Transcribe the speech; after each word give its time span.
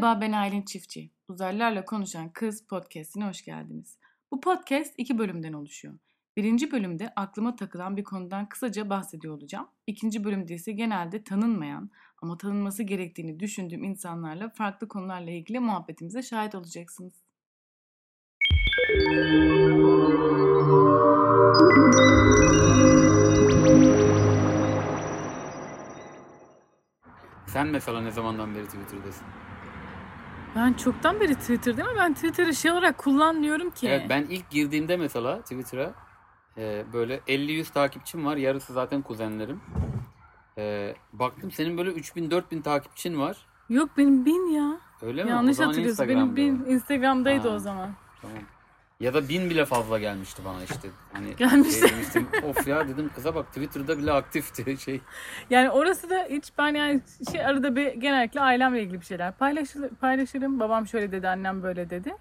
Merhaba 0.00 0.20
ben 0.20 0.32
Aylin 0.32 0.62
Çiftçi. 0.62 1.10
Uzaylılarla 1.28 1.84
Konuşan 1.84 2.32
Kız 2.32 2.66
podcastine 2.66 3.24
hoş 3.24 3.44
geldiniz. 3.44 3.98
Bu 4.30 4.40
podcast 4.40 4.94
iki 4.96 5.18
bölümden 5.18 5.52
oluşuyor. 5.52 5.94
Birinci 6.36 6.72
bölümde 6.72 7.12
aklıma 7.16 7.56
takılan 7.56 7.96
bir 7.96 8.04
konudan 8.04 8.48
kısaca 8.48 8.90
bahsediyor 8.90 9.34
olacağım. 9.34 9.68
İkinci 9.86 10.24
bölümde 10.24 10.54
ise 10.54 10.72
genelde 10.72 11.24
tanınmayan 11.24 11.90
ama 12.22 12.38
tanınması 12.38 12.82
gerektiğini 12.82 13.40
düşündüğüm 13.40 13.84
insanlarla 13.84 14.48
farklı 14.48 14.88
konularla 14.88 15.30
ilgili 15.30 15.60
muhabbetimize 15.60 16.22
şahit 16.22 16.54
olacaksınız. 16.54 17.12
Sen 27.46 27.66
mesela 27.66 28.00
ne 28.00 28.10
zamandan 28.10 28.54
beri 28.54 28.64
Twitter'dasın? 28.64 29.26
Ben 30.56 30.72
çoktan 30.72 31.20
beri 31.20 31.34
Twitter'dayım 31.34 31.90
ama 31.90 31.98
ben 32.00 32.14
Twitter'ı 32.14 32.54
şey 32.54 32.70
olarak 32.70 32.98
kullanmıyorum 32.98 33.70
ki. 33.70 33.88
Evet 33.88 34.06
ben 34.08 34.22
ilk 34.30 34.50
girdiğimde 34.50 34.96
mesela 34.96 35.40
Twitter'a 35.40 35.92
e, 36.58 36.84
böyle 36.92 37.16
50-100 37.18 37.72
takipçim 37.72 38.26
var. 38.26 38.36
Yarısı 38.36 38.72
zaten 38.72 39.02
kuzenlerim. 39.02 39.60
E, 40.58 40.94
baktım 41.12 41.50
senin 41.50 41.78
böyle 41.78 41.90
3000-4000 41.90 42.62
takipçin 42.62 43.20
var. 43.20 43.36
Yok 43.68 43.90
benim 43.96 44.24
bin 44.24 44.50
ya. 44.52 44.78
Öyle 45.02 45.24
mi? 45.24 45.30
Yanlış 45.30 45.58
hatırlıyorsun. 45.58 46.08
Benim 46.08 46.36
bin. 46.36 46.64
Instagram'daydı 46.64 47.48
Ha. 47.48 47.54
o 47.54 47.58
zaman. 47.58 47.90
Tamam. 48.22 48.36
Ya 49.00 49.14
da 49.14 49.28
bin 49.28 49.50
bile 49.50 49.64
fazla 49.64 49.98
gelmişti 49.98 50.42
bana 50.44 50.64
işte. 50.64 50.88
Hani 51.12 51.36
Gelmişti. 51.36 51.80
şey 51.80 51.90
demiştim, 51.90 52.28
of 52.44 52.68
ya 52.68 52.88
dedim 52.88 53.10
kıza 53.14 53.34
bak 53.34 53.46
Twitter'da 53.46 53.98
bile 53.98 54.12
aktifti 54.12 54.78
şey. 54.84 55.00
Yani 55.50 55.70
orası 55.70 56.10
da 56.10 56.26
hiç 56.30 56.52
ben 56.58 56.74
yani 56.74 57.00
şey 57.32 57.46
arada 57.46 57.76
bir 57.76 57.92
genellikle 57.92 58.40
ailemle 58.40 58.82
ilgili 58.82 59.00
bir 59.00 59.06
şeyler 59.06 59.32
paylaşır, 59.32 59.88
paylaşırım. 59.88 60.60
Babam 60.60 60.86
şöyle 60.86 61.12
dedi, 61.12 61.28
annem 61.28 61.62
böyle 61.62 61.90
dedi. 61.90 62.14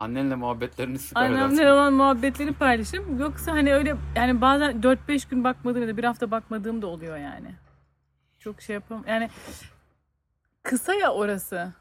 Annenle 0.00 0.34
muhabbetlerini 0.34 0.98
süper 0.98 1.20
Annemle 1.20 1.72
olan 1.72 1.92
muhabbetleri 1.92 2.52
paylaşırım. 2.52 3.20
Yoksa 3.20 3.52
hani 3.52 3.74
öyle 3.74 3.96
yani 4.16 4.40
bazen 4.40 4.80
4-5 4.80 5.30
gün 5.30 5.44
bakmadığım 5.44 5.82
ya 5.82 5.88
da 5.88 5.96
bir 5.96 6.04
hafta 6.04 6.30
bakmadığım 6.30 6.82
da 6.82 6.86
oluyor 6.86 7.16
yani. 7.16 7.54
Çok 8.38 8.62
şey 8.62 8.74
yapam. 8.74 9.04
Yani 9.08 9.30
kısa 10.62 10.94
ya 10.94 11.12
orası. 11.12 11.72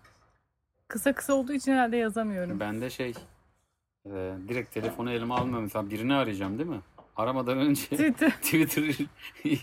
Kısa 0.87 1.13
kısa 1.13 1.33
olduğu 1.33 1.53
için 1.53 1.71
herhalde 1.71 1.97
yazamıyorum. 1.97 2.59
Ben 2.59 2.81
de 2.81 2.89
şey 2.89 3.13
e, 4.05 4.33
direkt 4.47 4.73
telefonu 4.73 5.11
elime 5.11 5.33
almıyorum. 5.33 5.63
Mesela 5.63 5.89
birini 5.89 6.13
arayacağım 6.13 6.57
değil 6.59 6.69
mi? 6.69 6.81
Aramadan 7.15 7.57
önce 7.57 7.81
Twitter. 7.85 8.33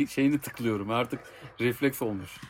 Şeyini 0.08 0.38
tıklıyorum. 0.38 0.90
Artık 0.90 1.20
refleks 1.60 2.02
olmuş. 2.02 2.40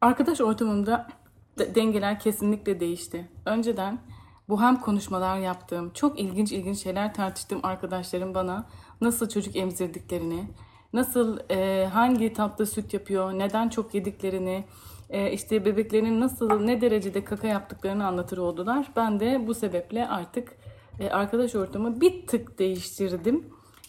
Arkadaş 0.00 0.40
ortamımda 0.40 1.08
de- 1.58 1.74
dengeler 1.74 2.20
kesinlikle 2.20 2.80
değişti. 2.80 3.28
Önceden 3.46 3.98
bu 4.48 4.62
hem 4.62 4.80
konuşmalar 4.80 5.38
yaptığım, 5.38 5.92
çok 5.92 6.20
ilginç 6.20 6.52
ilginç 6.52 6.78
şeyler 6.82 7.14
tartıştığım 7.14 7.60
arkadaşlarım 7.62 8.34
bana 8.34 8.66
nasıl 9.00 9.28
çocuk 9.28 9.56
emzirdiklerini, 9.56 10.50
nasıl 10.94 11.38
e, 11.50 11.86
hangi 11.92 12.32
tatlı 12.32 12.66
süt 12.66 12.94
yapıyor, 12.94 13.32
neden 13.32 13.68
çok 13.68 13.94
yediklerini, 13.94 14.64
e, 15.10 15.32
işte 15.32 15.64
bebeklerinin 15.64 16.20
nasıl 16.20 16.60
ne 16.60 16.80
derecede 16.80 17.24
kaka 17.24 17.46
yaptıklarını 17.48 18.06
anlatır 18.06 18.38
oldular. 18.38 18.86
Ben 18.96 19.20
de 19.20 19.46
bu 19.46 19.54
sebeple 19.54 20.08
artık 20.08 20.56
e, 21.00 21.10
arkadaş 21.10 21.54
ortamı 21.54 22.00
bir 22.00 22.26
tık 22.26 22.58
değiştirdim 22.58 23.44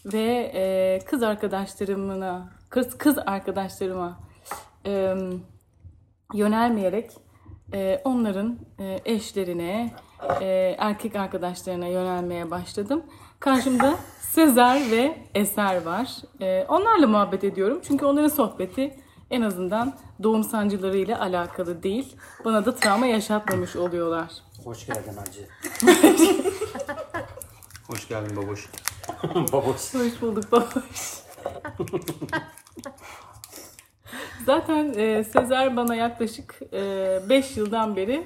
ve 0.05 0.51
e, 0.55 0.99
kız 1.05 1.23
arkadaşlarımına, 1.23 2.49
kız 2.69 2.97
kız 2.97 3.17
arkadaşlarıma 3.25 4.19
e, 4.85 5.15
yönelmeyerek 6.33 7.11
e, 7.73 8.01
onların 8.03 8.59
e, 8.79 8.99
eşlerine, 9.05 9.93
e, 10.41 10.75
erkek 10.77 11.15
arkadaşlarına 11.15 11.87
yönelmeye 11.87 12.51
başladım. 12.51 13.03
Karşımda 13.39 13.95
Sezer 14.21 14.91
ve 14.91 15.17
Eser 15.35 15.85
var. 15.85 16.07
E, 16.41 16.65
onlarla 16.67 17.07
muhabbet 17.07 17.43
ediyorum 17.43 17.81
çünkü 17.87 18.05
onların 18.05 18.27
sohbeti 18.27 18.95
en 19.31 19.41
azından 19.41 19.93
doğum 20.23 20.43
sancılarıyla 20.43 21.19
alakalı 21.21 21.83
değil. 21.83 22.15
Bana 22.45 22.65
da 22.65 22.75
travma 22.75 23.05
yaşatmamış 23.05 23.75
oluyorlar. 23.75 24.31
Hoş 24.63 24.85
geldin 24.85 25.13
hacı. 25.17 25.47
Hoş 27.87 28.07
geldin 28.07 28.37
baboş. 28.37 28.69
Baboş. 29.51 29.93
Hoş 29.93 30.21
bulduk 30.21 30.51
babaş. 30.51 31.23
Zaten 34.45 34.93
e, 34.97 35.23
Sezer 35.23 35.77
bana 35.77 35.95
yaklaşık 35.95 36.61
5 37.29 37.57
yıldan 37.57 37.95
beri 37.95 38.23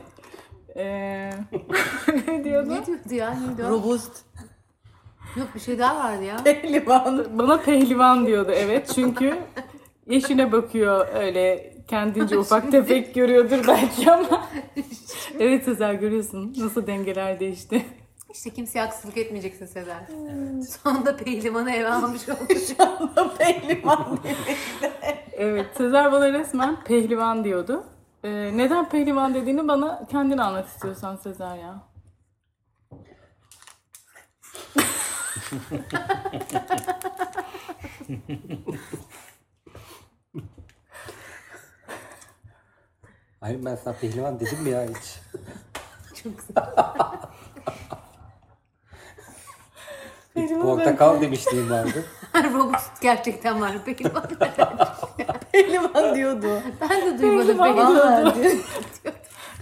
e, 0.75 0.83
ne 2.27 2.43
diyordu? 2.43 2.69
Ne 2.69 2.85
diyordu 2.85 3.13
ya? 3.13 3.33
Neydi 3.33 3.63
o? 3.63 3.69
Robust. 3.69 4.11
Yok 5.39 5.55
bir 5.55 5.59
şey 5.59 5.79
daha 5.79 5.97
vardı 5.97 6.23
ya. 6.23 6.37
Pehlivan. 6.43 7.25
Bana 7.37 7.57
pehlivan 7.57 8.27
diyordu 8.27 8.51
evet 8.55 8.91
çünkü 8.95 9.37
yaşına 10.07 10.51
bakıyor 10.51 11.07
öyle 11.13 11.73
kendince 11.87 12.37
ufak 12.37 12.71
tefek 12.71 13.15
görüyordur 13.15 13.67
belki 13.67 14.11
ama. 14.11 14.47
evet 15.39 15.63
Sezer 15.63 15.93
görüyorsun 15.93 16.55
nasıl 16.57 16.87
dengeler 16.87 17.39
değişti. 17.39 17.85
İşte 18.33 18.49
kimseye 18.49 18.79
haksızlık 18.79 19.17
etmeyeceksin 19.17 19.65
Sezer. 19.65 20.03
Sonunda 20.83 21.17
pehlivanı 21.17 21.71
eve 21.71 21.89
almış 21.89 22.29
olduk. 22.29 23.37
pehlivan 23.37 24.19
Evet 25.31 25.65
Sezer 25.77 26.11
bana 26.11 26.33
resmen 26.33 26.83
pehlivan 26.83 27.43
diyordu. 27.43 27.83
Ee, 28.23 28.57
neden 28.57 28.89
pehlivan 28.89 29.33
dediğini 29.33 29.67
bana 29.67 30.05
kendin 30.11 30.37
anlat 30.37 30.67
istiyorsan 30.67 31.15
Sezer 31.15 31.55
ya. 31.57 31.88
Hayır 43.41 43.65
ben 43.65 43.75
sana 43.75 43.93
pehlivan 44.01 44.39
dedim 44.39 44.59
mi 44.63 44.69
ya 44.69 44.83
hiç? 44.83 45.19
Çok 46.23 46.33
güzel. 46.37 46.65
Portakal 50.61 51.21
demişliğim 51.21 51.69
vardı. 51.69 52.05
Robust 52.53 53.01
gerçekten 53.01 53.61
var 53.61 53.85
pehlivan. 53.85 54.23
Pehlivan 55.51 56.15
diyordu. 56.15 56.61
Ben 56.81 57.01
de 57.01 57.19
duymadım 57.21 57.57
Pehlivan 57.57 58.33
pehlivan. 58.33 58.63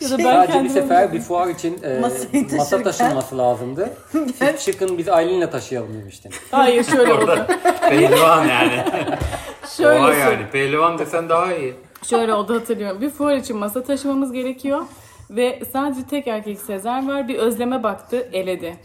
Ya 0.01 0.09
da 0.09 0.17
ben 0.17 0.23
Sadece 0.23 0.63
bir 0.63 0.69
sefer 0.69 1.13
bir 1.13 1.19
fuar 1.19 1.47
için 1.47 1.83
e, 1.83 1.99
Masayı 1.99 2.57
masa 2.57 2.83
taşınması 2.83 3.37
lazımdı. 3.37 3.89
Siz 4.39 4.65
çıkın 4.65 4.97
biz 4.97 5.09
Aylin'le 5.09 5.47
taşıyalım 5.51 5.93
demiştin. 6.01 6.31
Hayır 6.51 6.83
şöyle 6.83 7.13
oldu. 7.13 7.45
Pehlivan 7.89 8.45
yani. 8.45 8.83
Şöyle 9.77 9.99
Oha 9.99 10.13
yani. 10.13 10.49
Pehlivan 10.51 10.97
desen 10.97 11.29
daha 11.29 11.53
iyi. 11.53 11.75
Şöyle 12.09 12.33
oldu 12.33 12.55
hatırlıyorum. 12.55 13.01
Bir 13.01 13.09
fuar 13.09 13.35
için 13.35 13.57
masa 13.57 13.83
taşımamız 13.83 14.31
gerekiyor. 14.31 14.81
Ve 15.29 15.59
sadece 15.73 16.03
tek 16.09 16.27
erkek 16.27 16.59
Sezer 16.59 17.07
var. 17.07 17.27
Bir 17.27 17.35
Özlem'e 17.35 17.83
baktı, 17.83 18.29
eledi. 18.33 18.77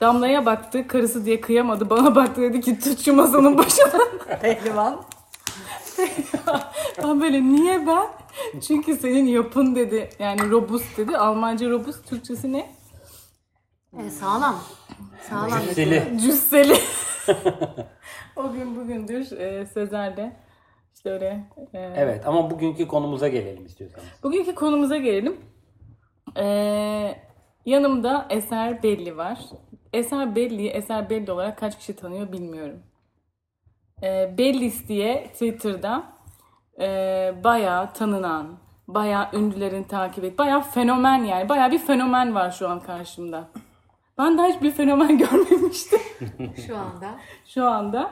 Damla'ya 0.00 0.46
baktı, 0.46 0.86
karısı 0.86 1.24
diye 1.24 1.40
kıyamadı. 1.40 1.90
Bana 1.90 2.14
baktı 2.14 2.42
dedi 2.42 2.60
ki 2.60 2.78
tut 2.78 3.04
şu 3.04 3.14
masanın 3.14 3.58
başına. 3.58 4.00
Pehlivan. 4.42 5.02
ben 7.02 7.20
böyle 7.20 7.42
niye 7.42 7.86
ben? 7.86 8.06
Çünkü 8.66 8.96
senin 8.96 9.26
yapın 9.26 9.74
dedi. 9.74 10.10
Yani 10.18 10.50
robust 10.50 10.98
dedi. 10.98 11.16
Almanca 11.16 11.70
robust, 11.70 12.08
Türkçesi 12.08 12.52
ne? 12.52 12.70
E, 13.98 14.10
sağlam. 14.10 14.58
Sağlam. 15.28 15.60
Cüsseli. 15.60 16.18
Cüsseli. 16.22 16.74
o 18.36 18.52
gün 18.52 18.76
bugündür 18.76 19.38
e, 19.38 19.66
Sezer'de. 19.66 20.36
İşte 20.94 21.10
öyle. 21.10 21.44
e, 21.74 21.78
Evet 21.96 22.26
ama 22.26 22.50
bugünkü 22.50 22.88
konumuza 22.88 23.28
gelelim 23.28 23.66
istiyorsanız. 23.66 24.06
Bugünkü 24.22 24.54
konumuza 24.54 24.96
gelelim. 24.96 25.36
Ee, 26.36 27.14
yanımda 27.66 28.26
Eser 28.30 28.82
Belli 28.82 29.16
var. 29.16 29.38
Eser 29.92 30.36
Belli'yi 30.36 30.68
Eser 30.70 31.10
Belli 31.10 31.32
olarak 31.32 31.58
kaç 31.58 31.78
kişi 31.78 31.96
tanıyor 31.96 32.32
bilmiyorum. 32.32 32.82
Ee, 34.02 34.34
Bellis 34.38 34.88
diye 34.88 35.28
Twitter'da 35.32 36.11
e, 36.82 37.34
bayağı 37.44 37.92
tanınan, 37.92 38.46
bayağı 38.88 39.28
ünlülerin 39.32 39.82
takip 39.84 40.24
et, 40.24 40.38
bayağı 40.38 40.62
fenomen 40.62 41.24
yani. 41.24 41.48
Bayağı 41.48 41.70
bir 41.72 41.78
fenomen 41.78 42.34
var 42.34 42.50
şu 42.50 42.68
an 42.68 42.80
karşımda. 42.80 43.48
Ben 44.18 44.38
daha 44.38 44.46
hiçbir 44.46 44.70
fenomen 44.70 45.18
görmemiştim 45.18 46.00
Şu 46.66 46.76
anda. 46.76 47.08
şu 47.46 47.64
anda. 47.66 48.10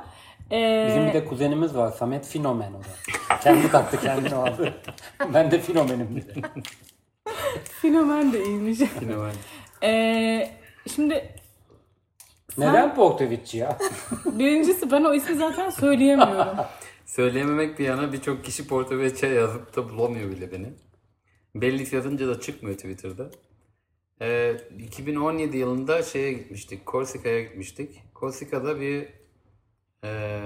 Ee, 0.53 0.85
Bizim 0.89 1.07
bir 1.07 1.13
de 1.13 1.25
kuzenimiz 1.25 1.77
var 1.77 1.91
Samet 1.91 2.27
Finomen 2.27 2.73
o 2.73 2.79
da. 2.79 3.37
Kendi 3.41 3.71
taktı 3.71 4.01
kendine 4.01 4.35
o 4.37 4.43
adı. 4.45 4.75
ben 5.35 5.51
de 5.51 5.59
Finomenim 5.61 6.17
dedi. 6.17 6.43
fenomen 7.83 8.33
de 8.33 8.45
iyiymiş. 8.45 8.79
Fenomen. 8.79 9.33
Ee, 9.83 10.51
şimdi 10.95 11.35
Neden 12.59 12.95
Portovic 12.95 13.41
ya? 13.59 13.79
Birincisi 14.27 14.91
ben 14.93 15.05
o 15.05 15.15
ismi 15.15 15.37
zaten 15.37 15.71
söyleyemiyorum. 15.71 16.57
Söyleyememek 17.11 17.79
bir 17.79 17.85
yana 17.85 18.13
birçok 18.13 18.45
kişi 18.45 18.67
Porto 18.67 18.95
yazıp 19.27 19.77
da 19.77 19.89
bulamıyor 19.89 20.31
bile 20.31 20.53
beni. 20.53 20.73
Belli 21.55 21.95
yazınca 21.95 22.29
da 22.29 22.41
çıkmıyor 22.41 22.77
Twitter'da. 22.77 23.31
Ee, 24.21 24.57
2017 24.79 25.57
yılında 25.57 26.03
şeye 26.03 26.33
gitmiştik, 26.33 26.87
Korsika'ya 26.87 27.43
gitmiştik. 27.43 28.03
Korsika'da 28.15 28.81
bir 28.81 29.09
e, 30.05 30.41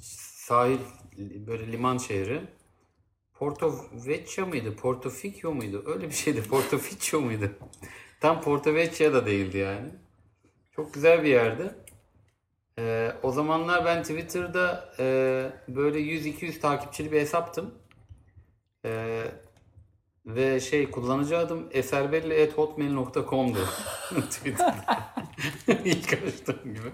sahil, 0.00 0.78
böyle 1.46 1.72
liman 1.72 1.98
şehri. 1.98 2.40
Porto 3.34 3.74
Vecchio 4.06 4.46
mıydı, 4.46 4.76
Porto 4.76 5.10
Ficchio 5.10 5.54
muydu? 5.54 5.84
Öyle 5.86 6.08
bir 6.08 6.14
şeydi, 6.14 6.42
Porto 6.48 6.78
Ficchio 6.78 7.20
muydu? 7.20 7.50
Tam 8.20 8.42
Porto 8.42 8.74
Vecchio 8.74 9.12
da 9.12 9.26
değildi 9.26 9.58
yani. 9.58 9.88
Çok 10.76 10.94
güzel 10.94 11.24
bir 11.24 11.28
yerdi. 11.28 11.74
Ee, 12.78 13.12
o 13.22 13.32
zamanlar 13.32 13.84
ben 13.84 14.02
Twitter'da 14.02 14.94
e, 14.98 15.04
böyle 15.68 15.98
100-200 15.98 16.60
takipçili 16.60 17.12
bir 17.12 17.20
hesaptım. 17.20 17.74
Ee, 18.84 19.24
ve 20.26 20.60
şey 20.60 20.90
kullanıcı 20.90 21.38
adım 21.38 21.68
eserbelli.hotmail.com'du 21.70 23.58
Twitter'da. 24.30 25.14
İlk 25.84 26.12
açtığım 26.12 26.74
gibi. 26.74 26.88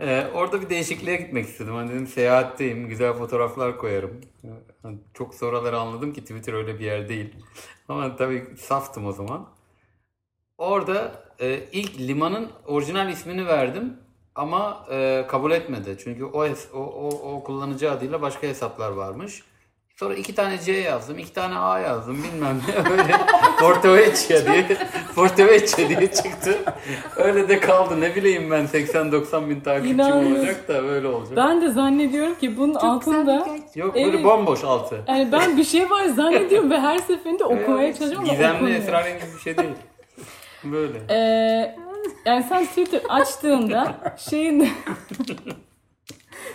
Ee, 0.00 0.26
orada 0.34 0.62
bir 0.62 0.70
değişikliğe 0.70 1.16
gitmek 1.16 1.46
istedim. 1.46 1.74
Hani 1.74 1.90
dedim 1.90 2.06
seyahatteyim, 2.06 2.88
güzel 2.88 3.12
fotoğraflar 3.12 3.78
koyarım. 3.78 4.20
Ee, 4.44 4.48
çok 5.14 5.34
sonraları 5.34 5.78
anladım 5.78 6.12
ki 6.12 6.20
Twitter 6.20 6.52
öyle 6.52 6.78
bir 6.78 6.84
yer 6.84 7.08
değil. 7.08 7.34
Ama 7.88 8.16
tabii 8.16 8.46
saftım 8.58 9.06
o 9.06 9.12
zaman. 9.12 9.48
Orada 10.58 11.24
e, 11.40 11.60
ilk 11.72 11.98
limanın 11.98 12.50
orijinal 12.66 13.08
ismini 13.08 13.46
verdim 13.46 13.96
ama 14.34 14.86
e, 14.90 15.24
kabul 15.28 15.50
etmedi. 15.50 15.96
Çünkü 16.04 16.24
o, 16.24 16.44
o, 16.74 16.78
o, 16.78 17.32
o 17.34 17.42
kullanıcı 17.42 17.90
adıyla 17.92 18.22
başka 18.22 18.46
hesaplar 18.46 18.90
varmış. 18.90 19.42
Sonra 19.96 20.14
iki 20.14 20.34
tane 20.34 20.58
C 20.58 20.72
yazdım, 20.72 21.18
iki 21.18 21.32
tane 21.32 21.58
A 21.58 21.78
yazdım 21.80 22.22
bilmem 22.22 22.60
ne 22.68 22.90
öyle 22.92 23.16
Portovecchio 23.60 24.52
diye 24.52 24.66
Portovecchio 25.14 25.88
diye 25.88 26.10
çıktı. 26.12 26.58
Öyle 27.16 27.48
de 27.48 27.60
kaldı 27.60 28.00
ne 28.00 28.14
bileyim 28.16 28.50
ben 28.50 28.64
80-90 28.66 29.48
bin 29.48 29.60
takipçim 29.60 29.94
İnanmıyorum. 29.94 30.36
olacak 30.38 30.68
da 30.68 30.84
böyle 30.84 31.08
olacak. 31.08 31.36
Ben 31.36 31.62
de 31.62 31.68
zannediyorum 31.70 32.34
ki 32.34 32.56
bunun 32.58 32.74
altında 32.74 33.46
Yok 33.74 33.94
böyle 33.94 34.08
Evet. 34.08 34.24
bomboş 34.24 34.64
altı. 34.64 35.00
yani 35.08 35.32
ben 35.32 35.56
bir 35.56 35.64
şey 35.64 35.90
var 35.90 36.04
zannediyorum 36.04 36.70
ve 36.70 36.80
her 36.80 36.98
seferinde 36.98 37.44
okumaya 37.44 37.92
çalışıyorum 37.94 38.24
ama 38.24 38.32
Gizemli 38.32 38.74
esrarengiz 38.74 39.34
bir 39.36 39.40
şey 39.40 39.56
değil. 39.56 39.70
Böyle. 40.64 40.98
Ee, 41.10 41.76
yani 42.24 42.46
sen 42.48 42.66
Twitter 42.66 43.02
açtığında 43.08 44.14
şeyin 44.18 44.68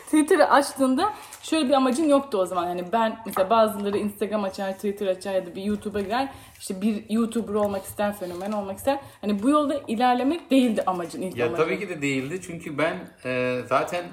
Twitter'ı 0.06 0.50
açtığında 0.50 1.14
şöyle 1.44 1.70
bir 1.70 1.74
amacın 1.74 2.10
yoktu 2.10 2.38
o 2.38 2.46
zaman. 2.46 2.68
Yani 2.68 2.84
ben 2.92 3.20
mesela 3.26 3.50
bazıları 3.50 3.98
Instagram 3.98 4.44
açar, 4.44 4.74
Twitter 4.74 5.08
açar 5.08 5.34
ya 5.34 5.46
da 5.46 5.56
bir 5.56 5.64
YouTube'a 5.64 6.02
girer. 6.02 6.34
İşte 6.60 6.82
bir 6.82 7.04
YouTuber 7.10 7.54
olmak 7.54 7.86
ister, 7.86 8.18
fenomen 8.18 8.52
olmak 8.52 8.78
ister. 8.78 9.00
Hani 9.22 9.44
bu 9.44 9.50
yolda 9.50 9.82
ilerlemek 9.88 10.52
değildi 10.52 10.84
amacın 10.86 11.22
ilk 11.22 11.38
Ya 11.38 11.48
amacın. 11.48 11.64
tabii 11.64 11.80
ki 11.80 11.90
de 11.90 12.02
değildi 12.02 12.42
çünkü 12.42 12.78
ben 12.78 13.10
e, 13.26 13.62
zaten 13.70 14.06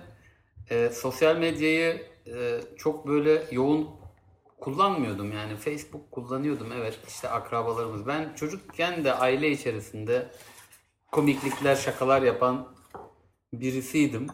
e, 0.70 0.88
sosyal 0.88 1.36
medyayı 1.36 2.02
e, 2.26 2.60
çok 2.76 3.06
böyle 3.06 3.42
yoğun 3.50 3.88
kullanmıyordum 4.60 5.32
yani 5.32 5.56
Facebook 5.56 6.10
kullanıyordum 6.10 6.72
evet 6.72 6.98
işte 7.08 7.28
akrabalarımız. 7.28 8.06
Ben 8.06 8.34
çocukken 8.36 9.04
de 9.04 9.14
aile 9.14 9.50
içerisinde 9.50 10.28
komiklikler, 11.12 11.76
şakalar 11.76 12.22
yapan 12.22 12.66
birisiydim. 13.52 14.26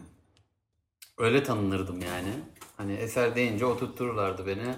Öyle 1.19 1.43
tanınırdım 1.43 2.01
yani. 2.01 2.29
Hani 2.77 2.93
eser 2.93 3.37
deyince 3.37 3.67
oturttururlardı 3.67 4.47
beni. 4.47 4.75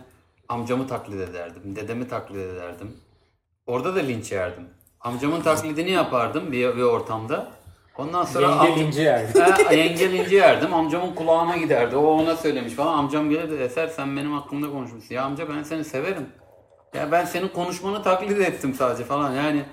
Amcamı 0.49 0.87
taklit 0.87 1.21
ederdim, 1.21 1.77
dedemi 1.77 2.09
taklit 2.09 2.37
ederdim. 2.37 2.97
Orada 3.67 3.97
da 3.97 4.01
linç 4.01 4.33
yerdim. 4.33 4.69
Amcamın 5.01 5.41
taklidini 5.41 5.91
yapardım 5.91 6.53
bir, 6.53 6.77
bir 6.77 6.83
ortamda. 6.83 7.53
Ondan 7.99 8.25
sonra 8.25 8.47
Yenge 8.47 8.69
amca- 8.69 8.79
linci 8.79 9.01
yerdi. 9.01 9.41
Ha, 9.41 9.73
yenge 9.73 10.13
linci 10.13 10.35
yerdim. 10.35 10.75
Amcamın 10.75 11.15
kulağına 11.15 11.57
giderdi. 11.57 11.97
O 11.97 12.07
ona 12.07 12.37
söylemiş 12.37 12.73
falan. 12.73 12.99
Amcam 12.99 13.31
gelirdi. 13.31 13.55
Eser 13.55 13.89
sen 13.89 14.17
benim 14.17 14.33
hakkımda 14.33 14.71
konuşmuşsun. 14.71 15.15
Ya 15.15 15.25
amca 15.25 15.49
ben 15.49 15.63
seni 15.63 15.85
severim. 15.85 16.27
Ya 16.95 17.13
ben 17.13 17.25
senin 17.25 17.49
konuşmanı 17.49 18.03
taklit 18.03 18.41
ettim 18.41 18.75
sadece 18.75 19.05
falan. 19.05 19.35
Yani 19.35 19.65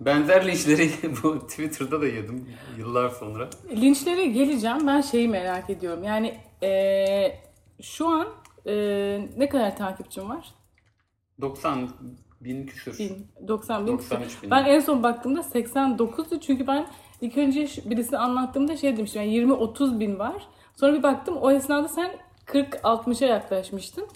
benzer 0.00 0.46
linçleri 0.46 0.90
bu 1.22 1.46
Twitter'da 1.46 2.00
da 2.00 2.06
yedim 2.06 2.48
yıllar 2.78 3.08
sonra. 3.10 3.50
Linçlere 3.70 4.26
geleceğim. 4.26 4.86
Ben 4.86 5.00
şeyi 5.00 5.28
merak 5.28 5.70
ediyorum. 5.70 6.04
Yani 6.04 6.34
eee, 6.62 7.40
şu 7.82 8.08
an 8.08 8.28
eee, 8.66 9.28
ne 9.36 9.48
kadar 9.48 9.76
takipçim 9.76 10.28
var? 10.30 10.54
90 11.40 11.88
bin 12.40 12.66
küsür. 12.66 12.98
Bin, 12.98 13.26
90 13.48 13.86
bin. 13.86 13.92
93 13.92 14.42
bin. 14.42 14.50
Ben 14.50 14.64
en 14.64 14.80
son 14.80 15.02
baktığımda 15.02 15.40
89'du 15.40 16.40
çünkü 16.40 16.66
ben 16.66 16.86
ilk 17.20 17.38
önce 17.38 17.68
birisine 17.84 18.18
anlattığımda 18.18 18.76
şey 18.76 18.96
demiştim 18.96 19.22
yani 19.22 19.34
20-30 19.36 20.00
bin 20.00 20.18
var. 20.18 20.48
Sonra 20.74 20.92
bir 20.92 21.02
baktım 21.02 21.36
o 21.36 21.50
esnada 21.50 21.88
sen 21.88 22.10
40-60'a 22.46 23.28
yaklaşmıştın. 23.28 24.06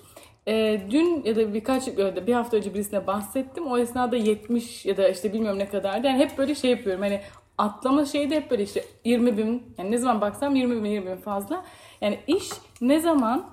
Ee, 0.51 0.81
dün 0.91 1.23
ya 1.25 1.37
da 1.37 1.55
birkaç 1.55 1.89
öyle 1.89 2.27
bir 2.27 2.33
hafta 2.33 2.57
önce 2.57 2.75
birisine 2.75 3.07
bahsettim. 3.07 3.67
O 3.67 3.79
esnada 3.79 4.17
70 4.17 4.87
ya 4.87 4.97
da 4.97 5.09
işte 5.09 5.33
bilmiyorum 5.33 5.59
ne 5.59 5.69
kadardı. 5.69 6.07
Yani 6.07 6.19
hep 6.19 6.39
böyle 6.39 6.55
şey 6.55 6.71
yapıyorum. 6.71 7.03
Hani 7.03 7.21
atlama 7.59 8.05
şeyde 8.05 8.37
hep 8.37 8.51
böyle 8.51 8.63
işte 8.63 8.85
20 9.05 9.39
bin 9.39 9.75
yani 9.79 9.91
ne 9.91 9.99
zaman 9.99 10.21
baksam 10.21 10.57
20 10.57 10.85
bin 10.85 10.91
20 10.91 11.11
bin 11.11 11.17
fazla. 11.17 11.65
Yani 12.01 12.19
iş 12.27 12.49
ne 12.81 13.01
zaman 13.01 13.47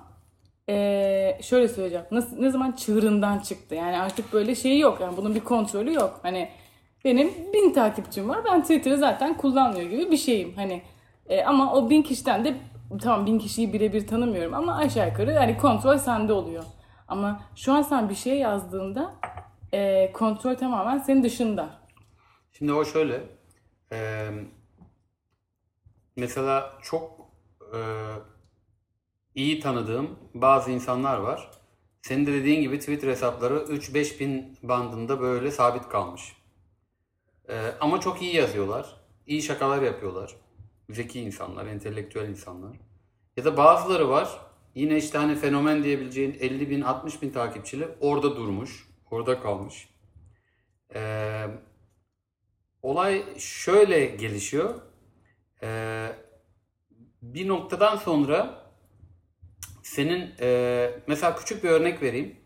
ee, 0.68 1.38
şöyle 1.42 1.68
söyleyeceğim. 1.68 2.06
Nasıl, 2.10 2.36
ne 2.38 2.50
zaman 2.50 2.72
çığırından 2.72 3.38
çıktı. 3.38 3.74
Yani 3.74 3.98
artık 3.98 4.32
böyle 4.32 4.54
şey 4.54 4.78
yok. 4.78 4.98
Yani 5.00 5.16
bunun 5.16 5.34
bir 5.34 5.40
kontrolü 5.40 5.94
yok. 5.94 6.20
Hani 6.22 6.48
benim 7.04 7.30
bin 7.52 7.72
takipçim 7.72 8.28
var. 8.28 8.38
Ben 8.44 8.62
Twitter'ı 8.62 8.98
zaten 8.98 9.36
kullanmıyor 9.36 9.90
gibi 9.90 10.10
bir 10.10 10.16
şeyim. 10.16 10.52
Hani 10.56 10.82
e, 11.28 11.44
ama 11.44 11.74
o 11.74 11.90
bin 11.90 12.02
kişiden 12.02 12.44
de 12.44 12.54
tamam 13.02 13.26
bin 13.26 13.38
kişiyi 13.38 13.72
birebir 13.72 14.06
tanımıyorum 14.06 14.54
ama 14.54 14.76
aşağı 14.76 15.08
yukarı 15.08 15.32
yani 15.32 15.58
kontrol 15.58 15.98
sende 15.98 16.32
oluyor. 16.32 16.64
Ama 17.08 17.42
şu 17.56 17.72
an 17.72 17.82
sen 17.82 18.08
bir 18.08 18.14
şey 18.14 18.38
yazdığında 18.38 19.14
e, 19.72 20.12
kontrol 20.12 20.54
tamamen 20.54 20.98
senin 20.98 21.22
dışında. 21.22 21.78
Şimdi 22.52 22.72
o 22.72 22.84
şöyle. 22.84 23.22
e, 23.92 24.28
mesela 26.16 26.78
çok 26.82 27.20
e, 27.74 27.78
iyi 29.34 29.60
tanıdığım 29.60 30.18
bazı 30.34 30.70
insanlar 30.70 31.18
var. 31.18 31.50
Senin 32.02 32.26
de 32.26 32.32
dediğin 32.32 32.60
gibi 32.62 32.78
Twitter 32.78 33.08
hesapları 33.08 33.54
3-5 33.54 34.20
bin 34.20 34.58
bandında 34.62 35.20
böyle 35.20 35.50
sabit 35.50 35.88
kalmış. 35.88 36.36
E, 37.48 37.72
ama 37.80 38.00
çok 38.00 38.22
iyi 38.22 38.36
yazıyorlar. 38.36 38.96
iyi 39.26 39.42
şakalar 39.42 39.82
yapıyorlar. 39.82 40.34
Zeki 40.90 41.20
insanlar, 41.20 41.66
entelektüel 41.66 42.28
insanlar. 42.28 42.76
Ya 43.36 43.44
da 43.44 43.56
bazıları 43.56 44.08
var. 44.08 44.47
Yine 44.74 44.96
işte 44.96 45.18
hani 45.18 45.36
fenomen 45.36 45.84
diyebileceğin 45.84 46.36
50 46.40 46.70
bin, 46.70 46.80
60 46.80 47.22
bin 47.22 47.30
takipçili 47.30 47.88
orada 48.00 48.36
durmuş. 48.36 48.88
Orada 49.10 49.40
kalmış. 49.40 49.88
Eee 50.94 51.48
olay 52.82 53.38
şöyle 53.38 54.06
gelişiyor. 54.06 54.74
Ee, 55.62 56.12
bir 57.22 57.48
noktadan 57.48 57.96
sonra 57.96 58.64
senin 59.82 60.34
e, 60.40 60.90
mesela 61.06 61.36
küçük 61.36 61.64
bir 61.64 61.68
örnek 61.68 62.02
vereyim. 62.02 62.36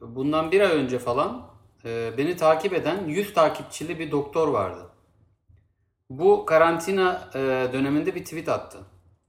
Bundan 0.00 0.52
bir 0.52 0.60
ay 0.60 0.76
önce 0.76 0.98
falan 0.98 1.50
e, 1.84 2.12
beni 2.18 2.36
takip 2.36 2.72
eden 2.72 3.08
100 3.08 3.34
takipçili 3.34 3.98
bir 3.98 4.10
doktor 4.10 4.48
vardı. 4.48 4.90
Bu 6.10 6.46
karantina 6.46 7.30
e, 7.34 7.38
döneminde 7.72 8.14
bir 8.14 8.24
tweet 8.24 8.48
attı. 8.48 8.78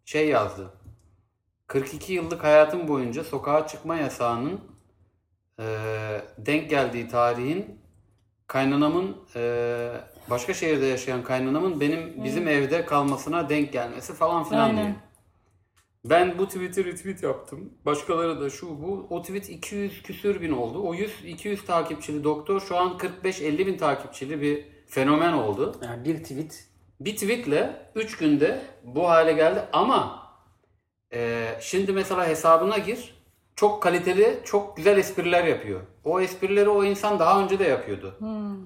Şey 0.05 0.29
yazdı. 0.29 0.73
42 1.71 2.13
yıllık 2.13 2.43
hayatım 2.43 2.87
boyunca 2.87 3.23
sokağa 3.23 3.67
çıkma 3.67 3.95
yasağının 3.95 4.61
e, 5.59 5.65
denk 6.37 6.69
geldiği 6.69 7.07
tarihin 7.07 7.79
kaynanamın 8.47 9.17
e, 9.35 9.91
başka 10.29 10.53
şehirde 10.53 10.85
yaşayan 10.85 11.23
kaynanamın 11.23 11.81
benim 11.81 12.23
bizim 12.23 12.47
evde 12.47 12.85
kalmasına 12.85 13.49
denk 13.49 13.73
gelmesi 13.73 14.13
falan 14.13 14.43
filan 14.43 14.69
Aynen. 14.69 14.85
diyor. 14.85 14.95
Ben 16.05 16.37
bu 16.37 16.47
tweet'i 16.47 16.85
retweet 16.85 17.23
yaptım. 17.23 17.73
Başkaları 17.85 18.41
da 18.41 18.49
şu 18.49 18.81
bu. 18.81 19.07
O 19.09 19.21
tweet 19.21 19.49
200 19.49 20.03
küsür 20.03 20.41
bin 20.41 20.51
oldu. 20.51 20.81
O 20.83 20.93
100 20.93 21.25
200 21.25 21.65
takipçili 21.65 22.23
doktor 22.23 22.61
şu 22.61 22.77
an 22.77 22.97
45-50 23.23 23.65
bin 23.67 23.77
takipçili 23.77 24.41
bir 24.41 24.65
fenomen 24.87 25.33
oldu. 25.33 25.75
Yani 25.83 26.05
bir 26.05 26.23
tweet 26.23 26.67
Bir 26.99 27.15
tweetle 27.15 27.91
3 27.95 28.17
günde 28.17 28.61
bu 28.83 29.09
hale 29.09 29.33
geldi 29.33 29.61
ama 29.73 30.20
e, 31.13 31.47
şimdi 31.61 31.91
mesela 31.93 32.27
hesabına 32.27 32.77
gir 32.77 33.21
çok 33.55 33.83
kaliteli, 33.83 34.39
çok 34.45 34.77
güzel 34.77 34.97
espriler 34.97 35.43
yapıyor. 35.43 35.81
O 36.03 36.21
esprileri 36.21 36.69
o 36.69 36.83
insan 36.83 37.19
daha 37.19 37.43
önce 37.43 37.59
de 37.59 37.63
yapıyordu. 37.63 38.17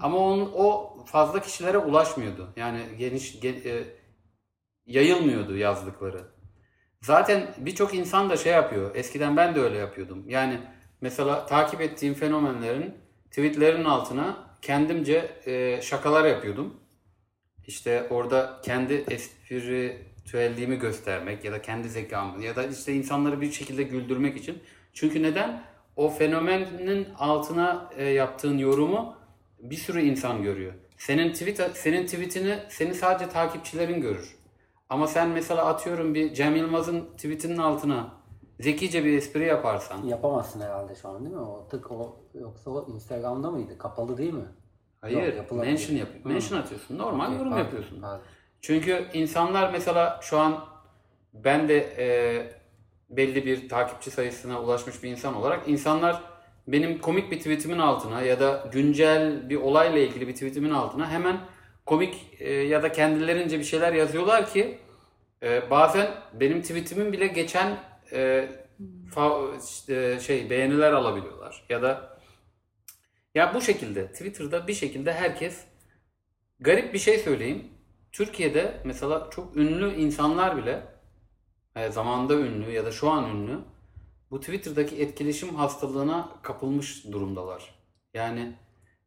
Ama 0.02 0.18
onun, 0.18 0.52
o 0.56 0.98
fazla 1.06 1.42
kişilere 1.42 1.78
ulaşmıyordu. 1.78 2.50
Yani 2.56 2.80
geniş 2.98 3.36
ge- 3.36 3.70
e, 3.70 3.84
yayılmıyordu 4.86 5.58
yazdıkları. 5.58 6.22
Zaten 7.02 7.56
birçok 7.58 7.94
insan 7.94 8.30
da 8.30 8.38
şey 8.38 8.54
yapıyor. 8.54 8.96
Eskiden 8.96 9.38
ben 9.38 9.56
de 9.56 9.60
öyle 9.60 9.78
yapıyordum. 9.78 10.30
Yani 10.30 10.60
mesela 11.02 11.46
takip 11.46 11.82
ettiğim 11.82 12.14
fenomenlerin 12.14 12.94
tweetlerinin 13.30 13.86
altına 13.86 14.38
kendimce 14.62 15.32
e, 15.46 15.82
şakalar 15.82 16.26
yapıyordum. 16.26 16.74
İşte 17.68 18.08
orada 18.10 18.62
kendi 18.64 18.94
espritüelliğimi 20.26 20.80
göstermek 20.80 21.46
ya 21.46 21.52
da 21.52 21.62
kendi 21.62 21.90
zekamı 21.90 22.44
ya 22.44 22.56
da 22.56 22.64
işte 22.64 22.94
insanları 22.94 23.42
bir 23.42 23.52
şekilde 23.52 23.84
güldürmek 23.84 24.38
için. 24.38 24.60
Çünkü 24.94 25.24
neden? 25.24 25.64
O 25.96 26.10
fenomenin 26.10 27.08
altına 27.18 27.90
e, 27.98 28.04
yaptığın 28.06 28.58
yorumu 28.58 29.16
bir 29.60 29.76
sürü 29.76 30.02
insan 30.02 30.44
görüyor. 30.44 30.74
Senin 30.98 31.34
tweet 31.34 31.78
senin 31.78 32.06
tweetini 32.06 32.60
seni 32.70 32.94
sadece 32.94 33.30
takipçilerin 33.30 34.02
görür. 34.02 34.36
Ama 34.90 35.08
sen 35.08 35.30
mesela 35.30 35.66
atıyorum 35.66 36.14
bir 36.14 36.34
Cem 36.34 36.56
Yılmaz'ın 36.56 37.06
tweetinin 37.18 37.58
altına 37.58 38.14
zekice 38.60 39.06
bir 39.06 39.18
espri 39.18 39.46
yaparsan 39.46 40.04
Yapamazsın 40.04 40.62
herhalde 40.62 40.96
şu 40.96 41.10
an 41.10 41.26
değil 41.26 41.36
mi? 41.36 41.42
O 41.42 41.68
tık 41.72 41.92
o 41.92 42.16
yoksa 42.34 42.72
o 42.72 42.88
Instagram'da 42.92 43.52
mıydı? 43.52 43.78
Kapalı 43.78 44.18
değil 44.18 44.34
mi? 44.34 44.46
hayır 45.02 45.36
Yok, 45.36 45.52
mention 45.52 45.98
yap 45.98 46.08
mention 46.24 46.60
atıyorsun. 46.60 46.98
Normal 46.98 47.34
yorum 47.34 47.50
Pardon, 47.50 47.64
yapıyorsun. 47.64 48.02
pardon. 48.02 48.22
Çünkü 48.66 49.06
insanlar 49.14 49.72
mesela 49.72 50.20
şu 50.24 50.40
an 50.40 50.66
ben 51.34 51.70
de 51.70 51.78
e, 51.98 52.08
belli 53.10 53.46
bir 53.46 53.70
takipçi 53.70 54.12
sayısına 54.12 54.62
ulaşmış 54.62 55.04
bir 55.04 55.10
insan 55.10 55.36
olarak 55.36 55.68
insanlar 55.68 56.22
benim 56.68 57.02
komik 57.02 57.32
bir 57.32 57.38
tweetimin 57.38 57.78
altına 57.78 58.22
ya 58.22 58.40
da 58.40 58.70
güncel 58.72 59.50
bir 59.50 59.56
olayla 59.56 60.00
ilgili 60.00 60.28
bir 60.28 60.34
tweetimin 60.34 60.70
altına 60.70 61.12
hemen 61.12 61.40
komik 61.86 62.16
e, 62.40 62.54
ya 62.54 62.84
da 62.84 62.92
kendilerince 62.92 63.60
bir 63.60 63.64
şeyler 63.64 63.94
yazıyorlar 63.94 64.50
ki 64.50 64.78
e, 65.44 65.70
bazen 65.70 66.12
benim 66.34 66.62
tweetimin 66.62 67.14
bile 67.14 67.28
geçen 67.28 67.78
e, 68.12 68.50
fa- 69.16 69.64
işte 69.80 70.20
şey 70.20 70.50
beğeniler 70.50 70.94
alabiliyorlar 70.94 71.66
ya 71.70 71.82
da 71.82 72.20
ya 73.36 73.54
bu 73.54 73.62
şekilde 73.62 74.12
Twitter'da 74.12 74.68
bir 74.68 74.74
şekilde 74.74 75.14
herkes 75.14 75.64
garip 76.60 76.94
bir 76.94 77.00
şey 77.00 77.20
söyleyeyim. 77.20 77.75
Türkiye'de 78.16 78.82
mesela 78.84 79.30
çok 79.32 79.58
ünlü 79.58 79.96
insanlar 79.96 80.58
bile 80.58 80.86
e, 81.76 81.92
zamanında 81.92 82.34
ünlü 82.34 82.72
ya 82.72 82.86
da 82.86 82.92
şu 82.92 83.10
an 83.10 83.30
ünlü 83.30 83.60
bu 84.32 84.40
Twitter'daki 84.40 84.96
etkileşim 84.96 85.56
hastalığına 85.56 86.30
kapılmış 86.42 87.06
durumdalar. 87.06 87.76
Yani 88.14 88.54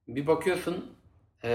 bir 0.09 0.27
bakıyorsun 0.27 0.97
e, 1.45 1.51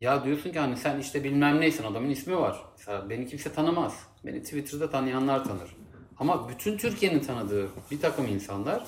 ya 0.00 0.24
diyorsun 0.24 0.52
ki 0.52 0.58
hani 0.58 0.76
sen 0.76 1.00
işte 1.00 1.24
bilmem 1.24 1.60
neysin 1.60 1.84
adamın 1.84 2.10
ismi 2.10 2.36
var. 2.36 2.64
Mesela 2.78 3.10
beni 3.10 3.26
kimse 3.26 3.52
tanımaz. 3.52 4.06
Beni 4.26 4.42
Twitter'da 4.42 4.90
tanıyanlar 4.90 5.44
tanır. 5.44 5.76
Ama 6.18 6.48
bütün 6.48 6.76
Türkiye'nin 6.76 7.20
tanıdığı 7.20 7.68
bir 7.90 8.00
takım 8.00 8.26
insanlar 8.26 8.86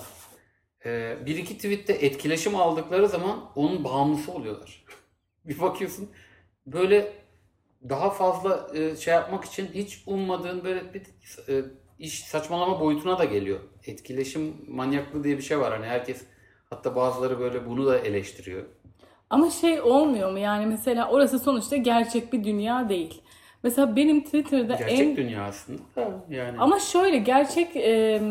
e, 0.85 1.17
bir 1.27 1.37
iki 1.37 1.57
tweette 1.57 1.93
etkileşim 1.93 2.57
aldıkları 2.57 3.09
zaman 3.09 3.51
onun 3.55 3.85
bağımlısı 3.85 4.33
oluyorlar. 4.33 4.85
bir 5.45 5.61
bakıyorsun 5.61 6.11
böyle 6.67 7.24
daha 7.89 8.11
fazla 8.11 8.67
e, 8.75 8.97
şey 8.97 9.15
yapmak 9.15 9.45
için 9.45 9.67
hiç 9.75 10.03
ummadığın 10.07 10.65
böyle 10.65 10.95
bir 10.95 11.03
e, 11.49 11.65
iş 11.99 12.25
saçmalama 12.25 12.81
boyutuna 12.81 13.19
da 13.19 13.25
geliyor. 13.25 13.61
Etkileşim 13.87 14.55
manyaklığı 14.69 15.25
diye 15.25 15.39
bir 15.39 15.43
şey 15.43 15.59
var. 15.59 15.73
Hani 15.73 15.87
herkes 15.87 16.23
hatta 16.71 16.97
bazıları 16.97 17.41
böyle 17.41 17.67
bunu 17.67 17.87
da 17.87 17.99
eleştiriyor. 17.99 18.65
Ama 19.31 19.51
şey 19.51 19.81
olmuyor 19.81 20.33
mu 20.33 20.39
yani 20.39 20.67
mesela 20.67 21.11
orası 21.11 21.39
sonuçta 21.39 21.77
gerçek 21.77 22.33
bir 22.33 22.45
dünya 22.45 22.89
değil. 22.89 23.23
Mesela 23.63 23.97
benim 23.97 24.25
Twitter'da 24.25 24.75
Gerçek 24.75 25.01
en 25.01 25.17
dünya 25.17 25.45
aslında. 25.45 25.83
Yani 26.31 26.59
Ama 26.59 26.79
şöyle 26.79 27.19
gerçek 27.19 27.77
e, 27.77 28.23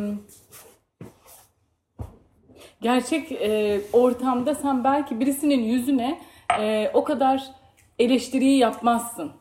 gerçek 2.82 3.32
e, 3.32 3.82
ortamda 3.94 4.56
sen 4.56 4.84
belki 4.84 5.20
birisinin 5.20 5.64
yüzüne 5.64 6.22
e, 6.60 6.92
o 6.94 7.04
kadar 7.04 7.44
eleştiriyi 8.00 8.58
yapmazsın. 8.58 9.32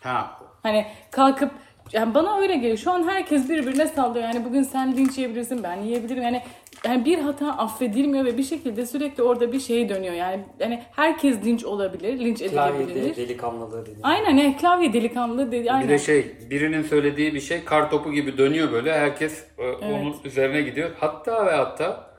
Ha 0.00 0.38
Hani 0.62 0.86
kalkıp 1.10 1.50
yani 1.92 2.14
bana 2.14 2.38
öyle 2.38 2.56
geliyor. 2.56 2.76
Şu 2.76 2.90
an 2.92 3.08
herkes 3.08 3.48
birbirine 3.48 3.86
sallıyor. 3.86 4.24
Yani 4.24 4.44
bugün 4.44 4.62
sen 4.62 4.96
linç 4.96 5.18
yiyebilirsin, 5.18 5.62
ben 5.62 5.76
yiyebilirim. 5.76 6.22
Yani 6.22 6.42
yani 6.84 7.04
bir 7.04 7.18
hata 7.18 7.46
affedilmiyor 7.52 8.24
ve 8.24 8.38
bir 8.38 8.42
şekilde 8.42 8.86
sürekli 8.86 9.22
orada 9.22 9.52
bir 9.52 9.60
şey 9.60 9.88
dönüyor. 9.88 10.14
Yani 10.14 10.40
yani 10.60 10.82
herkes 10.96 11.44
linç 11.44 11.64
olabilir, 11.64 12.18
linç 12.18 12.38
Klavyede 12.38 12.82
edilebilir. 12.92 13.16
delikanlılığı 13.16 13.86
dedi. 13.86 13.98
Aynen 14.02 14.36
ne 14.36 14.56
klavye 14.56 14.92
delikanlı 14.92 15.52
dedi. 15.52 15.64
bir 15.64 15.74
Aynen. 15.74 15.88
de 15.88 15.98
şey 15.98 16.36
birinin 16.50 16.82
söylediği 16.82 17.34
bir 17.34 17.40
şey 17.40 17.64
kar 17.64 17.90
topu 17.90 18.12
gibi 18.12 18.38
dönüyor 18.38 18.72
böyle. 18.72 18.98
Herkes 18.98 19.44
e, 19.58 19.70
onun 19.70 20.16
üzerine 20.24 20.62
gidiyor. 20.62 20.90
Hatta 21.00 21.46
ve 21.46 21.50
hatta 21.50 22.10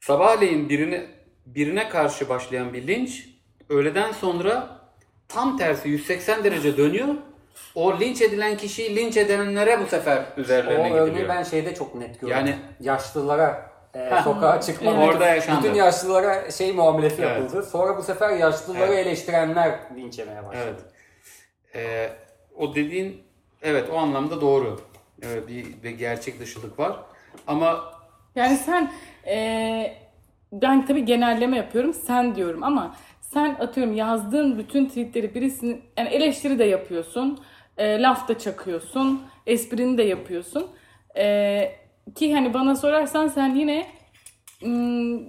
sabahleyin 0.00 0.68
birine 0.68 1.06
birine 1.46 1.88
karşı 1.88 2.28
başlayan 2.28 2.72
bir 2.72 2.86
linç 2.86 3.28
öğleden 3.68 4.12
sonra 4.12 4.79
tam 5.32 5.56
tersi 5.58 5.88
180 5.88 6.44
derece 6.44 6.76
dönüyor. 6.76 7.08
O 7.74 8.00
linç 8.00 8.22
edilen 8.22 8.56
kişiyi 8.56 8.96
linç 8.96 9.16
edenlere 9.16 9.80
bu 9.80 9.86
sefer 9.86 10.24
üzerlerine 10.36 10.92
O 10.92 10.96
örneği 10.96 11.28
ben 11.28 11.42
şeyde 11.42 11.74
çok 11.74 11.94
net 11.94 12.20
gördüm. 12.20 12.36
Yani- 12.36 12.56
yaşlılara 12.80 13.70
e, 13.94 14.10
sokağa 14.24 14.60
çıkma. 14.60 14.90
Evet. 14.90 15.08
Orada 15.08 15.26
yaşandı. 15.26 15.62
Bütün 15.64 15.74
yaşlılara 15.74 16.50
şey 16.50 16.72
muamelesi 16.72 17.22
Evet. 17.22 17.36
yapıldı. 17.40 17.62
Sonra 17.62 17.96
bu 17.96 18.02
sefer 18.02 18.30
yaşlıları 18.36 18.92
Evet. 18.92 19.06
eleştirenler 19.06 19.78
linç 19.96 20.18
yemeye 20.18 20.46
başladı. 20.46 20.64
Evet. 20.64 20.80
Ee, 21.74 22.10
o 22.56 22.74
dediğin 22.74 23.22
evet 23.62 23.90
o 23.92 23.96
anlamda 23.96 24.40
doğru. 24.40 24.80
Evet, 25.22 25.48
bir, 25.48 25.82
bir 25.82 25.90
gerçek 25.90 26.40
dışılık 26.40 26.78
var. 26.78 26.96
Ama 27.46 27.94
Yani 28.34 28.56
sen 28.56 28.92
eee, 29.26 29.96
ben 30.52 30.86
tabii 30.86 31.04
genelleme 31.04 31.56
yapıyorum 31.56 31.94
sen 31.94 32.34
diyorum 32.34 32.62
ama 32.62 32.96
sen 33.32 33.56
atıyorum 33.60 33.94
yazdığın 33.94 34.58
bütün 34.58 34.86
tweetleri 34.86 35.34
birisinin 35.34 35.82
yani 35.98 36.08
eleştiri 36.08 36.58
de 36.58 36.64
yapıyorsun, 36.64 37.38
eee, 37.78 38.02
laf 38.02 38.28
da 38.28 38.38
çakıyorsun, 38.38 39.22
esprini 39.46 39.98
de 39.98 40.02
yapıyorsun. 40.02 40.66
Eee, 41.16 41.76
ki 42.14 42.34
hani 42.34 42.54
bana 42.54 42.76
sorarsan 42.76 43.28
sen 43.28 43.54
yine 43.54 43.86
ım, 44.64 45.28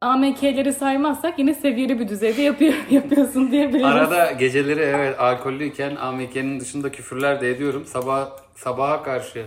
AMK'leri 0.00 0.72
saymazsak 0.72 1.38
yine 1.38 1.54
seviyeli 1.54 2.00
bir 2.00 2.08
düzeyde 2.08 2.42
yapıyor, 2.42 2.74
yapıyorsun 2.90 3.50
diyebiliriz. 3.50 3.84
arada 3.84 4.32
geceleri 4.32 4.80
evet 4.80 5.20
alkollüyken 5.20 5.96
AMK'nin 5.96 6.60
dışında 6.60 6.92
küfürler 6.92 7.40
de 7.40 7.50
ediyorum. 7.50 7.84
Sabah 7.86 8.30
sabaha 8.56 9.02
karşı 9.02 9.46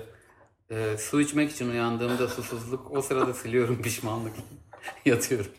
e, 0.72 0.98
su 0.98 1.22
içmek 1.22 1.52
için 1.52 1.72
uyandığımda 1.72 2.28
susuzluk 2.28 2.92
o 2.98 3.02
sırada 3.02 3.34
siliyorum 3.34 3.82
pişmanlık. 3.84 4.34
Yatıyorum. 5.06 5.52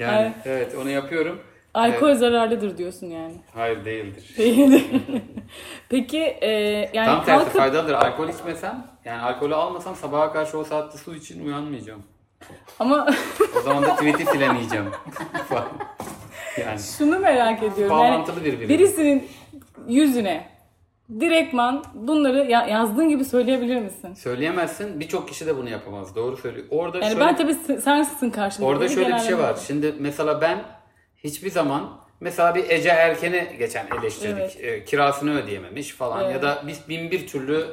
Yani 0.00 0.20
Evet. 0.20 0.46
evet 0.46 0.74
onu 0.82 0.90
yapıyorum. 0.90 1.40
Alkol 1.74 2.14
zararlıdır 2.14 2.78
diyorsun 2.78 3.06
yani. 3.06 3.34
Hayır 3.54 3.84
değildir. 3.84 4.34
Değil. 4.38 4.84
Peki 5.88 6.18
eee, 6.18 6.90
yani 6.92 7.06
Tam 7.06 7.24
tersi 7.24 7.44
kalkıp 7.44 7.58
faydalıdır. 7.60 7.94
Alkol 7.94 8.28
içmesem 8.28 8.86
yani 9.04 9.22
alkolü 9.22 9.54
almasam 9.54 9.96
sabaha 9.96 10.32
karşı 10.32 10.58
o 10.58 10.64
saatte 10.64 10.98
su 10.98 11.14
için 11.14 11.46
uyanmayacağım. 11.46 12.02
ama 12.78 13.06
O 13.58 13.60
zaman 13.60 13.82
da 13.82 13.96
tweet'i 13.96 14.26
silemeyeceğim. 14.26 14.86
Yani 16.60 16.78
Şunu 16.98 17.18
merak 17.18 17.62
ediyorum. 17.62 17.96
Bağlantılı 17.96 18.36
yani 18.36 18.44
birbirine. 18.46 18.68
Birisinin 18.68 19.28
yüzüne 19.88 20.48
direktman 21.20 21.84
bunları 21.94 22.50
ya- 22.50 22.66
yazdığın 22.66 23.08
gibi 23.08 23.24
söyleyebilir 23.24 23.76
misin? 23.76 24.14
söyleyemezsin. 24.14 25.00
Birçok 25.00 25.28
kişi 25.28 25.46
de 25.46 25.56
bunu 25.56 25.68
yapamaz. 25.70 26.16
Doğru 26.16 26.36
söylüyor. 26.36 26.66
Orada 26.70 26.98
Yani 26.98 27.06
şöyle, 27.12 27.20
ben 27.20 27.36
tabii 27.36 27.54
s- 27.54 27.80
sensin 27.80 28.30
karşımda. 28.30 28.68
orada 28.68 28.80
Böyle 28.80 28.94
şöyle 28.94 29.14
bir 29.14 29.18
şey 29.20 29.38
var. 29.38 29.58
Şimdi 29.66 29.94
mesela 29.98 30.40
ben 30.40 30.58
hiçbir 31.16 31.50
zaman 31.50 32.00
mesela 32.20 32.54
bir 32.54 32.70
Ece 32.70 32.88
Erken'i 32.88 33.56
geçen 33.58 33.86
eleştirdik. 34.00 34.56
Evet. 34.60 34.80
E, 34.82 34.84
kirasını 34.84 35.38
ödeyememiş 35.42 35.92
falan 35.92 36.22
ya 36.22 36.30
Evet. 36.30 36.42
da 36.42 36.62
biz 36.66 36.88
bin 36.88 37.10
bir 37.10 37.26
türlü 37.26 37.64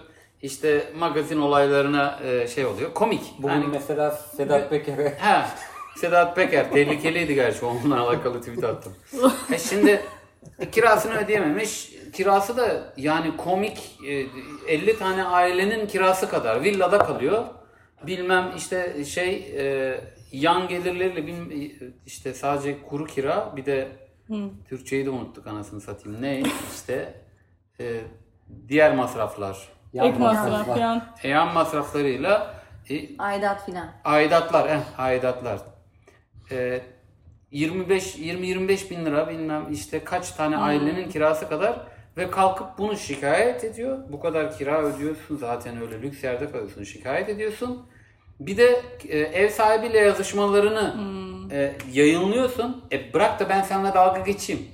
işte 0.42 0.84
magazin 1.00 1.40
olaylarına 1.42 2.20
e, 2.26 2.48
şey 2.48 2.66
oluyor. 2.66 2.94
Komik. 2.94 3.22
Bugün 3.40 3.54
Yani- 3.54 3.68
mesela 3.72 4.12
Sedat 4.12 4.70
Peker'e 4.70 5.18
Ha, 5.20 5.48
Sedat 5.98 6.36
Peker 6.36 6.72
tehlikeliydi 6.72 7.36
gerçi 7.36 7.66
onunla 7.66 8.00
alakalı 8.00 8.40
tweet 8.40 8.64
attım. 8.64 8.94
e 9.54 9.58
şimdi 9.58 10.02
e, 10.60 10.70
kirasını 10.72 11.14
ödeyememiş. 11.18 11.97
Kirası 12.12 12.58
da 12.58 12.94
yani 12.98 13.38
komik 13.38 14.00
e, 14.08 14.26
50 14.68 14.98
tane 15.00 15.24
ailenin 15.24 15.88
kirası 15.88 16.30
kadar 16.30 16.64
villada 16.64 16.98
kalıyor. 16.98 17.46
Bilmem 18.08 18.52
işte 18.58 19.06
şey 19.06 19.36
e, 19.58 20.02
yan 20.32 20.68
gelirleriyle 20.68 21.28
bilmem, 21.28 21.72
işte 22.06 22.34
sadece 22.34 22.82
kuru 22.84 23.06
kira 23.06 23.54
bir 23.56 23.66
de 23.66 23.88
Türkçeyi 24.70 25.06
de 25.06 25.10
unuttuk 25.10 25.48
anasını 25.48 25.82
satayım. 25.82 26.22
Ne 26.22 26.44
işte 26.76 27.14
e, 27.80 28.02
diğer 28.68 28.96
masraflar. 28.96 29.58
Yan 29.94 30.08
Ek 30.08 30.18
masraf 30.20 30.50
masraflar. 30.50 30.78
yan. 30.78 31.04
Yan 31.24 31.54
masraflarıyla 31.54 32.56
e, 32.90 33.18
Aidat 33.18 33.66
filan. 33.66 33.90
aidatlar, 34.04 34.70
eh, 34.70 35.00
aidatlar. 35.00 35.60
E, 36.52 36.82
25 37.52 38.16
20-25 38.16 38.90
bin 38.90 39.06
lira 39.06 39.30
bilmem 39.30 39.66
işte 39.72 40.04
kaç 40.04 40.32
tane 40.32 40.58
ailenin 40.58 41.10
kirası 41.10 41.50
kadar 41.50 41.80
ve 42.18 42.32
kalkıp 42.32 42.68
bunu 42.78 42.98
şikayet 42.98 43.64
ediyor. 43.64 43.98
Bu 44.10 44.20
kadar 44.20 44.58
kira 44.58 44.82
ödüyorsun 44.82 45.38
zaten 45.38 45.82
öyle 45.82 46.02
lüks 46.02 46.24
yerde 46.24 46.52
kalıyorsun 46.52 46.84
şikayet 46.84 47.30
ediyorsun. 47.30 47.86
Bir 48.40 48.58
de 48.58 48.82
e, 49.08 49.20
ev 49.20 49.50
sahibiyle 49.50 49.98
yazışmalarını 49.98 50.96
e, 51.52 51.74
yayınlıyorsun. 51.92 52.84
E 52.92 53.14
bırak 53.14 53.40
da 53.40 53.50
ben 53.50 53.62
seninle 53.62 53.94
dalga 53.94 54.20
geçeyim. 54.20 54.68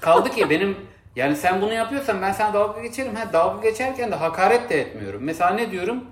Kaldı 0.00 0.30
ki 0.30 0.50
benim 0.50 0.76
yani 1.16 1.36
sen 1.36 1.62
bunu 1.62 1.72
yapıyorsan 1.72 2.22
ben 2.22 2.32
sana 2.32 2.54
dalga 2.54 2.80
geçerim. 2.80 3.14
Ha, 3.14 3.32
dalga 3.32 3.68
geçerken 3.68 4.10
de 4.10 4.14
hakaret 4.14 4.70
de 4.70 4.80
etmiyorum. 4.80 5.22
Mesela 5.24 5.50
ne 5.50 5.70
diyorum? 5.70 6.04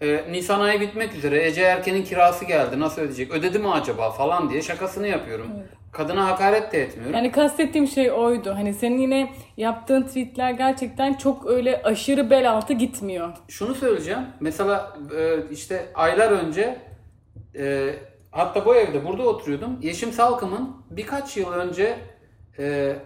Ee, 0.00 0.24
Nisan 0.30 0.60
ayı 0.60 0.80
bitmek 0.80 1.14
üzere. 1.14 1.46
Ece 1.46 1.62
Erken'in 1.62 2.04
kirası 2.04 2.44
geldi. 2.44 2.80
Nasıl 2.80 3.02
ödeyecek? 3.02 3.30
Ödedi 3.30 3.58
mi 3.58 3.70
acaba 3.70 4.10
falan 4.10 4.50
diye 4.50 4.62
şakasını 4.62 5.06
yapıyorum. 5.06 5.46
Kadına 5.92 6.26
hakaret 6.26 6.72
de 6.72 6.82
etmiyorum. 6.82 7.14
Yani 7.14 7.32
kastettiğim 7.32 7.86
şey 7.86 8.12
oydu. 8.12 8.54
Hani 8.54 8.74
senin 8.74 8.98
yine 8.98 9.32
yaptığın 9.56 10.02
tweetler 10.02 10.50
gerçekten 10.50 11.14
çok 11.14 11.46
öyle 11.46 11.82
aşırı 11.82 12.30
bel 12.30 12.50
altı 12.50 12.72
gitmiyor. 12.72 13.28
Şunu 13.48 13.74
söyleyeceğim. 13.74 14.26
Mesela 14.40 14.96
e, 15.18 15.50
işte 15.50 15.86
aylar 15.94 16.30
önce 16.30 16.78
e, 17.58 17.94
hatta 18.30 18.64
bu 18.64 18.74
evde 18.74 19.06
burada 19.06 19.22
oturuyordum. 19.22 19.78
Yeşim 19.82 20.12
Salkım'ın 20.12 20.76
birkaç 20.90 21.36
yıl 21.36 21.52
önce 21.52 21.98
e, 22.58 22.96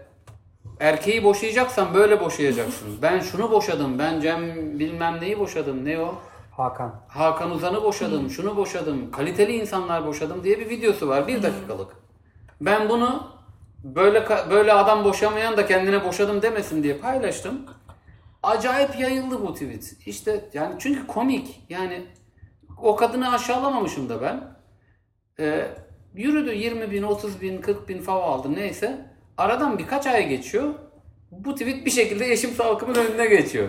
erkeği 0.81 1.25
boşayacaksan 1.25 1.95
böyle 1.95 2.21
boşayacaksın. 2.21 2.89
Ben 3.03 3.21
şunu 3.21 3.51
boşadım. 3.51 3.99
Ben 3.99 4.21
Cem 4.21 4.43
bilmem 4.79 5.21
neyi 5.21 5.39
boşadım. 5.39 5.85
Ne 5.85 6.01
o? 6.01 6.15
Hakan. 6.57 6.95
Hakan 7.09 7.51
Uzan'ı 7.51 7.83
boşadım, 7.83 8.31
şunu 8.31 8.57
boşadım, 8.57 9.11
kaliteli 9.11 9.53
insanlar 9.53 10.07
boşadım 10.07 10.45
diye 10.45 10.59
bir 10.59 10.69
videosu 10.71 11.09
var. 11.09 11.29
Bir 11.29 11.43
dakikalık. 11.43 12.06
Ben 12.61 12.89
bunu 12.89 13.37
böyle 13.85 14.25
böyle 14.51 14.73
adam 14.73 15.05
boşamayan 15.05 15.57
da 15.57 15.67
kendine 15.67 16.05
boşadım 16.05 16.43
demesin 16.43 16.83
diye 16.83 16.99
paylaştım. 16.99 17.67
Acayip 18.43 19.01
yayıldı 19.01 19.43
bu 19.43 19.53
tweet. 19.53 19.97
İşte 20.07 20.45
yani 20.55 20.75
çünkü 20.79 21.07
komik. 21.07 21.61
Yani 21.69 22.07
o 22.83 22.97
kadını 22.97 23.33
aşağılamamışım 23.33 24.09
da 24.09 24.23
ben. 24.23 24.57
Ee, 25.41 25.67
yürüdü 26.15 26.55
20 26.55 26.91
bin, 26.91 27.03
30 27.03 27.41
bin, 27.41 27.61
40 27.61 27.89
bin 27.89 28.03
fav 28.03 28.23
aldı 28.23 28.55
neyse. 28.55 29.07
Aradan 29.39 29.79
birkaç 29.79 30.07
ay 30.07 30.29
geçiyor. 30.29 30.75
Bu 31.31 31.55
tweet 31.55 31.87
bir 31.87 31.91
şekilde 31.91 32.25
Yeşim 32.25 32.51
Salkım'ın 32.51 32.95
önüne 32.95 33.27
geçiyor. 33.27 33.69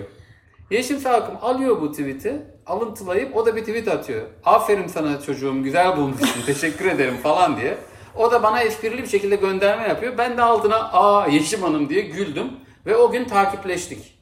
Yeşim 0.72 1.00
Salkım 1.00 1.36
alıyor 1.42 1.82
bu 1.82 1.92
tweet'i, 1.92 2.42
alıntılayıp 2.66 3.36
o 3.36 3.46
da 3.46 3.56
bir 3.56 3.62
tweet 3.62 3.88
atıyor. 3.88 4.28
Aferin 4.46 4.88
sana 4.88 5.22
çocuğum, 5.22 5.64
güzel 5.64 5.98
bulmuşsun, 5.98 6.46
teşekkür 6.46 6.86
ederim 6.86 7.18
falan 7.18 7.58
diye. 7.58 7.78
O 8.18 8.32
da 8.32 8.44
bana 8.44 8.62
esprili 8.62 9.04
bir 9.04 9.08
şekilde 9.08 9.36
gönderme 9.36 9.88
yapıyor. 9.88 10.18
Ben 10.18 10.38
de 10.38 10.42
altına 10.42 10.76
aa 10.94 11.28
Yeşim 11.28 11.62
Hanım 11.62 11.90
diye 11.90 12.02
güldüm. 12.02 12.52
Ve 12.86 12.96
o 12.96 13.12
gün 13.12 13.26
takipleştik. 13.26 14.20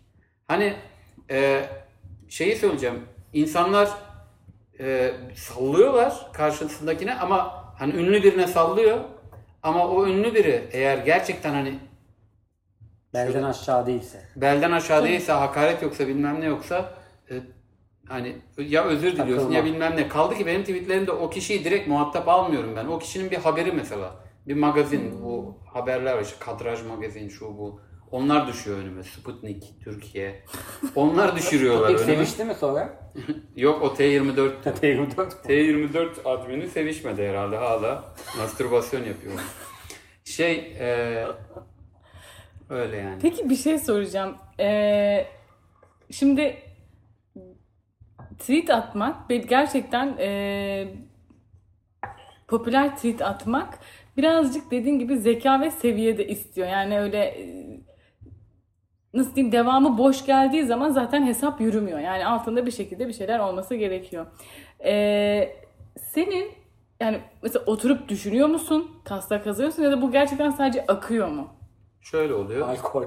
Hani 0.48 0.74
e, 1.32 1.66
şeyi 2.30 2.56
söyleyeceğim. 2.56 3.00
İnsanlar 3.34 3.90
e, 4.80 5.12
sallıyorlar 5.36 6.28
karşısındakine 6.34 7.16
ama 7.16 7.66
hani 7.80 7.94
ünlü 7.94 8.24
birine 8.24 8.48
sallıyor. 8.48 9.00
Ama 9.64 9.88
o 9.88 10.08
ünlü 10.08 10.36
biri 10.36 10.70
eğer 10.72 10.98
gerçekten 10.98 11.54
hani 11.54 11.80
Belden 13.14 13.44
aşağı 13.44 13.86
değilse. 13.86 14.22
belden 14.36 14.72
aşağı 14.72 15.04
değilse 15.04 15.32
hakaret 15.32 15.82
yoksa 15.82 16.08
bilmem 16.08 16.42
ne 16.42 16.46
yoksa 16.46 16.94
e, 17.32 17.34
hani 18.08 18.36
ya 18.58 18.84
özür 18.84 19.12
diliyorsun 19.12 19.36
Takılma. 19.36 19.56
ya 19.56 19.66
bilmem 19.66 19.96
ne. 19.96 20.08
Kaldı 20.08 20.36
ki 20.36 20.46
benim 20.46 20.62
tweetlerimde 20.62 21.12
o 21.12 21.30
kişiyi 21.30 21.64
direkt 21.64 21.88
muhatap 21.88 22.28
almıyorum 22.28 22.74
ben. 22.76 22.86
O 22.86 23.00
kişinin 23.00 23.32
bir 23.32 23.38
haberi 23.38 23.72
mesela. 23.72 24.16
Bir 24.48 24.56
magazin 24.56 25.24
bu 25.24 25.58
haberler 25.74 26.14
var 26.14 26.22
işte 26.22 26.36
kadraj 26.40 26.84
magazin 26.84 27.30
şu 27.30 27.46
bu. 27.46 27.82
Onlar 28.12 28.48
düşüyor 28.48 28.78
önüme. 28.78 29.04
Sputnik, 29.04 29.74
Türkiye. 29.84 30.44
Onlar 30.96 31.36
düşürüyorlar 31.36 31.88
Peki 31.88 32.04
önüme. 32.04 32.16
sevişti 32.16 32.46
mi 32.46 32.54
sonra? 32.60 33.12
Yok 33.56 33.82
o 33.82 33.88
T24 33.88 34.52
T24. 34.64 35.30
T24 35.48 36.10
admini 36.26 36.68
sevişmedi 36.68 37.28
herhalde 37.28 37.58
hala. 37.58 38.16
Mastürbasyon 38.38 39.04
yapıyor. 39.04 39.34
Şey 40.24 40.76
e, 40.80 41.26
öyle 42.70 42.98
yani. 42.98 43.20
Peki 43.22 43.50
bir 43.50 43.56
şey 43.56 43.80
soracağım. 43.80 44.36
Ee, 44.60 45.26
şimdi 46.12 46.58
tweet 48.40 48.70
atmak 48.70 49.30
gerçekten 49.30 50.16
ee, 50.20 50.88
popüler 52.48 52.96
tweet 52.96 53.22
atmak 53.22 53.80
birazcık 54.18 54.72
dediğin 54.72 55.00
gibi 55.00 55.18
zeka 55.18 55.62
ve 55.62 55.72
seviye 55.72 56.18
de 56.18 56.28
istiyor. 56.28 56.68
Yani 56.68 57.00
öyle 57.00 57.18
ee, 57.18 57.66
nasıl 59.14 59.36
diyeyim 59.36 59.52
devamı 59.52 59.98
boş 59.98 60.26
geldiği 60.26 60.66
zaman 60.66 60.90
zaten 60.90 61.26
hesap 61.26 61.62
yürümüyor. 61.62 62.00
Yani 62.00 62.26
altında 62.26 62.66
bir 62.66 62.72
şekilde 62.72 63.08
bir 63.08 63.14
şeyler 63.14 63.40
olması 63.40 63.76
gerekiyor. 63.76 64.26
Ee, 64.86 65.56
senin 66.00 66.52
yani 67.00 67.22
mesela 67.44 67.66
oturup 67.66 68.10
düşünüyor 68.10 68.48
musun? 68.48 68.92
Taslak 69.06 69.44
kazıyorsun 69.44 69.84
ya 69.84 69.92
da 69.92 70.02
bu 70.02 70.12
gerçekten 70.12 70.50
sadece 70.50 70.86
akıyor 70.88 71.28
mu? 71.28 71.48
Şöyle 72.02 72.34
oluyor. 72.34 72.70
Alkol. 72.70 73.04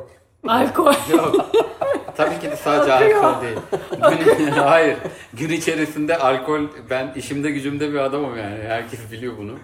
Alkol. 0.46 0.94
Yok. 1.10 1.50
Tabii 2.18 2.40
ki 2.40 2.50
de 2.50 2.56
sadece 2.56 2.92
Akıyor. 2.92 3.24
alkol 3.24 3.42
değil. 3.42 3.56
Gün, 4.38 4.50
hayır. 4.50 4.98
Gün 5.34 5.48
içerisinde 5.48 6.18
alkol, 6.18 6.62
ben 6.90 7.12
işimde 7.16 7.50
gücümde 7.50 7.92
bir 7.92 7.98
adamım 7.98 8.38
yani. 8.38 8.58
Herkes 8.62 9.12
biliyor 9.12 9.38
bunu. 9.38 9.58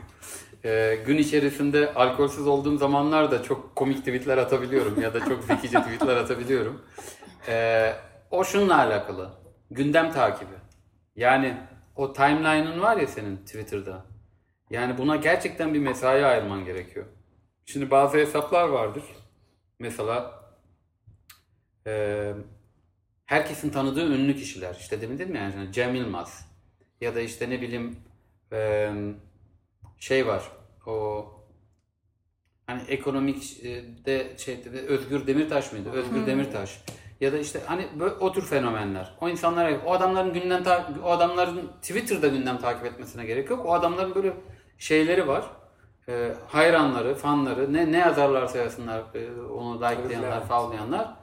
Ee, 0.64 0.98
gün 1.06 1.18
içerisinde 1.18 1.94
alkolsüz 1.94 2.46
olduğum 2.46 2.78
zamanlarda 2.78 3.42
çok 3.42 3.76
komik 3.76 3.98
tweetler 3.98 4.38
atabiliyorum 4.38 5.00
ya 5.02 5.14
da 5.14 5.20
çok 5.24 5.44
zekice 5.44 5.78
tweetler 5.78 6.16
atabiliyorum. 6.16 6.82
Ee, 7.48 7.92
o 8.30 8.44
şununla 8.44 8.78
alakalı. 8.78 9.30
Gündem 9.70 10.12
takibi. 10.12 10.54
Yani 11.16 11.56
o 11.96 12.12
timeline'ın 12.12 12.80
var 12.80 12.96
ya 12.96 13.06
senin 13.06 13.36
Twitter'da. 13.36 14.04
Yani 14.70 14.98
buna 14.98 15.16
gerçekten 15.16 15.74
bir 15.74 15.78
mesai 15.80 16.24
ayırman 16.24 16.64
gerekiyor. 16.64 17.06
Şimdi 17.66 17.90
bazı 17.90 18.18
hesaplar 18.18 18.68
vardır. 18.68 19.02
Mesela 19.78 20.43
eee, 21.86 22.34
herkesin 23.26 23.70
tanıdığı 23.70 24.06
ünlü 24.14 24.36
kişiler. 24.36 24.74
İşte 24.80 25.00
demin 25.00 25.18
dedim 25.18 25.34
ya 25.34 25.42
yani 25.42 25.72
Cem 25.72 25.94
Yılmaz. 25.94 26.46
Ya 27.00 27.14
da 27.14 27.20
işte 27.20 27.50
ne 27.50 27.60
bileyim 27.60 27.96
eee, 28.52 28.92
şey 29.98 30.26
var. 30.26 30.42
O 30.86 31.26
hani 32.66 32.82
ekonomik 32.88 33.64
e, 33.64 33.84
de 34.04 34.38
şey 34.38 34.64
de 34.64 34.80
Özgür 34.80 35.26
Demirtaş 35.26 35.72
mıydı? 35.72 35.90
Özgür 35.90 36.26
Demirtaş. 36.26 36.84
Ya 37.20 37.32
da 37.32 37.38
işte 37.38 37.60
hani 37.66 37.86
böyle 38.00 38.14
o 38.14 38.32
tür 38.32 38.42
fenomenler. 38.42 39.14
O 39.20 39.28
insanlar 39.28 39.72
o 39.86 39.92
adamların 39.92 40.32
gündem 40.32 40.62
o 41.04 41.10
adamların 41.10 41.70
Twitter'da 41.82 42.28
gündem 42.28 42.58
takip 42.58 42.86
etmesine 42.86 43.24
gerek 43.26 43.50
yok. 43.50 43.66
O 43.66 43.74
adamların 43.74 44.14
böyle 44.14 44.32
şeyleri 44.78 45.28
var. 45.28 45.44
Ee, 46.08 46.34
hayranları, 46.48 47.14
fanları 47.14 47.72
ne 47.72 47.92
ne 47.92 47.98
yazarlarsa 47.98 48.58
yazsınlar 48.58 49.02
e, 49.14 49.42
onu 49.42 49.76
likelayanlar, 49.80 50.46
favlayanlar. 50.46 51.14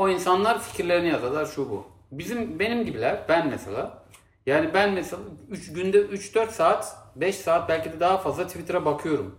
O 0.00 0.08
insanlar 0.08 0.62
fikirlerini 0.62 1.08
yazarlar 1.08 1.46
şu 1.46 1.70
bu. 1.70 1.86
Bizim 2.12 2.58
benim 2.58 2.84
gibiler 2.84 3.20
ben 3.28 3.48
mesela 3.48 4.04
yani 4.46 4.74
ben 4.74 4.92
mesela 4.92 5.22
3 5.50 5.72
günde 5.72 5.98
3-4 5.98 6.50
saat 6.50 6.96
5 7.16 7.36
saat 7.36 7.68
belki 7.68 7.92
de 7.92 8.00
daha 8.00 8.18
fazla 8.18 8.46
Twitter'a 8.46 8.84
bakıyorum. 8.84 9.38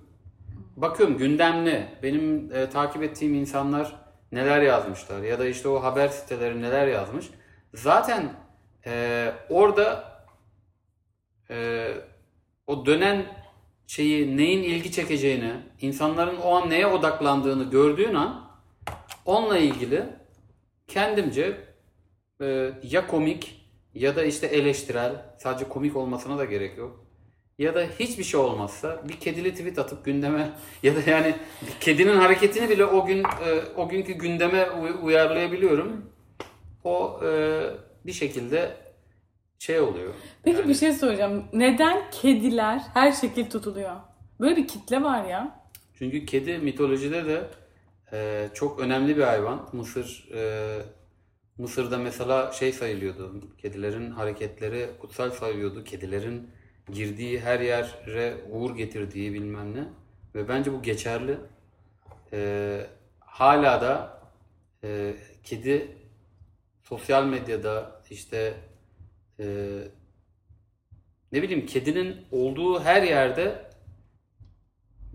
Bakıyorum 0.77 1.17
gündemli. 1.17 1.87
Benim 2.03 2.51
e, 2.55 2.69
takip 2.69 3.03
ettiğim 3.03 3.33
insanlar 3.33 3.95
neler 4.31 4.61
yazmışlar 4.61 5.21
ya 5.23 5.39
da 5.39 5.45
işte 5.45 5.69
o 5.69 5.83
haber 5.83 6.07
siteleri 6.07 6.61
neler 6.61 6.87
yazmış. 6.87 7.29
Zaten 7.73 8.33
e, 8.85 9.31
orada 9.49 10.03
e, 11.49 11.87
o 12.67 12.85
dönen 12.85 13.25
şeyi 13.87 14.37
neyin 14.37 14.63
ilgi 14.63 14.91
çekeceğini, 14.91 15.53
insanların 15.81 16.37
o 16.37 16.55
an 16.55 16.69
neye 16.69 16.87
odaklandığını 16.87 17.69
gördüğün 17.69 18.15
an 18.15 18.51
onunla 19.25 19.57
ilgili 19.57 20.20
kendimce 20.93 21.57
e, 22.41 22.71
ya 22.83 23.07
komik 23.07 23.61
ya 23.93 24.15
da 24.15 24.23
işte 24.23 24.47
eleştirel, 24.47 25.25
sadece 25.37 25.69
komik 25.69 25.95
olmasına 25.95 26.37
da 26.37 26.45
gerek 26.45 26.77
yok. 26.77 27.05
Ya 27.59 27.75
da 27.75 27.81
hiçbir 27.99 28.23
şey 28.23 28.39
olmazsa 28.39 29.01
bir 29.07 29.13
kedili 29.13 29.51
tweet 29.51 29.79
atıp 29.79 30.05
gündeme 30.05 30.49
ya 30.83 30.95
da 30.95 31.09
yani 31.11 31.35
kedinin 31.79 32.17
hareketini 32.17 32.69
bile 32.69 32.85
o 32.85 33.05
gün 33.05 33.23
e, 33.23 33.61
o 33.77 33.89
günkü 33.89 34.13
gündeme 34.13 34.71
uy- 34.71 34.97
uyarlayabiliyorum. 35.03 36.05
O 36.83 37.19
e, 37.25 37.61
bir 38.05 38.13
şekilde 38.13 38.77
şey 39.59 39.79
oluyor. 39.79 40.13
Peki 40.43 40.67
bir 40.67 40.73
şey 40.73 40.93
soracağım. 40.93 41.45
Neden 41.53 42.11
kediler 42.11 42.81
her 42.93 43.11
şekil 43.11 43.49
tutuluyor? 43.49 43.95
Böyle 44.39 44.55
bir 44.55 44.67
kitle 44.67 45.03
var 45.03 45.25
ya. 45.25 45.61
Çünkü 45.97 46.25
kedi 46.25 46.57
mitolojide 46.57 47.25
de 47.25 47.43
e, 48.13 48.49
çok 48.53 48.79
önemli 48.79 49.17
bir 49.17 49.23
hayvan. 49.23 49.69
Mısır 49.73 50.29
e, 50.33 50.81
Mısır'da 51.57 51.97
mesela 51.97 52.51
şey 52.51 52.73
sayılıyordu. 52.73 53.57
Kedilerin 53.57 54.11
hareketleri 54.11 54.89
kutsal 54.99 55.31
sayılıyordu. 55.31 55.83
Kedilerin 55.83 56.49
girdiği 56.91 57.39
her 57.39 57.59
yere 57.59 58.37
uğur 58.49 58.75
getirdiği 58.75 59.33
bilmem 59.33 59.75
ne. 59.75 59.83
Ve 60.35 60.47
bence 60.47 60.73
bu 60.73 60.81
geçerli. 60.81 61.37
Ee, 62.33 62.87
hala 63.19 63.81
da 63.81 64.21
e, 64.83 65.15
kedi 65.43 65.97
sosyal 66.83 67.25
medyada 67.25 68.01
işte 68.09 68.53
e, 69.39 69.45
ne 71.31 71.41
bileyim 71.41 71.65
kedinin 71.65 72.25
olduğu 72.31 72.79
her 72.79 73.03
yerde 73.03 73.70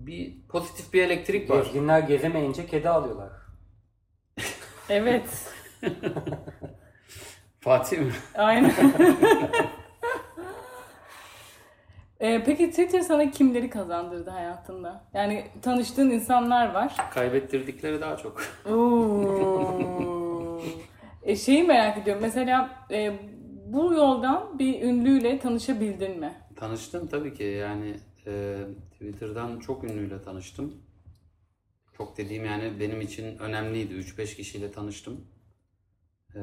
bir 0.06 0.46
pozitif 0.48 0.92
bir 0.92 1.02
elektrik 1.02 1.50
var. 1.50 1.62
Gezginler 1.64 2.00
gezemeyince 2.00 2.66
kedi 2.66 2.88
alıyorlar. 2.88 3.30
Evet. 4.88 5.52
Fatih 7.60 7.98
mi? 7.98 8.12
Aynen. 8.34 8.72
Ee, 12.20 12.42
peki 12.46 12.70
Twitter 12.70 13.00
sana 13.00 13.30
kimleri 13.30 13.70
kazandırdı 13.70 14.30
hayatında? 14.30 15.04
Yani 15.14 15.44
tanıştığın 15.62 16.10
insanlar 16.10 16.74
var. 16.74 16.96
Kaybettirdikleri 17.10 18.00
daha 18.00 18.16
çok. 18.16 18.42
Oo. 18.70 20.60
e, 21.22 21.36
şeyi 21.36 21.62
merak 21.64 21.98
ediyorum. 21.98 22.22
Mesela 22.22 22.70
e, 22.90 23.12
bu 23.66 23.94
yoldan 23.94 24.58
bir 24.58 24.82
ünlüyle 24.82 25.38
tanışabildin 25.38 26.18
mi? 26.20 26.34
Tanıştım 26.56 27.06
tabii 27.08 27.34
ki 27.34 27.44
yani 27.44 27.96
e, 28.26 28.56
Twitter'dan 28.92 29.58
çok 29.60 29.84
ünlüyle 29.84 30.22
tanıştım. 30.22 30.74
Çok 31.96 32.16
dediğim 32.18 32.44
yani 32.44 32.80
benim 32.80 33.00
için 33.00 33.38
önemliydi. 33.38 33.94
3-5 33.94 34.36
kişiyle 34.36 34.72
tanıştım. 34.72 35.20
E, 36.34 36.40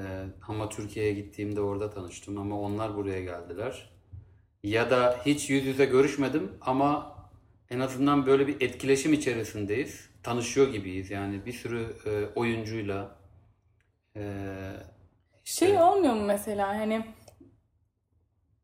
ama 0.47 0.69
Türkiye'ye 0.69 1.13
gittiğimde 1.13 1.61
orada 1.61 1.89
tanıştım 1.89 2.37
ama 2.37 2.59
onlar 2.59 2.95
buraya 2.95 3.21
geldiler. 3.21 3.89
Ya 4.63 4.91
da 4.91 5.19
hiç 5.25 5.49
yüz 5.49 5.65
yüze 5.65 5.85
görüşmedim 5.85 6.51
ama 6.61 7.15
en 7.69 7.79
azından 7.79 8.25
böyle 8.25 8.47
bir 8.47 8.61
etkileşim 8.61 9.13
içerisindeyiz. 9.13 10.09
Tanışıyor 10.23 10.71
gibiyiz 10.71 11.11
yani 11.11 11.45
bir 11.45 11.53
sürü 11.53 11.87
e, 12.05 12.25
oyuncuyla. 12.39 13.15
E, 14.15 14.23
Şey 15.43 15.77
olmuyor 15.81 16.13
mu 16.13 16.25
mesela 16.25 16.67
hani 16.67 17.05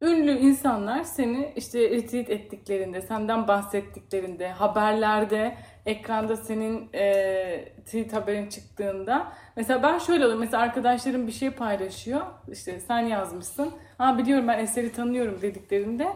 ünlü 0.02 0.32
insanlar 0.32 1.04
seni 1.04 1.54
işte 1.56 1.90
retweet 1.90 2.30
ettiklerinde, 2.30 3.02
senden 3.02 3.48
bahsettiklerinde, 3.48 4.50
haberlerde, 4.50 5.58
ekranda 5.86 6.36
senin 6.36 6.90
e, 6.94 7.74
tweet 7.86 8.14
haberin 8.14 8.50
çıktığında 8.50 9.34
mesela 9.56 9.84
ben 9.84 9.98
şöyle 9.98 10.24
oluyorum 10.24 10.40
mesela 10.40 10.64
arkadaşlarım 10.64 11.28
bir 11.28 11.32
şey 11.32 11.50
paylaşıyor 11.50 12.22
işte 12.52 12.80
sen 12.80 13.00
yazmışsın 13.00 13.72
ha 13.98 14.18
biliyorum 14.18 14.48
ben 14.48 14.60
eseri 14.60 14.92
tanıyorum 14.92 15.42
dediklerinde 15.42 16.08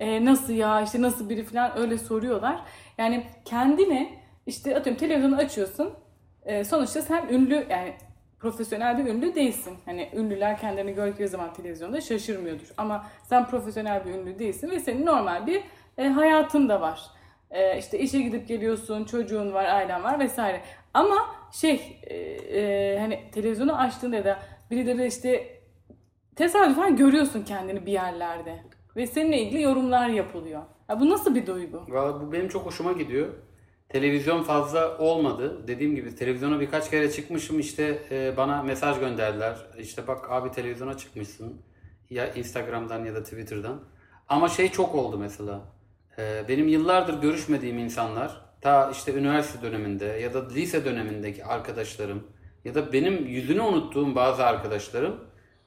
e, 0.00 0.24
nasıl 0.24 0.52
ya 0.52 0.82
işte 0.82 1.02
nasıl 1.02 1.28
biri 1.28 1.44
falan 1.44 1.78
öyle 1.78 1.98
soruyorlar. 1.98 2.60
Yani 2.98 3.26
kendine 3.44 4.18
işte 4.46 4.76
atıyorum 4.76 5.00
televizyonu 5.00 5.36
açıyorsun 5.36 5.94
e, 6.44 6.64
sonuçta 6.64 7.02
sen 7.02 7.28
ünlü 7.28 7.66
yani 7.70 7.94
profesyonel 8.40 8.98
bir 8.98 9.10
ünlü 9.10 9.34
değilsin. 9.34 9.76
Hani 9.84 10.10
ünlüler 10.14 10.58
kendilerini 10.58 10.94
gördükleri 10.94 11.28
zaman 11.28 11.52
televizyonda 11.52 12.00
şaşırmıyordur. 12.00 12.66
Ama 12.76 13.06
sen 13.24 13.46
profesyonel 13.46 14.04
bir 14.04 14.10
ünlü 14.10 14.38
değilsin 14.38 14.70
ve 14.70 14.80
senin 14.80 15.06
normal 15.06 15.46
bir 15.46 15.62
e, 15.98 16.08
hayatın 16.08 16.68
da 16.68 16.80
var. 16.80 17.00
E, 17.50 17.78
işte 17.78 17.98
işe 17.98 18.20
gidip 18.22 18.48
geliyorsun, 18.48 19.04
çocuğun 19.04 19.52
var, 19.52 19.64
ailen 19.64 20.04
var 20.04 20.20
vesaire. 20.20 20.60
Ama 20.94 21.16
şey 21.52 22.00
e, 22.02 22.14
e, 22.14 22.98
hani 22.98 23.30
televizyonu 23.32 23.78
açtığında 23.78 24.16
ya 24.16 24.24
da 24.24 24.38
birileri 24.70 25.06
işte 25.06 25.60
tesadüfen 26.36 26.96
görüyorsun 26.96 27.44
kendini 27.44 27.86
bir 27.86 27.92
yerlerde. 27.92 28.56
Ve 28.96 29.06
seninle 29.06 29.38
ilgili 29.38 29.62
yorumlar 29.62 30.08
yapılıyor. 30.08 30.62
Ya 30.88 31.00
bu 31.00 31.10
nasıl 31.10 31.34
bir 31.34 31.46
duygu? 31.46 31.82
Valla 31.88 32.20
bu 32.20 32.32
benim 32.32 32.48
çok 32.48 32.66
hoşuma 32.66 32.92
gidiyor. 32.92 33.28
Televizyon 33.88 34.42
fazla 34.42 34.98
olmadı. 34.98 35.68
Dediğim 35.68 35.94
gibi 35.94 36.14
televizyona 36.14 36.60
birkaç 36.60 36.90
kere 36.90 37.10
çıkmışım 37.10 37.60
işte 37.60 38.02
e, 38.10 38.36
bana 38.36 38.62
mesaj 38.62 38.98
gönderdiler. 38.98 39.56
İşte 39.78 40.06
bak 40.06 40.30
abi 40.30 40.50
televizyona 40.50 40.96
çıkmışsın. 40.96 41.62
Ya 42.10 42.32
Instagram'dan 42.34 43.04
ya 43.04 43.14
da 43.14 43.22
Twitter'dan. 43.22 43.80
Ama 44.28 44.48
şey 44.48 44.72
çok 44.72 44.94
oldu 44.94 45.18
mesela. 45.18 45.60
E, 46.18 46.44
benim 46.48 46.68
yıllardır 46.68 47.20
görüşmediğim 47.20 47.78
insanlar 47.78 48.40
ta 48.60 48.90
işte 48.90 49.14
üniversite 49.14 49.62
döneminde 49.62 50.04
ya 50.04 50.34
da 50.34 50.48
lise 50.48 50.84
dönemindeki 50.84 51.44
arkadaşlarım 51.44 52.26
ya 52.64 52.74
da 52.74 52.92
benim 52.92 53.26
yüzünü 53.26 53.60
unuttuğum 53.60 54.14
bazı 54.14 54.44
arkadaşlarım 54.46 55.20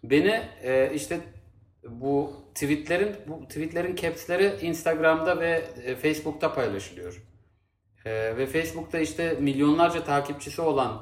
beni 0.03 0.41
e, 0.63 0.91
işte 0.93 1.19
bu 1.89 2.33
tweetlerin 2.55 3.15
bu 3.27 3.47
tweetlerin 3.47 3.95
caps'leri 3.95 4.65
Instagram'da 4.65 5.39
ve 5.39 5.63
e, 5.85 5.95
Facebook'ta 5.95 6.53
paylaşılıyor. 6.53 7.28
Ee, 8.05 8.37
ve 8.37 8.45
Facebook'ta 8.45 8.99
işte 8.99 9.37
milyonlarca 9.39 10.03
takipçisi 10.03 10.61
olan 10.61 11.01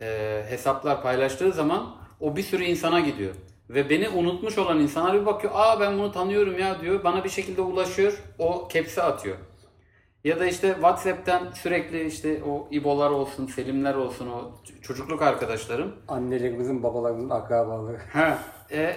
e, 0.00 0.42
hesaplar 0.48 1.02
paylaştığı 1.02 1.52
zaman 1.52 1.96
o 2.20 2.36
bir 2.36 2.42
sürü 2.42 2.64
insana 2.64 3.00
gidiyor. 3.00 3.34
Ve 3.70 3.90
beni 3.90 4.08
unutmuş 4.08 4.58
olan 4.58 4.80
insanlar 4.80 5.20
bir 5.20 5.26
bakıyor, 5.26 5.52
aa 5.56 5.80
ben 5.80 5.98
bunu 5.98 6.12
tanıyorum 6.12 6.58
ya 6.58 6.80
diyor. 6.80 7.04
Bana 7.04 7.24
bir 7.24 7.28
şekilde 7.28 7.60
ulaşıyor, 7.60 8.22
o 8.38 8.68
caps'i 8.72 9.02
atıyor. 9.02 9.36
Ya 10.24 10.40
da 10.40 10.46
işte 10.46 10.72
WhatsApp'tan 10.72 11.52
sürekli 11.52 12.06
işte 12.06 12.42
o 12.44 12.68
İbolar 12.70 13.10
olsun, 13.10 13.46
Selimler 13.46 13.94
olsun, 13.94 14.28
o 14.28 14.52
çocukluk 14.82 15.22
arkadaşlarım. 15.22 15.96
Annelerimizin, 16.08 16.82
babalarımızın 16.82 17.30
akrabaları. 17.30 17.98
Ha, 18.12 18.38
e, 18.72 18.96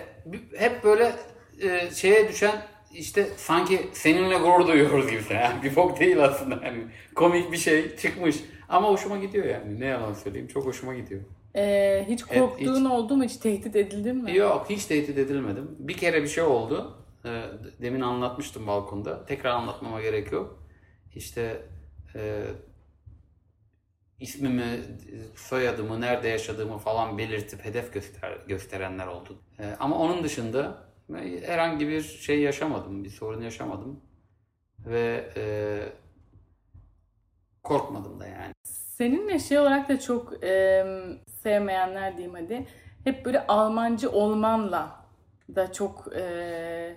hep 0.58 0.84
böyle 0.84 1.16
e, 1.62 1.92
şeye 1.92 2.30
düşen 2.30 2.62
işte 2.94 3.30
sanki 3.38 3.90
seninle 3.94 4.38
gurur 4.38 4.68
duyuyoruz 4.68 5.12
gibi. 5.12 5.22
Yani 5.34 5.64
bir 5.64 5.76
bok 5.76 6.00
değil 6.00 6.24
aslında. 6.24 6.66
Yani 6.66 6.84
komik 7.16 7.52
bir 7.52 7.58
şey 7.58 7.98
çıkmış. 7.98 8.36
Ama 8.70 8.90
hoşuma 8.90 9.18
gidiyor 9.18 9.46
yani. 9.46 9.80
Ne 9.80 9.86
yalan 9.86 10.14
söyleyeyim. 10.14 10.48
Çok 10.48 10.66
hoşuma 10.66 10.96
gidiyor. 10.96 11.22
E, 11.56 12.06
hiç 12.10 12.22
Evet, 12.30 12.42
korktuğun 12.42 12.86
oldu 12.86 13.18
mu? 13.18 13.24
Hiç 13.24 13.38
tehdit 13.38 13.76
edildin 13.76 14.16
mi? 14.16 14.36
Yok 14.36 14.66
hiç 14.70 14.86
tehdit 14.86 15.18
edilmedim. 15.18 15.76
Bir 15.80 15.98
kere 15.98 16.24
bir 16.24 16.28
şey 16.28 16.44
oldu. 16.44 16.98
E, 17.26 17.30
demin 17.82 18.02
anlatmıştım 18.02 18.68
balkonda. 18.68 19.26
Tekrar 19.26 19.50
anlatmama 19.50 20.02
gerek 20.02 20.32
yok. 20.32 20.64
İşte 21.16 21.62
e, 22.16 22.44
ismimi, 24.20 24.80
soyadımı, 25.36 26.02
nerede 26.02 26.28
yaşadığımı 26.28 26.78
falan 26.78 27.18
belirtip 27.18 27.66
hedef 27.66 27.94
göster 27.94 28.38
gösterenler 28.48 29.08
oldu. 29.08 29.38
E, 29.60 29.66
ama 29.80 29.98
onun 29.98 30.24
dışında 30.24 30.91
herhangi 31.46 31.88
bir 31.88 32.02
şey 32.02 32.40
yaşamadım, 32.42 33.04
bir 33.04 33.10
sorun 33.10 33.42
yaşamadım 33.42 34.02
ve 34.86 35.30
e, 35.38 35.44
korkmadım 37.64 38.20
da 38.20 38.28
yani. 38.28 38.54
Seninle 38.64 39.40
şey 39.40 39.60
olarak 39.60 39.90
da 39.90 40.00
çok 40.00 40.44
e, 40.44 40.86
sevmeyenler 41.28 42.18
diyeyim 42.18 42.36
hadi. 42.36 42.68
Hep 43.04 43.26
böyle 43.26 43.48
Almancı 43.48 44.12
olmanla 44.12 45.06
da 45.56 45.74
çok 45.74 46.08
e, 46.16 46.96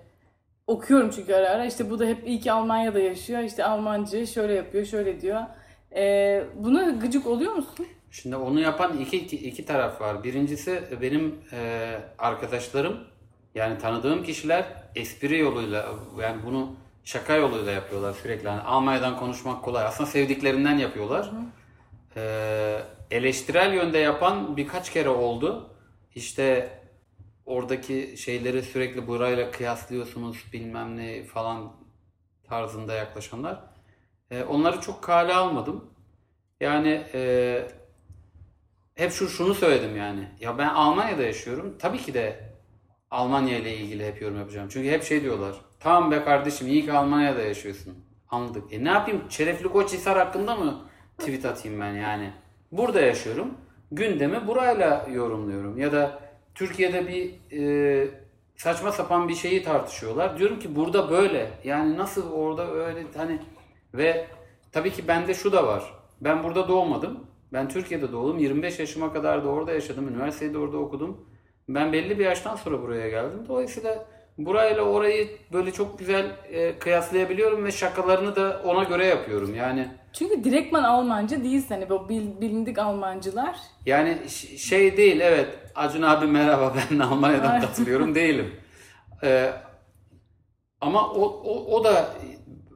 okuyorum 0.66 1.11
çünkü 1.11 1.35
ara 1.35 1.50
ara. 1.50 1.64
İşte 1.64 1.90
bu 1.90 1.98
da 1.98 2.05
hep 2.05 2.29
iyi 2.29 2.40
ki 2.40 2.53
Almanya'da 2.53 2.98
yaşıyor. 2.98 3.40
İşte 3.40 3.64
Almancı 3.64 4.27
şöyle 4.27 4.55
yapıyor, 4.55 4.85
şöyle 4.85 5.20
diyor. 5.20 5.40
E, 5.96 6.44
buna 6.57 6.90
gıcık 6.90 7.27
oluyor 7.27 7.53
musun? 7.53 7.87
Şimdi 8.11 8.37
onu 8.37 8.61
yapan 8.61 8.98
iki, 8.98 9.16
iki, 9.16 9.37
iki 9.37 9.64
taraf 9.64 10.00
var. 10.00 10.24
Birincisi 10.24 10.83
benim 11.00 11.35
e, 11.53 11.90
arkadaşlarım 12.18 13.13
yani 13.55 13.79
tanıdığım 13.79 14.25
kişiler 14.25 14.64
espri 14.95 15.38
yoluyla 15.38 15.95
yani 16.21 16.43
bunu 16.47 16.77
şaka 17.05 17.35
yoluyla 17.37 17.73
yapıyorlar 17.73 18.12
sürekli. 18.12 18.47
Yani 18.47 18.61
Almanya'dan 18.61 19.17
konuşmak 19.17 19.62
kolay. 19.62 19.85
Aslında 19.85 20.11
sevdiklerinden 20.11 20.79
yapıyorlar. 20.79 21.31
E, 22.17 22.81
eleştirel 23.11 23.75
yönde 23.75 23.99
yapan 23.99 24.57
birkaç 24.57 24.93
kere 24.93 25.09
oldu. 25.09 25.71
İşte 26.14 26.79
oradaki 27.47 28.14
şeyleri 28.17 28.62
sürekli 28.62 29.07
burayla 29.07 29.51
kıyaslıyorsunuz 29.51 30.45
bilmem 30.53 30.97
ne 30.97 31.25
falan 31.25 31.73
tarzında 32.49 32.95
yaklaşanlar. 32.95 33.61
E, 34.31 34.43
onları 34.43 34.81
çok 34.81 35.03
kale 35.03 35.35
almadım. 35.35 35.85
Yani 36.61 37.05
e, 37.14 37.69
hep 38.95 39.12
şu 39.12 39.29
şunu 39.29 39.55
söyledim 39.55 39.97
yani. 39.97 40.29
Ya 40.40 40.59
ben 40.59 40.69
Almanya'da 40.69 41.23
yaşıyorum. 41.23 41.79
Tabii 41.79 41.99
ki 41.99 42.14
de 42.14 42.54
Almanya 43.14 43.59
ile 43.59 43.77
ilgili 43.77 44.07
hep 44.07 44.22
yorum 44.22 44.38
yapacağım. 44.38 44.68
Çünkü 44.70 44.90
hep 44.90 45.03
şey 45.03 45.22
diyorlar. 45.22 45.55
Tamam 45.81 46.11
be 46.11 46.24
kardeşim 46.24 46.66
iyi 46.66 46.85
ki 46.85 46.92
Almanya'da 46.92 47.42
yaşıyorsun. 47.42 47.94
Anladık. 48.31 48.72
E 48.72 48.85
ne 48.85 48.88
yapayım? 48.88 49.22
Şerefli 49.29 49.68
Koçhisar 49.68 50.18
hakkında 50.18 50.57
mı 50.57 50.81
tweet 51.18 51.44
atayım 51.44 51.81
ben 51.81 51.92
yani? 51.92 52.33
Burada 52.72 53.00
yaşıyorum. 53.00 53.55
Gündemi 53.92 54.46
burayla 54.46 55.07
yorumluyorum. 55.12 55.79
Ya 55.79 55.92
da 55.92 56.20
Türkiye'de 56.55 57.09
bir 57.09 57.35
e, 57.61 58.09
saçma 58.57 58.92
sapan 58.92 59.29
bir 59.29 59.35
şeyi 59.35 59.62
tartışıyorlar. 59.62 60.38
Diyorum 60.38 60.59
ki 60.59 60.77
burada 60.77 61.11
böyle. 61.11 61.50
Yani 61.64 61.98
nasıl 61.98 62.33
orada 62.33 62.70
öyle 62.70 63.03
hani 63.16 63.38
ve 63.94 64.27
tabii 64.72 64.90
ki 64.90 65.09
bende 65.09 65.35
şu 65.35 65.53
da 65.53 65.66
var. 65.66 65.94
Ben 66.20 66.44
burada 66.44 66.68
doğmadım. 66.68 67.27
Ben 67.53 67.68
Türkiye'de 67.68 68.12
doğdum. 68.12 68.38
25 68.38 68.79
yaşıma 68.79 69.12
kadar 69.12 69.44
da 69.44 69.48
orada 69.48 69.72
yaşadım. 69.72 70.09
Üniversiteyi 70.09 70.55
de 70.55 70.59
orada 70.59 70.77
okudum. 70.77 71.34
Ben 71.68 71.92
belli 71.92 72.18
bir 72.18 72.24
yaştan 72.24 72.57
sonra 72.57 72.83
buraya 72.83 73.09
geldim. 73.09 73.44
Dolayısıyla 73.48 74.07
burayla 74.38 74.83
orayı 74.83 75.29
böyle 75.53 75.72
çok 75.72 75.98
güzel 75.98 76.27
e, 76.53 76.79
kıyaslayabiliyorum 76.79 77.64
ve 77.64 77.72
şakalarını 77.72 78.37
da 78.37 78.62
ona 78.64 78.85
göre 78.85 79.07
yapıyorum. 79.07 79.55
Yani 79.55 79.88
Çünkü 80.12 80.44
direktman 80.44 80.83
Almanca 80.85 81.44
değilsin. 81.44 81.74
Hani 81.74 81.90
bu 81.90 82.09
bil- 82.09 82.40
bilindik 82.40 82.79
Almancılar. 82.79 83.57
yani 83.87 84.18
ş- 84.29 84.59
şey 84.59 84.96
değil 84.96 85.20
evet 85.20 85.48
Acun 85.74 86.03
abi 86.03 86.27
merhaba 86.27 86.74
ben 86.90 86.98
Almanya'dan 86.98 87.61
katılıyorum 87.61 88.14
değilim. 88.14 88.55
Ee, 89.22 89.50
ama 90.81 91.11
o, 91.12 91.22
o, 91.22 91.77
o 91.77 91.85
da 91.85 92.14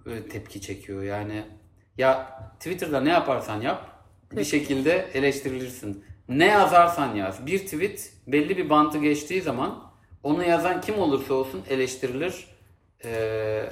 e, 0.06 0.28
tepki 0.28 0.60
çekiyor 0.60 1.02
yani. 1.02 1.42
Ya 1.98 2.38
Twitter'da 2.60 3.00
ne 3.00 3.10
yaparsan 3.10 3.60
yap 3.60 3.86
bir 4.30 4.36
Peki. 4.36 4.48
şekilde 4.48 5.08
eleştirilirsin. 5.14 6.04
Ne 6.28 6.46
yazarsan 6.46 7.14
yaz. 7.14 7.46
Bir 7.46 7.58
tweet 7.58 8.12
belli 8.32 8.56
bir 8.56 8.70
bantı 8.70 8.98
geçtiği 8.98 9.42
zaman 9.42 9.84
onu 10.22 10.44
yazan 10.44 10.80
kim 10.80 10.98
olursa 10.98 11.34
olsun 11.34 11.62
eleştirilir. 11.70 12.46
Ee, 13.04 13.62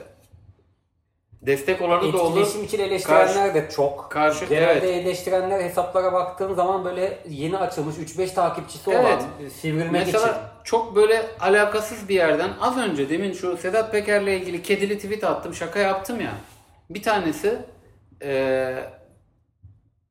destek 1.43 1.83
olanı 1.83 2.13
da 2.13 2.23
olur. 2.23 2.41
Etkileşim 2.41 2.65
için 2.65 2.79
eleştirenler 2.79 3.55
de 3.55 3.69
çok. 3.71 4.11
Karşı- 4.11 4.45
Genelde 4.45 4.97
eleştirenler 5.01 5.61
hesaplara 5.65 6.13
baktığın 6.13 6.55
zaman 6.55 6.85
böyle 6.85 7.19
yeni 7.29 7.59
açılmış 7.59 7.97
3-5 7.97 8.31
takipçisi 8.35 8.91
Evet. 8.91 9.05
olan 9.05 9.49
sivrilmek 9.49 10.07
Mesela 10.07 10.29
için. 10.29 10.41
çok 10.65 10.97
böyle 10.97 11.27
alakasız 11.41 12.09
bir 12.09 12.15
yerden 12.15 12.51
az 12.61 12.77
önce 12.79 13.09
demin 13.11 13.33
şu 13.33 13.57
Sedat 13.57 13.93
Peker'le 13.93 14.27
ilgili 14.41 14.63
kedili 14.63 14.97
tweet 14.99 15.25
attım 15.25 15.55
şaka 15.55 15.79
yaptım 15.79 16.21
ya. 16.21 16.33
Bir 16.91 17.03
tanesi 17.03 17.59
eee, 18.23 18.85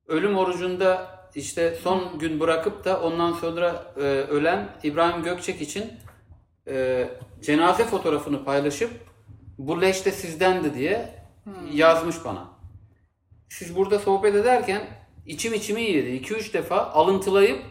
ölüm 0.07 0.37
orucunda 0.37 1.14
işte 1.35 1.75
son 1.83 2.19
gün 2.19 2.39
bırakıp 2.39 2.85
da 2.85 3.01
ondan 3.01 3.33
sonra 3.33 3.93
eee, 3.97 4.03
ölen 4.03 4.69
İbrahim 4.83 5.23
Gökçek 5.23 5.61
için 5.61 5.93
eee, 6.67 7.09
cenaze 7.41 7.83
fotoğrafını 7.83 8.45
paylaşıp 8.45 8.91
bu 9.57 9.81
leş 9.81 10.05
de 10.05 10.11
sizdendi 10.11 10.73
diye 10.73 11.09
yazmış 11.73 12.15
bana. 12.25 12.47
Siz 13.49 13.75
burada 13.75 13.99
sohbet 13.99 14.35
ederken 14.35 14.87
içim 15.25 15.53
içimi 15.53 15.81
yedi. 15.81 16.09
2-3 16.09 16.53
defa 16.53 16.77
alıntılayıp 16.77 17.61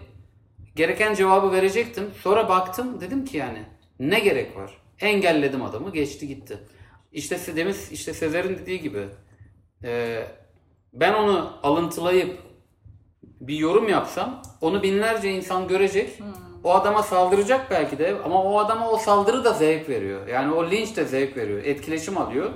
gereken 0.77 1.15
cevabı 1.15 1.53
verecektim. 1.53 2.11
Sonra 2.23 2.49
baktım 2.49 3.01
dedim 3.01 3.25
ki 3.25 3.37
yani 3.37 3.63
ne 4.01 4.21
gerek 4.21 4.57
var? 4.57 4.79
Engelledim 5.01 5.63
adamı 5.63 5.93
geçti 5.93 6.29
gitti. 6.29 6.59
İşte 7.13 7.57
demin 7.57 7.77
işte 7.91 8.15
Sezer'in 8.15 8.59
dediği 8.59 8.81
gibi 8.81 9.07
e, 9.85 10.23
ben 10.93 11.13
onu 11.15 11.59
alıntılayıp 11.63 12.39
bir 13.49 13.57
yorum 13.57 13.89
yapsam 13.89 14.43
onu 14.61 14.83
binlerce 14.83 15.33
insan 15.33 15.69
görecek. 15.69 16.11
O 16.65 16.75
adama 16.75 17.03
saldıracak 17.03 17.71
belki 17.71 17.99
de 17.99 18.17
ama 18.25 18.43
o 18.43 18.59
adama 18.59 18.91
o 18.91 18.97
saldırı 18.97 19.45
da 19.45 19.53
zevk 19.53 19.89
veriyor. 19.89 20.27
Yani 20.27 20.55
o 20.55 20.71
linç 20.71 20.97
de 20.97 21.05
zevk 21.05 21.37
veriyor. 21.37 21.65
Etkileşim 21.65 22.19
alıyor 22.19 22.51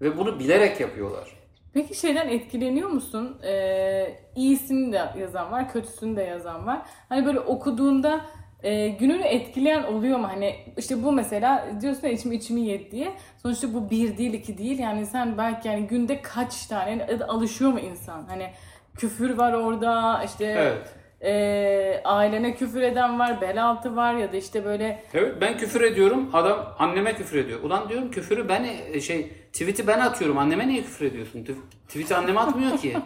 ve 0.00 0.18
bunu 0.18 0.38
bilerek 0.38 0.80
yapıyorlar. 0.80 1.42
Peki 1.74 1.94
şeyden 1.94 2.28
etkileniyor 2.28 2.88
musun? 2.88 3.36
Ee, 3.44 4.18
iyisini 4.36 4.92
de 4.92 5.00
yazan 5.18 5.52
var, 5.52 5.72
kötüsünü 5.72 6.16
de 6.16 6.22
yazan 6.22 6.66
var. 6.66 6.82
Hani 7.08 7.26
böyle 7.26 7.40
okuduğunda 7.40 8.20
e, 8.62 8.88
gününü 8.88 9.22
etkileyen 9.22 9.82
oluyor 9.82 10.18
mu? 10.18 10.28
Hani 10.28 10.56
işte 10.76 11.02
bu 11.02 11.12
mesela 11.12 11.66
diyorsun 11.80 12.06
ya 12.06 12.12
içimi 12.12 12.36
içimi 12.36 12.60
yedi 12.60 12.90
diye. 12.90 13.12
Sonuçta 13.42 13.74
bu 13.74 13.90
bir 13.90 14.18
değil 14.18 14.32
iki 14.32 14.58
değil. 14.58 14.78
Yani 14.78 15.06
sen 15.06 15.38
belki 15.38 15.68
yani 15.68 15.86
günde 15.86 16.22
kaç 16.22 16.66
tane 16.66 17.06
alışıyor 17.28 17.72
mu 17.72 17.80
insan? 17.80 18.24
Hani 18.28 18.50
küfür 18.96 19.30
var 19.38 19.52
orada 19.52 20.22
işte 20.24 20.44
Evet. 20.44 20.88
e, 21.24 22.00
ailene 22.04 22.54
küfür 22.54 22.82
eden 22.82 23.18
var, 23.18 23.40
bel 23.40 23.64
altı 23.64 23.96
var 23.96 24.14
ya 24.14 24.32
da 24.32 24.36
işte 24.36 24.64
böyle 24.64 25.02
Evet 25.14 25.34
ben 25.40 25.56
küfür 25.58 25.80
ediyorum. 25.80 26.30
Adam 26.32 26.74
anneme 26.78 27.14
küfür 27.14 27.38
ediyor. 27.38 27.60
Ulan 27.62 27.88
diyorum 27.88 28.10
küfürü 28.10 28.48
ben 28.48 28.66
e, 28.92 29.00
şey 29.00 29.32
tweet'i 29.52 29.86
ben 29.86 30.00
atıyorum. 30.00 30.38
Anneme 30.38 30.68
niye 30.68 30.82
küfür 30.82 31.06
ediyorsun? 31.06 31.44
Tw- 31.44 31.86
Tweet'i 31.88 32.14
anneme 32.16 32.40
atmıyor 32.40 32.78
ki. 32.78 32.96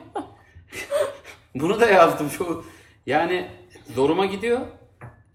Bunu 1.55 1.81
da 1.81 1.87
yazdım 1.87 2.31
şu. 2.31 2.65
Yani 3.07 3.47
zoruma 3.95 4.27
gidiyor. 4.27 4.61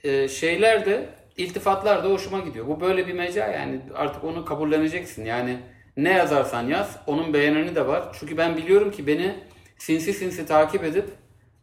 Ee, 0.04 0.28
şeyler 0.28 0.86
de 0.86 1.10
iltifatlar 1.38 2.04
da 2.04 2.10
hoşuma 2.10 2.40
gidiyor. 2.40 2.68
Bu 2.68 2.82
böyle 2.82 3.08
bir 3.08 3.14
mecra 3.14 3.48
yani 3.48 3.80
artık 3.96 4.24
onu 4.24 4.46
kabulleneceksin. 4.46 5.26
Yani 5.26 5.58
ne 5.98 6.12
yazarsan 6.12 6.68
yaz 6.68 6.98
onun 7.08 7.34
beğeneni 7.34 7.76
de 7.76 7.88
var. 7.88 8.04
Çünkü 8.20 8.38
ben 8.38 8.58
biliyorum 8.58 8.92
ki 8.92 9.08
beni 9.08 9.36
sinsi 9.82 10.13
sinsi 10.13 10.46
takip 10.46 10.84
edip 10.84 11.10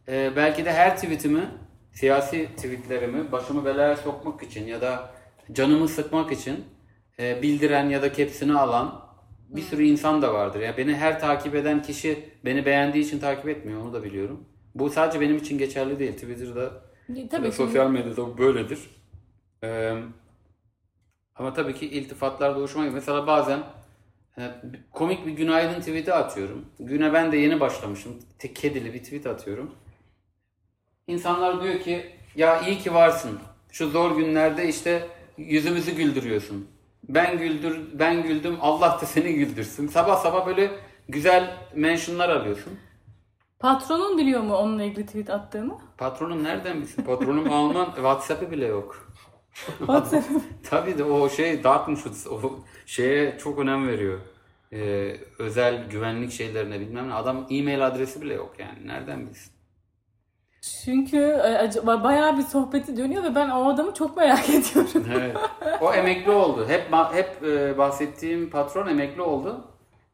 e, 0.07 0.31
belki 0.35 0.65
de 0.65 0.73
her 0.73 0.95
tweetimi 0.95 1.47
siyasi 1.91 2.49
tweetlerimi 2.55 3.31
başımı 3.31 3.65
belaya 3.65 3.97
sokmak 3.97 4.43
için 4.43 4.67
ya 4.67 4.81
da 4.81 5.09
canımı 5.51 5.87
sıkmak 5.87 6.31
için 6.31 6.65
e, 7.19 7.41
bildiren 7.41 7.89
ya 7.89 8.01
da 8.01 8.11
kepsini 8.11 8.53
alan 8.53 9.01
bir 9.49 9.61
sürü 9.61 9.83
insan 9.83 10.21
da 10.21 10.33
vardır. 10.33 10.59
Yani 10.59 10.77
beni 10.77 10.95
her 10.95 11.19
takip 11.19 11.55
eden 11.55 11.81
kişi 11.81 12.29
beni 12.45 12.65
beğendiği 12.65 13.05
için 13.05 13.19
takip 13.19 13.49
etmiyor 13.49 13.81
onu 13.81 13.93
da 13.93 14.03
biliyorum. 14.03 14.45
Bu 14.75 14.89
sadece 14.89 15.21
benim 15.21 15.37
için 15.37 15.57
geçerli 15.57 15.99
değil. 15.99 16.13
Twitter'da 16.13 16.71
tabii 17.31 17.45
ya 17.45 17.49
ki 17.49 17.55
sosyal 17.55 17.89
medyada 17.89 18.37
böyledir. 18.37 18.79
Ee, 19.63 19.93
ama 21.35 21.53
tabii 21.53 21.75
ki 21.75 21.89
iltifatlar 21.89 22.55
da 22.55 22.59
hoşuma 22.59 22.85
gidiyor. 22.85 23.01
Mesela 23.01 23.27
bazen 23.27 23.57
e, 23.59 23.63
komik 24.91 25.25
bir 25.25 25.31
günaydın 25.31 25.79
tweet'i 25.79 26.13
atıyorum. 26.13 26.65
Güne 26.79 27.13
ben 27.13 27.31
de 27.31 27.37
yeni 27.37 27.59
başlamışım. 27.59 28.19
Tek 28.39 28.55
kedili 28.55 28.93
bir 28.93 29.03
tweet 29.03 29.27
atıyorum. 29.27 29.71
İnsanlar 31.07 31.63
diyor 31.63 31.79
ki 31.79 32.05
ya 32.35 32.61
iyi 32.61 32.77
ki 32.77 32.93
varsın. 32.93 33.39
Şu 33.71 33.89
zor 33.89 34.17
günlerde 34.17 34.67
işte 34.67 35.07
yüzümüzü 35.37 35.91
güldürüyorsun. 35.91 36.67
Ben 37.09 37.37
güldür 37.37 37.79
ben 37.93 38.23
güldüm 38.23 38.57
Allah 38.61 38.99
da 39.01 39.05
seni 39.05 39.33
güldürsün. 39.33 39.87
Sabah 39.87 40.17
sabah 40.17 40.47
böyle 40.47 40.71
güzel 41.09 41.57
mentionlar 41.75 42.29
alıyorsun. 42.29 42.79
Patronun 43.59 44.17
biliyor 44.17 44.41
mu 44.41 44.55
onunla 44.55 44.83
ilgili 44.83 45.05
tweet 45.05 45.29
attığını? 45.29 45.77
Patronum 45.97 46.43
nereden 46.43 46.81
bilsin? 46.81 47.03
Patronum 47.03 47.53
Alman 47.53 47.85
WhatsApp'ı 47.85 48.51
bile 48.51 48.65
yok. 48.65 49.08
Tabii 50.69 50.97
de 50.97 51.03
o 51.03 51.29
şey 51.29 51.63
Datenschutz 51.63 52.27
o 52.27 52.39
şeye 52.85 53.37
çok 53.37 53.59
önem 53.59 53.87
veriyor. 53.87 54.19
Ee, 54.73 55.15
özel 55.39 55.89
güvenlik 55.89 56.31
şeylerine 56.31 56.79
bilmem 56.79 57.09
ne. 57.09 57.13
Adam 57.13 57.47
e-mail 57.49 57.87
adresi 57.87 58.21
bile 58.21 58.33
yok 58.33 58.55
yani. 58.59 58.87
Nereden 58.87 59.27
bilsin? 59.27 59.51
Çünkü 60.61 61.17
e, 61.17 61.57
acaba 61.57 62.03
bayağı 62.03 62.37
bir 62.37 62.43
sohbeti 62.43 62.97
dönüyor 62.97 63.23
ve 63.23 63.35
ben 63.35 63.49
o 63.49 63.69
adamı 63.69 63.93
çok 63.93 64.17
merak 64.17 64.49
ediyorum. 64.49 65.05
Evet. 65.13 65.37
O 65.81 65.93
emekli 65.93 66.31
oldu. 66.31 66.65
Hep 66.67 66.93
hep 67.13 67.43
e, 67.43 67.77
bahsettiğim 67.77 68.49
patron 68.49 68.87
emekli 68.87 69.21
oldu. 69.21 69.67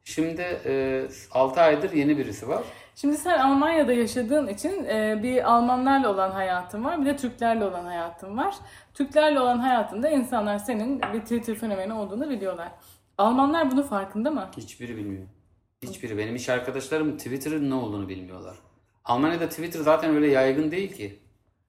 Şimdi 0.05 0.41
e, 0.65 1.03
6 1.31 1.61
aydır 1.61 1.93
yeni 1.93 2.17
birisi 2.17 2.47
var. 2.47 2.63
Şimdi 2.95 3.17
sen 3.17 3.39
Almanya'da 3.39 3.93
yaşadığın 3.93 4.47
için 4.47 4.85
e, 4.85 5.19
bir 5.23 5.51
Almanlarla 5.53 6.13
olan 6.13 6.31
hayatın 6.31 6.83
var, 6.83 7.01
bir 7.01 7.05
de 7.05 7.17
Türklerle 7.17 7.65
olan 7.65 7.85
hayatın 7.85 8.37
var. 8.37 8.55
Türklerle 8.93 9.39
olan 9.39 9.57
hayatında 9.59 10.09
insanlar 10.09 10.57
senin 10.57 11.01
bir 11.13 11.21
Twitter 11.21 11.55
fenomeni 11.55 11.93
olduğunu 11.93 12.29
biliyorlar. 12.29 12.71
Almanlar 13.17 13.71
bunun 13.71 13.83
farkında 13.83 14.31
mı? 14.31 14.49
Hiçbiri 14.57 14.97
bilmiyor. 14.97 15.27
Hiçbiri. 15.83 16.17
Benim 16.17 16.35
iş 16.35 16.49
arkadaşlarım 16.49 17.17
Twitter'ın 17.17 17.69
ne 17.69 17.73
olduğunu 17.73 18.09
bilmiyorlar. 18.09 18.55
Almanya'da 19.05 19.49
Twitter 19.49 19.79
zaten 19.79 20.15
öyle 20.15 20.27
yaygın 20.27 20.71
değil 20.71 20.93
ki. 20.93 21.19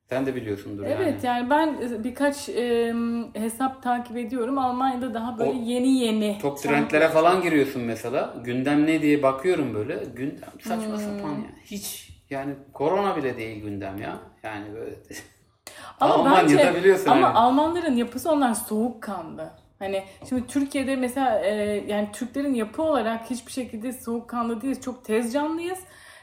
Sen 0.08 0.26
de 0.26 0.34
biliyorsundur 0.34 0.82
yani. 0.86 0.94
Evet 0.94 1.24
yani 1.24 1.50
ben 1.50 1.76
birkaç 2.04 2.48
e, 2.48 2.94
hesap 3.34 3.82
takip 3.82 4.16
ediyorum. 4.16 4.58
Almanya'da 4.58 5.14
daha 5.14 5.38
böyle 5.38 5.50
O 5.50 5.54
yeni 5.54 5.98
yeni. 5.98 6.38
Top 6.42 6.58
trendlere 6.58 7.08
falan 7.08 7.42
giriyorsun 7.42 7.82
mesela. 7.82 8.34
Gündem 8.44 8.86
ne 8.86 9.02
diye 9.02 9.22
bakıyorum 9.22 9.74
böyle. 9.74 10.04
Gündem 10.16 10.50
saçma 10.60 10.92
Hmm. 10.92 10.98
sapan 10.98 11.30
ya. 11.30 11.48
Hiç 11.64 12.10
yani 12.30 12.54
korona 12.72 13.16
bile 13.16 13.36
değil 13.36 13.62
gündem 13.62 13.98
ya. 13.98 14.16
Yani 14.42 14.74
böyle. 14.74 14.96
Ama 16.00 16.14
Almanya'da 16.14 16.48
bence, 16.58 16.74
biliyorsun 16.78 17.10
Ama 17.10 17.20
yani. 17.20 17.34
Almanların 17.36 17.96
yapısı 17.96 18.30
onlar 18.32 18.54
soğukkanlı. 18.54 19.50
Hani 19.78 20.04
şimdi 20.28 20.46
Türkiye'de 20.46 20.96
mesela 20.96 21.40
e, 21.40 21.54
yani 21.88 22.08
Türklerin 22.12 22.54
yapı 22.54 22.82
olarak 22.82 23.30
hiçbir 23.30 23.52
şekilde 23.52 23.92
soğukkanlı 23.92 24.60
değiliz. 24.60 24.80
Çok 24.80 25.04
tez 25.04 25.32
canlıyız. 25.32 25.78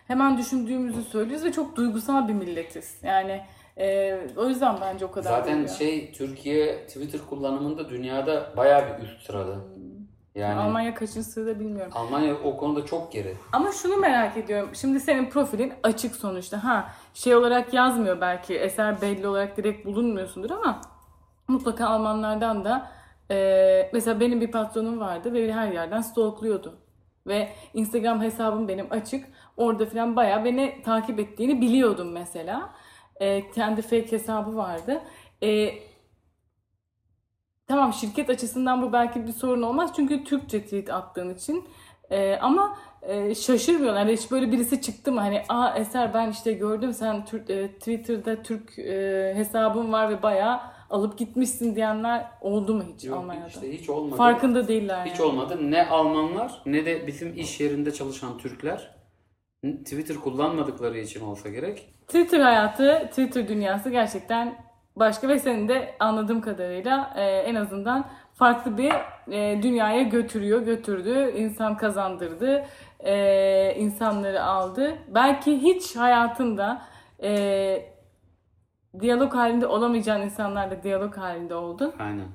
Hemen 0.08 0.38
düşündüğümüzü 0.38 1.04
söylüyoruz 1.04 1.46
ve 1.46 1.52
çok 1.52 1.76
duygusal 1.76 2.28
bir 2.28 2.34
milletiz. 2.34 2.98
Yani 3.04 3.42
e, 3.78 4.20
o 4.38 4.48
yüzden 4.48 4.76
bence 4.82 5.06
o 5.06 5.12
kadar 5.12 5.30
Zaten 5.30 5.54
geliyor. 5.54 5.76
şey 5.78 6.12
Türkiye 6.12 6.88
Twitter 6.88 7.22
kullanımında 7.30 7.90
dünyada 7.90 8.54
bayağı 8.58 8.98
bir 8.98 9.04
üst 9.04 9.22
sırada. 9.26 9.56
Yani 10.36 10.52
Almanya, 10.54 10.68
Almanya 10.68 10.94
kaçıncı 10.96 11.24
sırada 11.24 11.60
bilmiyorum. 11.60 11.94
o 12.44 12.58
konuda 12.58 12.86
çok 12.86 13.12
geri. 13.12 13.34
Ama 13.52 13.72
şunu 13.72 13.98
merak 13.98 14.38
ediyorum. 14.38 14.70
Şimdi 14.74 15.00
senin 15.00 15.30
profilin 15.30 15.74
açık 15.84 16.16
sonuçta. 16.16 16.64
Ha 16.64 16.90
şey 17.14 17.36
olarak 17.36 17.74
yazmıyor 17.74 18.22
belki. 18.22 18.56
Eser 18.56 19.02
belli 19.02 19.28
olarak 19.28 19.58
direkt 19.58 19.86
bulunmuyorsundur 19.86 20.50
ama 20.52 20.82
mutlaka 21.48 21.88
Almanlardan 21.88 22.66
da 22.66 22.92
e, 23.32 23.90
mesela 23.94 24.20
benim 24.20 24.42
bir 24.42 24.52
patronum 24.52 25.00
vardı 25.00 25.34
ve 25.34 25.44
beni 25.44 25.54
her 25.54 25.72
yerden 25.72 26.02
stalkluyordu. 26.02 26.74
Ve 27.28 27.50
Instagram 27.74 28.22
hesabım 28.22 28.68
benim 28.68 28.88
açık. 28.90 29.26
Orada 29.58 29.86
falan 29.86 30.16
bayağı 30.16 30.46
beni 30.46 30.82
takip 30.86 31.20
ettiğini 31.20 31.62
biliyordum 31.62 32.12
mesela. 32.12 32.70
Ee, 33.22 33.52
kendi 33.56 33.82
fake 33.82 34.12
hesabı 34.12 34.56
vardı. 34.56 35.02
Ee, 35.44 35.70
tamam 37.68 37.94
şirket 37.94 38.30
açısından 38.30 38.82
bu 38.82 38.94
belki 38.94 39.28
bir 39.28 39.32
sorun 39.32 39.62
olmaz. 39.62 39.92
Çünkü 39.96 40.24
Türkçe 40.24 40.64
tweet 40.64 40.90
attığın 40.90 41.34
için. 41.36 41.66
Ee, 42.10 42.36
ama 42.42 42.78
e, 43.02 43.36
şaşırmıyorlar. 43.36 44.00
Yani 44.00 44.14
hiç 44.14 44.32
böyle 44.32 44.52
birisi 44.52 44.82
çıktı 44.82 45.12
mı? 45.12 45.20
Hani 45.20 45.44
aa 45.50 45.76
Eser 45.78 46.14
ben 46.14 46.32
işte 46.32 46.54
gördüm 46.54 46.94
sen 46.94 47.26
Türk, 47.26 47.50
e, 47.50 47.68
Twitter'da 47.72 48.44
Türk 48.44 48.80
e, 48.80 49.34
hesabın 49.36 49.92
var 49.92 50.10
ve 50.10 50.24
bayağı 50.24 50.60
alıp 50.90 51.18
gitmişsin 51.18 51.76
diyenler 51.76 52.32
oldu 52.42 52.74
mu 52.76 52.84
hiç 52.96 53.04
Yok, 53.06 53.18
Almanya'da? 53.18 53.48
işte 53.48 53.74
hiç 53.78 53.90
olmadı. 53.90 54.16
Farkında 54.16 54.68
değiller 54.68 55.06
Hiç 55.06 55.20
yani. 55.20 55.30
olmadı. 55.30 55.72
Ne 55.72 55.90
Almanlar 55.90 56.62
ne 56.66 56.86
de 56.86 57.08
bizim 57.08 57.38
iş 57.38 57.60
yerinde 57.60 57.94
çalışan 57.94 58.38
Türkler 58.38 58.96
Twitter 59.64 60.18
kullanmadıkları 60.18 60.98
için 60.98 61.22
olsa 61.26 61.50
gerek. 61.50 61.94
Twitter 62.08 62.40
hayatı, 62.40 63.08
Twitter 63.10 63.48
dünyası 63.48 63.90
gerçekten 63.90 64.56
başka 64.96 65.28
ve 65.28 65.40
senin 65.40 65.68
de 65.68 65.96
anladığım 66.00 66.42
kadarıyla 66.42 67.14
e, 67.16 67.22
en 67.22 67.56
azından 67.56 68.06
farklı 68.34 68.78
bir 68.78 68.94
e, 69.32 69.64
dünyaya 69.64 70.02
götürüyor, 70.02 70.62
götürdü, 70.62 71.34
insan 71.38 71.78
kazandırdı, 71.78 72.66
e, 73.00 73.76
insanları 73.76 74.44
aldı. 74.44 74.98
Belki 75.08 75.62
hiç 75.62 75.96
hayatında 75.96 76.82
e, 77.24 77.94
diyalog 79.00 79.34
halinde 79.34 79.68
olamayacağın 79.68 80.22
insanlarla 80.22 80.84
diyalog 80.84 81.18
halinde 81.18 81.56
oldun. 81.56 81.94
Aynen. 82.00 82.28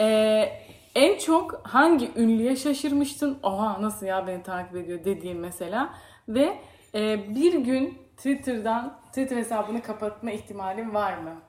Ee, 0.00 0.52
en 0.94 1.18
çok 1.18 1.60
hangi 1.62 2.10
ünlüye 2.16 2.56
şaşırmıştın? 2.56 3.38
Oha 3.42 3.82
nasıl 3.82 4.06
ya 4.06 4.26
beni 4.26 4.42
takip 4.42 4.76
ediyor 4.76 5.04
dediğin 5.04 5.40
mesela. 5.40 5.94
Ve 6.28 6.58
e, 6.94 7.34
bir 7.34 7.54
gün 7.58 7.98
Twitter'dan 8.16 9.00
Twitter 9.08 9.36
hesabını 9.36 9.82
kapatma 9.82 10.30
ihtimalin 10.30 10.94
var 10.94 11.18
mı? 11.18 11.42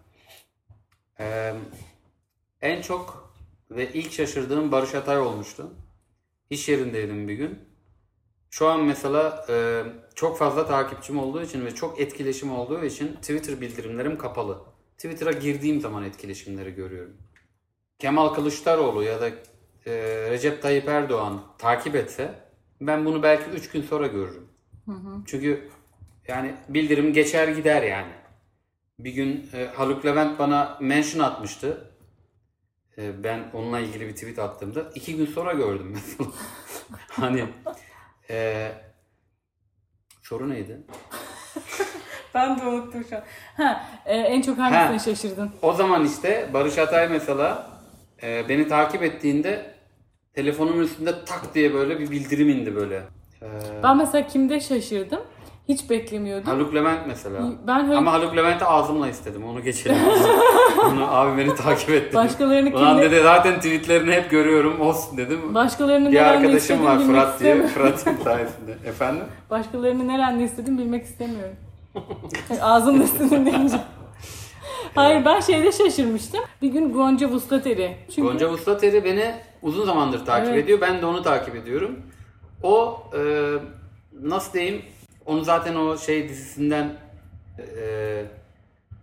Ee, 1.20 1.54
en 2.62 2.82
çok 2.82 3.34
ve 3.72 3.94
ilk 3.94 4.12
şaşırdığım 4.12 4.72
Barış 4.72 4.96
Atay 4.96 5.20
olmuştu. 5.20 5.74
İş 6.50 6.70
yerindeydim 6.70 7.28
bir 7.28 7.34
gün. 7.34 7.60
Şu 8.50 8.68
an 8.68 8.84
mesela 8.84 9.46
e, 9.50 9.84
çok 10.16 10.38
fazla 10.38 10.66
takipçim 10.66 11.20
olduğu 11.20 11.42
için 11.42 11.66
ve 11.66 11.76
çok 11.76 12.00
etkileşim 12.00 12.52
olduğu 12.52 12.84
için 12.86 13.16
Twitter 13.16 13.62
bildirimlerim 13.62 14.18
kapalı. 14.18 14.64
Twitter'a 14.98 15.32
girdiğim 15.32 15.82
zaman 15.82 16.04
etkileşimleri 16.04 16.72
görüyorum. 16.76 17.18
Kemal 18.00 18.30
Kılıçdaroğlu 18.34 19.04
ya 19.04 19.22
da 19.22 19.30
e, 19.86 19.94
Recep 20.32 20.62
Tayyip 20.62 20.88
Erdoğan 20.88 21.44
takip 21.58 21.96
etse 21.96 22.36
ben 22.82 23.06
bunu 23.06 23.24
belki 23.24 23.50
3 23.50 23.70
gün 23.70 23.82
sonra 23.82 24.08
görürüm. 24.08 24.57
Çünkü 25.26 25.70
yani 26.28 26.56
bildirim 26.70 27.14
geçer 27.14 27.48
gider 27.48 27.84
yani. 27.84 28.12
Bir 29.00 29.12
gün 29.12 29.50
e, 29.54 29.66
Haluk 29.76 30.06
Levent 30.06 30.40
bana 30.40 30.78
mention 30.82 31.24
atmıştı. 31.24 31.92
E, 32.98 33.24
ben 33.24 33.40
onunla 33.54 33.80
ilgili 33.80 34.08
bir 34.08 34.14
tweet 34.14 34.40
attığımda 34.40 34.92
iki 34.96 35.18
gün 35.18 35.26
sonra 35.26 35.54
gördüm 35.54 35.92
mesela. 35.94 36.32
hani 37.10 37.46
e, 38.30 38.72
soru 40.24 40.50
neydi? 40.50 40.78
Ben 42.34 42.60
de 42.60 42.66
unuttum 42.66 43.06
şu 43.10 43.16
an. 43.16 43.24
Ha, 43.58 43.86
e, 44.06 44.18
en 44.18 44.42
çok 44.42 44.58
hangisine 44.58 44.88
Ha. 44.88 45.00
şaşırdın? 45.00 45.52
O 45.62 45.74
zaman 45.74 46.06
işte 46.06 46.50
Barış 46.54 46.78
Atay 46.78 47.10
mesela 47.10 47.70
e, 48.24 48.50
beni 48.50 48.68
takip 48.68 49.04
ettiğinde 49.04 49.76
telefonumun 50.34 50.84
üstünde 50.84 51.26
tak 51.26 51.56
diye 51.56 51.74
böyle 51.74 52.00
bir 52.00 52.12
bildirim 52.12 52.50
indi 52.50 52.76
böyle. 52.76 53.04
E, 53.42 53.46
Ben 53.84 53.98
mesela 53.98 54.28
kimde 54.28 54.60
şaşırdım? 54.60 55.20
Hiç 55.70 55.90
beklemiyordum. 55.90 56.46
Haluk 56.48 56.76
Levent 56.76 57.08
mesela. 57.08 57.40
Ben 57.68 57.80
Haluk- 57.86 57.98
Ama 57.98 58.14
Haluk 58.14 58.36
Levent'i 58.36 58.66
ağzımla 58.66 59.10
istedim. 59.10 59.44
Onu 59.50 59.64
geçelim. 59.64 59.98
Onu 60.92 61.16
abi 61.16 61.38
beni 61.38 61.56
takip 61.56 61.90
etti. 61.90 62.16
Başkalarını 62.16 62.70
Ulan 62.76 62.98
kimle- 62.98 63.12
dedi 63.12 63.22
zaten 63.24 63.56
tweetlerini 63.56 64.12
hep 64.12 64.32
görüyorum. 64.32 64.82
Olsun 64.82 65.18
dedim. 65.18 65.56
Başkalarını 65.56 66.12
bir 66.12 66.26
arkadaşım 66.28 66.86
var 66.86 67.00
Fırat 67.00 67.40
diye. 67.40 67.68
Fırat'ın 67.68 68.16
sayesinde. 68.24 68.72
Efendim? 68.86 69.24
Başkalarını 69.50 70.08
nerede 70.08 70.44
istedim 70.44 70.78
bilmek 70.78 71.04
istemiyorum. 71.06 71.56
Ağzımla 72.62 73.04
istedim 73.04 73.46
deyince. 73.46 73.78
Hayır 74.96 75.26
ben 75.26 75.40
şeyde 75.40 75.72
şaşırmıştım. 75.72 76.40
Bir 76.62 76.68
gün 76.68 76.94
Gonca 76.94 77.28
Vustateri. 77.30 77.96
Çünkü 78.16 78.22
Gonca 78.22 78.50
Vustateri 78.50 79.04
beni 79.04 79.36
uzun 79.62 79.86
zamandır 79.86 80.26
takip 80.26 80.50
Evet. 80.54 80.64
ediyor. 80.64 80.82
Ben 80.82 81.02
de 81.02 81.06
onu 81.06 81.24
takip 81.24 81.56
ediyorum. 81.56 82.00
O 82.64 83.04
e, 83.18 83.54
nasıl 84.22 84.54
diyeyim? 84.54 84.82
Onu 85.26 85.44
zaten 85.44 85.76
o 85.76 85.98
şey 85.98 86.30
dizisinden 86.30 86.94
e, 87.60 88.26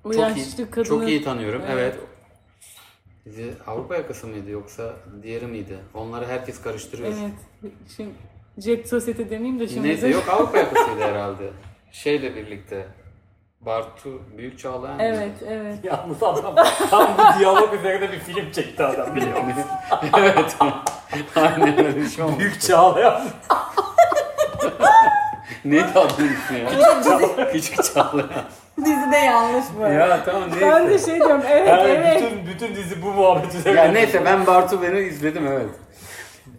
o 0.04 0.12
çok 0.12 0.20
yaşlı 0.20 0.62
iyi, 0.62 0.70
kadını... 0.70 0.84
çok 0.84 1.08
iyi 1.08 1.24
tanıyorum. 1.24 1.62
Evet. 1.68 1.94
Evet. 1.94 3.56
Avrupa 3.66 3.94
yakası 3.94 4.26
mıydı 4.26 4.50
yoksa 4.50 4.92
diğeri 5.22 5.46
miydi? 5.46 5.78
Onları 5.94 6.26
herkes 6.26 6.62
karıştırıyor. 6.62 7.08
Evet. 7.08 7.72
Şimdi 7.96 8.10
Jet 8.58 8.88
Society 8.88 9.22
demeyeyim 9.22 9.60
de 9.60 9.68
şimdi. 9.68 9.88
Neyse 9.88 10.08
yok 10.08 10.28
Avrupa 10.28 10.58
yakasıydı 10.58 11.00
herhalde. 11.00 11.50
Şeyle 11.92 12.36
birlikte. 12.36 12.86
Bartu 13.60 14.22
Büyük 14.36 14.58
Çağlayan. 14.58 14.96
mıydı? 14.96 15.10
Evet, 15.16 15.42
evet. 15.48 15.78
Yalnız 15.84 16.22
adam 16.22 16.54
tam 16.90 17.18
bu 17.18 17.38
diyalog 17.38 17.74
üzerine 17.74 18.12
bir 18.12 18.18
film 18.18 18.50
çekti 18.52 18.84
adam 18.84 19.16
biliyor 19.16 19.40
musun? 19.40 19.64
evet. 20.18 20.56
Aynen 21.36 21.78
öyle 21.78 21.96
bir 21.96 22.08
şey 22.08 22.24
oldu. 22.24 22.38
Büyük 22.38 22.60
çağlayan. 22.60 23.22
Neydi 25.64 25.84
adının 25.94 26.32
ismi 26.32 26.58
ya? 26.58 27.52
Küçük 27.52 27.84
Çağlayan. 27.94 28.44
Dizide 28.78 29.16
yanlış 29.16 29.64
bu. 29.78 29.82
ya 29.82 30.24
tamam 30.24 30.50
neyse. 30.50 30.66
Ben 30.70 30.90
de 30.90 30.98
şey 30.98 31.14
diyorum 31.14 31.42
evet 31.48 31.68
Yani 31.68 31.90
evet. 31.90 32.22
bütün 32.22 32.46
bütün 32.46 32.76
dizi 32.76 33.02
bu 33.02 33.06
muhabbet 33.12 33.54
üzerine. 33.54 33.80
Ya 33.80 33.92
neyse 33.92 34.24
ben 34.24 34.46
Bartu 34.46 34.82
beni 34.82 35.00
izledim 35.00 35.46
evet. 35.46 35.70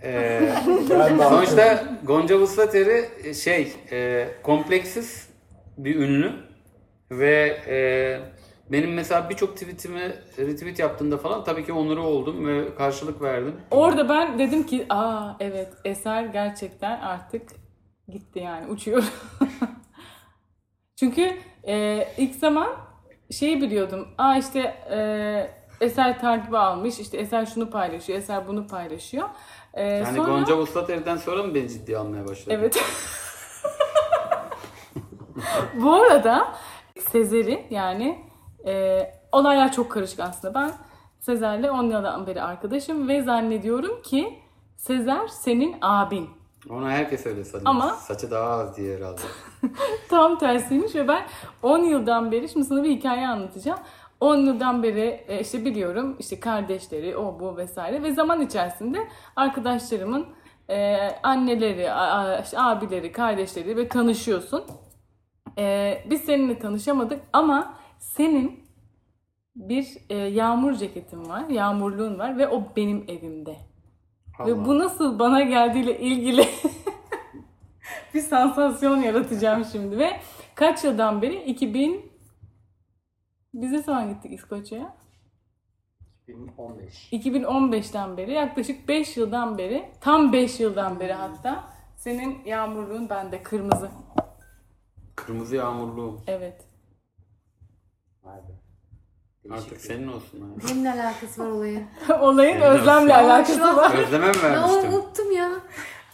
Ee, 0.04 0.42
sonuçta 1.30 1.84
Gonca 2.04 2.38
Vuslateri 2.40 3.10
e, 3.24 3.34
şey 3.34 3.74
e, 3.92 4.28
kompleksiz 4.44 5.30
bir 5.78 5.96
ünlü 5.96 6.32
ve 7.12 7.58
e, 7.68 7.78
benim 8.72 8.94
mesela 8.94 9.30
birçok 9.30 9.54
tweetimi 9.54 10.16
retweet 10.38 10.80
yaptığında 10.80 11.18
falan 11.18 11.44
tabii 11.44 11.66
ki 11.66 11.74
onuru 11.74 12.04
oldum 12.04 12.48
ve 12.48 12.76
karşılık 12.76 13.22
verdim. 13.22 13.56
Orada 13.72 14.10
ben 14.10 14.40
dedim 14.40 14.64
ki 14.66 14.86
aa 14.90 15.32
evet 15.40 15.74
Eser 15.86 16.24
gerçekten 16.24 17.00
artık 17.00 17.50
gitti 18.08 18.40
yani 18.40 18.68
uçuyor. 18.72 19.04
Çünkü 21.00 21.38
e, 21.68 22.08
ilk 22.18 22.36
zaman 22.36 22.68
şeyi 23.32 23.62
biliyordum. 23.62 24.08
Aa 24.18 24.38
işte 24.38 24.60
e, 24.92 24.98
Eser 25.82 26.20
takibi 26.20 26.58
almış. 26.58 27.00
işte 27.00 27.18
Eser 27.18 27.46
şunu 27.46 27.70
paylaşıyor. 27.70 28.20
Eser 28.20 28.48
bunu 28.48 28.68
paylaşıyor. 28.68 29.30
E, 29.74 29.84
Yani 29.84 30.18
sonra... 30.18 30.32
Gonca 30.32 30.58
Vuslateri'den 30.58 31.18
sonra 31.18 31.44
mı 31.44 31.56
beni 31.56 31.70
ciddiye 31.70 31.98
almaya 31.98 32.28
başladın? 32.28 32.60
Evet. 32.60 32.84
Bu 35.74 35.94
arada 35.94 36.56
Sezer'i 37.12 37.68
yani 37.70 38.25
e, 38.66 39.00
olaylar 39.32 39.72
çok 39.72 39.92
karışık 39.92 40.20
aslında. 40.20 40.54
Ben 40.54 40.72
Sezer'le 41.20 41.70
10 41.70 41.84
yıldan 41.84 42.28
beri 42.28 42.42
arkadaşım 42.42 43.08
ve 43.08 43.22
zannediyorum 43.24 44.02
ki 44.02 44.40
Sezer 44.78 45.28
senin 45.28 45.76
abin. 45.82 46.30
Onu 46.70 46.90
herkes 46.90 47.26
öyle 47.26 47.44
sanıyor. 47.46 47.66
Ama- 47.70 47.90
Saçı 47.90 48.32
daha 48.32 48.50
az 48.50 48.78
diye 48.78 48.98
herhalde. 48.98 49.22
Tam 50.10 50.38
tersiymiş 50.38 50.96
ve 50.96 51.08
ben 51.08 51.26
10 51.64 51.80
yıldan 51.80 52.32
beri 52.32 52.50
şimdi 52.50 52.66
sana 52.66 52.84
bir 52.84 52.90
hikaye 52.90 53.28
anlatacağım. 53.28 53.80
10 54.20 54.36
yıldan 54.38 54.84
beri 54.84 55.24
e, 55.28 55.40
işte 55.40 55.66
biliyorum 55.66 56.16
işte 56.20 56.40
kardeşleri 56.40 57.18
o 57.18 57.40
bu 57.40 57.58
vesaire 57.58 58.04
ve 58.04 58.14
zaman 58.14 58.42
içerisinde 58.42 58.98
arkadaşlarımın 59.36 60.26
e, 60.70 60.98
anneleri, 61.24 61.92
a- 61.92 62.40
işte 62.40 62.60
abileri, 62.60 63.12
kardeşleri 63.12 63.78
ve 63.78 63.88
tanışıyorsun. 63.88 64.64
E, 65.58 65.98
biz 66.10 66.22
seninle 66.22 66.60
tanışamadık 66.60 67.22
ama 67.34 67.74
senin 68.00 68.65
bir 69.56 69.98
e, 70.10 70.16
yağmur 70.16 70.74
ceketin 70.74 71.30
var, 71.30 71.50
yağmurluğun 71.50 72.20
var 72.20 72.38
ve 72.38 72.48
o 72.48 72.64
benim 72.76 73.06
evimde. 73.08 73.58
Ve 74.40 74.54
Allah. 74.54 74.66
bu 74.66 74.80
nasıl 74.80 75.20
bana 75.20 75.42
geldiğiyle 75.42 76.00
ilgili 76.00 76.48
bir 78.14 78.22
sansasyon 78.22 78.98
yaratacağım 78.98 79.66
şimdi 79.66 79.98
ve 79.98 80.20
kaç 80.56 80.84
yıldan 80.84 81.22
beri 81.22 81.44
2000 81.44 82.12
biz 83.54 83.72
ne 83.72 83.84
zaman 83.84 84.10
gittik 84.14 84.32
İskoçya'ya? 84.32 84.96
2015. 86.28 87.14
2015'ten 87.14 88.18
beri 88.18 88.32
yaklaşık 88.32 88.88
5 88.88 89.18
yıldan 89.18 89.58
beri 89.58 89.90
tam 90.02 90.34
5 90.34 90.60
yıldan 90.60 91.00
beri 91.00 91.14
hatta 91.14 91.64
senin 91.98 92.46
yağmurluğun 92.46 93.10
bende 93.10 93.44
kırmızı. 93.44 93.92
Kırmızı 95.16 95.56
yağmurlu. 95.56 96.22
Evet. 96.28 96.68
Vay 98.24 98.38
be. 98.38 98.55
Artık 99.52 99.82
senin 99.82 100.08
olsun. 100.08 100.42
ha. 100.42 100.48
Benimle 100.70 100.92
alakası 100.92 101.42
var 101.46 101.52
olayın. 101.52 101.84
Olayın 102.22 102.56
Evet. 102.62 102.80
özlemle 102.80 103.12
Ya, 103.12 103.26
alakası 103.26 103.58
şu 103.58 103.66
an- 103.66 103.78
var. 103.78 103.94
Özleme 103.98 104.28
mi 104.28 104.34
Ya 104.44 104.52
vermiştim? 104.52 104.94
unuttum 104.94 105.32
ya. 105.32 105.50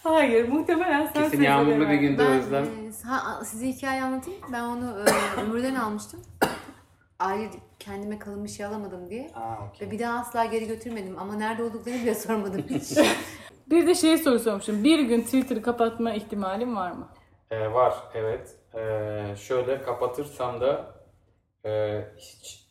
Hayır 0.02 0.48
muhtemelen 0.48 1.10
sen 1.14 1.22
Kesin 1.24 1.42
yağmurlu 1.42 1.88
bir 1.88 1.94
günde 1.94 2.18
Ben 2.18 2.30
Özlem. 2.30 2.64
e, 2.64 3.06
ha- 3.08 3.44
size 3.44 3.66
hikaye 3.66 4.02
anlatayım. 4.02 4.40
Ben 4.52 4.62
onu 4.62 5.04
e, 5.36 5.40
Ömür'den 5.40 5.74
almıştım. 5.74 6.20
Aile 7.18 7.50
kendime 7.78 8.18
kalın 8.18 8.44
bir 8.44 8.48
şey 8.48 8.66
alamadım 8.66 9.10
diye. 9.10 9.30
Aa, 9.34 9.66
okey. 9.68 9.86
Ve 9.86 9.90
bir 9.90 9.98
daha 9.98 10.18
asla 10.20 10.44
geri 10.44 10.66
götürmedim. 10.66 11.18
Ama 11.18 11.34
nerede 11.34 11.62
olduklarını 11.62 12.02
bile 12.02 12.14
sormadım 12.14 12.64
hiç. 12.68 12.98
Bir 13.70 13.86
de 13.86 13.94
şey 13.94 14.18
soru 14.18 14.38
sormuşum. 14.38 14.84
Bir 14.84 14.98
gün 14.98 15.20
Twitter'ı 15.20 15.62
kapatma 15.62 16.12
ihtimalim 16.12 16.76
var 16.76 16.92
mı? 16.92 17.08
Ee, 17.50 17.72
var 17.72 17.94
evet. 18.14 18.56
Ee, 18.74 19.36
şöyle 19.36 19.82
kapatırsam 19.82 20.60
da 20.60 20.94
e, 21.64 22.00
hiç 22.18 22.61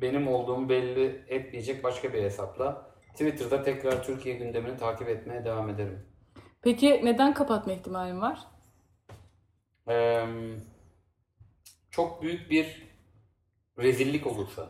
benim 0.00 0.28
olduğumu 0.28 0.68
belli 0.68 1.24
etmeyecek 1.28 1.84
başka 1.84 2.12
bir 2.12 2.22
hesapla 2.22 2.92
Twitter'da 3.12 3.62
tekrar 3.62 4.04
Türkiye 4.04 4.34
gündemini 4.34 4.76
takip 4.76 5.08
etmeye 5.08 5.44
devam 5.44 5.70
ederim. 5.70 6.06
Peki 6.62 7.00
neden 7.04 7.34
kapatma 7.34 7.72
ihtimalim 7.72 8.20
var? 8.20 8.38
Ee, 9.88 10.26
çok 11.90 12.22
büyük 12.22 12.50
bir 12.50 12.82
rezillik 13.78 14.26
olursa 14.26 14.68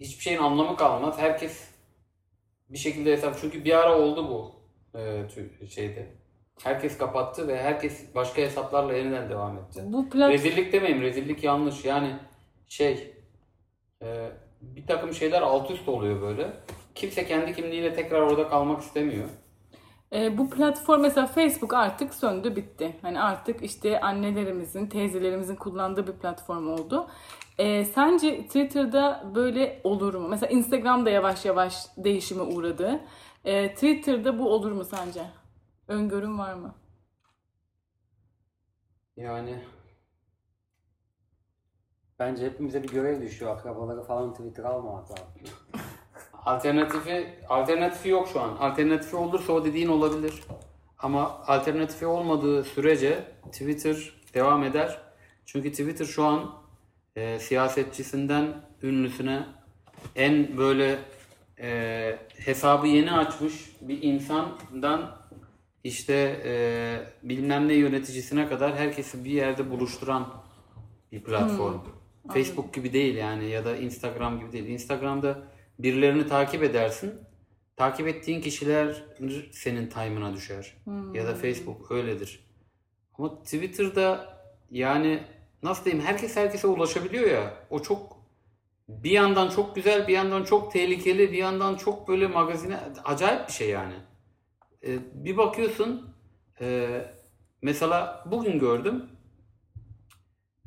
hiçbir 0.00 0.22
şeyin 0.22 0.38
anlamı 0.38 0.76
kalmaz. 0.76 1.18
Herkes 1.18 1.68
bir 2.68 2.78
şekilde 2.78 3.12
hesap 3.12 3.36
çünkü 3.40 3.64
bir 3.64 3.78
ara 3.78 3.98
oldu 3.98 4.28
bu 4.28 4.54
e, 4.98 5.68
şeyde. 5.68 6.06
Herkes 6.62 6.98
kapattı 6.98 7.48
ve 7.48 7.62
herkes 7.62 8.14
başka 8.14 8.42
hesaplarla 8.42 8.92
yeniden 8.92 9.30
devam 9.30 9.58
etti. 9.58 9.82
Bu 9.84 10.10
plat 10.10 10.32
Rezillik 10.32 10.72
demeyeyim, 10.72 11.02
rezillik 11.02 11.44
yanlış. 11.44 11.84
Yani 11.84 12.16
şey, 12.68 13.13
e, 14.04 14.30
bir 14.60 14.86
takım 14.86 15.12
şeyler 15.14 15.42
alt 15.42 15.70
üst 15.70 15.88
oluyor 15.88 16.20
böyle. 16.22 16.52
Kimse 16.94 17.26
kendi 17.26 17.54
kimliğiyle 17.54 17.94
tekrar 17.94 18.20
orada 18.20 18.48
kalmak 18.48 18.82
istemiyor. 18.82 19.28
e, 20.12 20.38
bu 20.38 20.50
platform 20.50 21.00
mesela 21.00 21.26
Facebook 21.26 21.74
artık 21.74 22.14
söndü 22.14 22.56
bitti. 22.56 22.96
Hani 23.02 23.20
artık 23.20 23.62
işte 23.62 24.00
annelerimizin, 24.00 24.86
teyzelerimizin 24.86 25.56
kullandığı 25.56 26.06
bir 26.06 26.12
platform 26.12 26.68
oldu. 26.72 27.06
E, 27.58 27.84
sence 27.84 28.42
Twitter'da 28.46 29.24
böyle 29.34 29.80
olur 29.84 30.14
mu? 30.14 30.28
Mesela 30.28 30.50
Instagram 30.52 31.06
da 31.06 31.10
yavaş 31.10 31.44
yavaş 31.44 31.74
değişime 31.96 32.42
uğradı. 32.42 33.00
E, 33.44 33.74
Twitter'da 33.74 34.38
bu 34.38 34.48
olur 34.54 34.72
mu 34.72 34.84
sence? 34.84 35.24
Öngörün 35.88 36.38
var 36.38 36.54
mı? 36.54 36.74
Yani 39.16 39.58
Bence 42.18 42.46
hepimize 42.46 42.82
bir 42.82 42.88
görev 42.88 43.22
düşüyor. 43.22 43.56
Akrabaları 43.56 44.02
falan 44.02 44.34
Twitter 44.34 44.64
almamak 44.64 45.10
lazım. 45.10 45.26
alternatifi 46.44 47.26
alternatifi 47.48 48.08
yok 48.08 48.28
şu 48.28 48.40
an. 48.40 48.56
Alternatifi 48.56 49.16
olursa 49.16 49.52
o 49.52 49.64
dediğin 49.64 49.88
olabilir. 49.88 50.42
Ama 50.98 51.42
alternatifi 51.46 52.06
olmadığı 52.06 52.64
sürece 52.64 53.24
Twitter 53.52 54.12
devam 54.34 54.64
eder. 54.64 54.98
Çünkü 55.46 55.70
Twitter 55.70 56.04
şu 56.04 56.24
an 56.24 56.54
e, 57.16 57.38
siyasetçisinden 57.38 58.46
ünlüsüne 58.82 59.46
en 60.16 60.56
böyle 60.56 60.98
e, 61.60 62.18
hesabı 62.44 62.86
yeni 62.86 63.12
açmış 63.12 63.76
bir 63.80 64.02
insandan 64.02 65.16
işte 65.84 66.42
e, 66.44 66.52
bilmem 67.22 67.68
ne 67.68 67.74
yöneticisine 67.74 68.48
kadar 68.48 68.76
herkesi 68.76 69.24
bir 69.24 69.30
yerde 69.30 69.70
buluşturan 69.70 70.34
bir 71.12 71.24
platform. 71.24 71.80
Facebook 72.32 72.74
gibi 72.74 72.92
değil 72.92 73.16
yani 73.16 73.50
ya 73.50 73.64
da 73.64 73.76
Instagram 73.76 74.40
gibi 74.40 74.52
değil. 74.52 74.66
Instagram'da 74.66 75.42
birilerini 75.78 76.26
takip 76.26 76.62
edersin. 76.62 77.14
Takip 77.76 78.08
ettiğin 78.08 78.40
kişiler 78.40 79.04
senin 79.52 79.86
time'ına 79.86 80.34
düşer. 80.34 80.76
Ya 81.14 81.26
da 81.26 81.34
Facebook 81.34 81.90
öyledir. 81.90 82.46
Ama 83.18 83.42
Twitter'da 83.42 84.38
yani 84.70 85.22
nasıl 85.62 85.84
diyeyim 85.84 86.04
herkes 86.04 86.36
herkese 86.36 86.66
ulaşabiliyor 86.66 87.30
ya. 87.30 87.54
O 87.70 87.82
çok 87.82 88.24
bir 88.88 89.10
yandan 89.10 89.48
çok 89.50 89.74
güzel, 89.74 90.08
bir 90.08 90.12
yandan 90.12 90.44
çok 90.44 90.72
tehlikeli, 90.72 91.32
bir 91.32 91.38
yandan 91.38 91.76
çok 91.76 92.08
böyle 92.08 92.26
magazine 92.26 92.80
acayip 93.04 93.48
bir 93.48 93.52
şey 93.52 93.68
yani. 93.70 93.94
Ee, 94.86 94.98
bir 95.14 95.36
bakıyorsun 95.36 96.14
e, 96.60 97.00
mesela 97.62 98.24
bugün 98.30 98.58
gördüm 98.58 99.06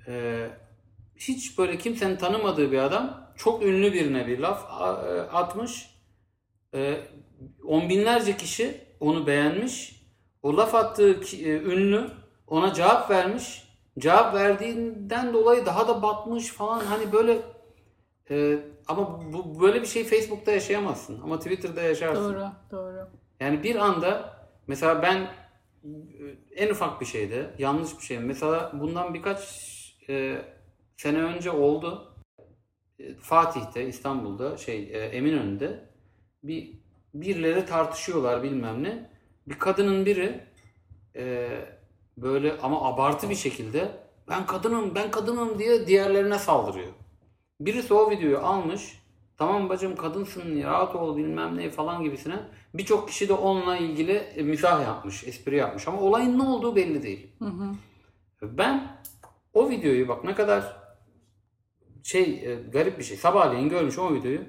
e, 0.08 0.48
hiç 1.18 1.58
böyle 1.58 1.78
kimsenin 1.78 2.16
tanımadığı 2.16 2.72
bir 2.72 2.78
adam 2.78 3.28
çok 3.36 3.64
ünlü 3.64 3.94
birine 3.94 4.28
bir 4.28 4.40
laf 4.40 4.64
e, 4.82 4.86
atmış. 5.22 5.90
E, 6.74 6.98
on 7.66 7.90
binlerce 7.90 8.38
kişi 8.38 8.82
onu 9.00 9.28
beğenmiş. 9.28 10.04
O 10.44 10.58
laf 10.58 10.76
attığı 10.76 11.22
e, 11.36 11.52
ünlü 11.52 12.08
ona 12.48 12.74
cevap 12.74 13.12
vermiş. 13.12 13.64
Cevap 14.00 14.34
verdiğinden 14.34 15.34
dolayı 15.34 15.66
daha 15.66 15.88
da 15.88 16.02
batmış 16.02 16.48
falan 16.48 16.80
hani 16.80 17.12
böyle 17.12 17.42
e, 18.30 18.60
ama 18.88 19.34
bu 19.34 19.62
böyle 19.62 19.82
bir 19.82 19.88
şey 19.88 20.04
Facebook'ta 20.04 20.52
yaşayamazsın 20.52 21.22
ama 21.22 21.40
Twitter'da 21.40 21.82
yaşarsın. 21.82 22.34
Doğru, 22.34 22.52
doğru. 22.72 23.10
Yani 23.40 23.64
bir 23.64 23.76
anda 23.76 24.38
mesela 24.68 25.02
ben 25.02 25.28
en 26.56 26.70
ufak 26.70 27.02
bir 27.02 27.06
şeyde 27.06 27.54
yanlış 27.58 27.98
bir 28.00 28.04
şey. 28.04 28.20
Mesela 28.20 28.72
bundan 28.74 29.14
birkaç 29.14 29.40
e, 30.10 30.42
sene 30.98 31.18
önce 31.18 31.52
oldu. 31.52 32.16
E, 33.00 33.16
Fatih'te 33.16 33.88
İstanbul'da 33.88 34.58
şey 34.58 34.84
e, 34.84 34.98
Eminönü'nde 34.98 35.90
bir 36.44 36.74
birileri 37.14 37.66
tartışıyorlar 37.66 38.44
bilmem 38.44 38.84
ne. 38.84 39.10
Bir 39.48 39.60
kadının 39.60 40.06
biri 40.06 40.44
e, 41.16 41.50
böyle 42.18 42.58
ama 42.58 42.88
abartı 42.88 43.30
bir 43.30 43.36
şekilde 43.36 43.92
ben 44.30 44.46
kadınım 44.46 44.96
ben 44.96 45.12
kadınım 45.12 45.60
diye 45.60 45.88
diğerlerine 45.88 46.40
saldırıyor. 46.40 46.94
Birisi 47.60 47.94
o 47.94 48.12
videoyu 48.12 48.40
almış. 48.40 49.04
Tamam 49.38 49.70
bacım 49.70 49.96
kadınsın 49.96 50.64
rahat 50.64 50.96
ol 50.96 51.18
bilmem 51.18 51.58
ne 51.58 51.70
falan 51.70 52.04
gibisine. 52.04 52.36
Birçok 52.74 53.08
kişi 53.08 53.30
de 53.30 53.34
onunla 53.34 53.78
ilgili 53.78 54.12
e, 54.12 54.44
mizah 54.44 54.82
yapmış, 54.82 55.24
espri 55.24 55.56
yapmış 55.56 55.88
ama 55.88 56.02
olayın 56.02 56.40
ne 56.40 56.44
olduğu 56.44 56.76
belli 56.76 57.04
değil. 57.04 57.28
Ben 58.42 59.02
o 59.54 59.70
videoyu 59.70 60.08
bak 60.08 60.24
ne 60.24 60.36
kadar 60.36 60.87
şey 62.08 62.24
e, 62.24 62.56
garip 62.56 63.00
bir 63.00 63.04
şey. 63.04 63.18
Sabahleyin 63.18 63.70
görmüşüm 63.70 64.04
o 64.04 64.14
videoyu. 64.14 64.40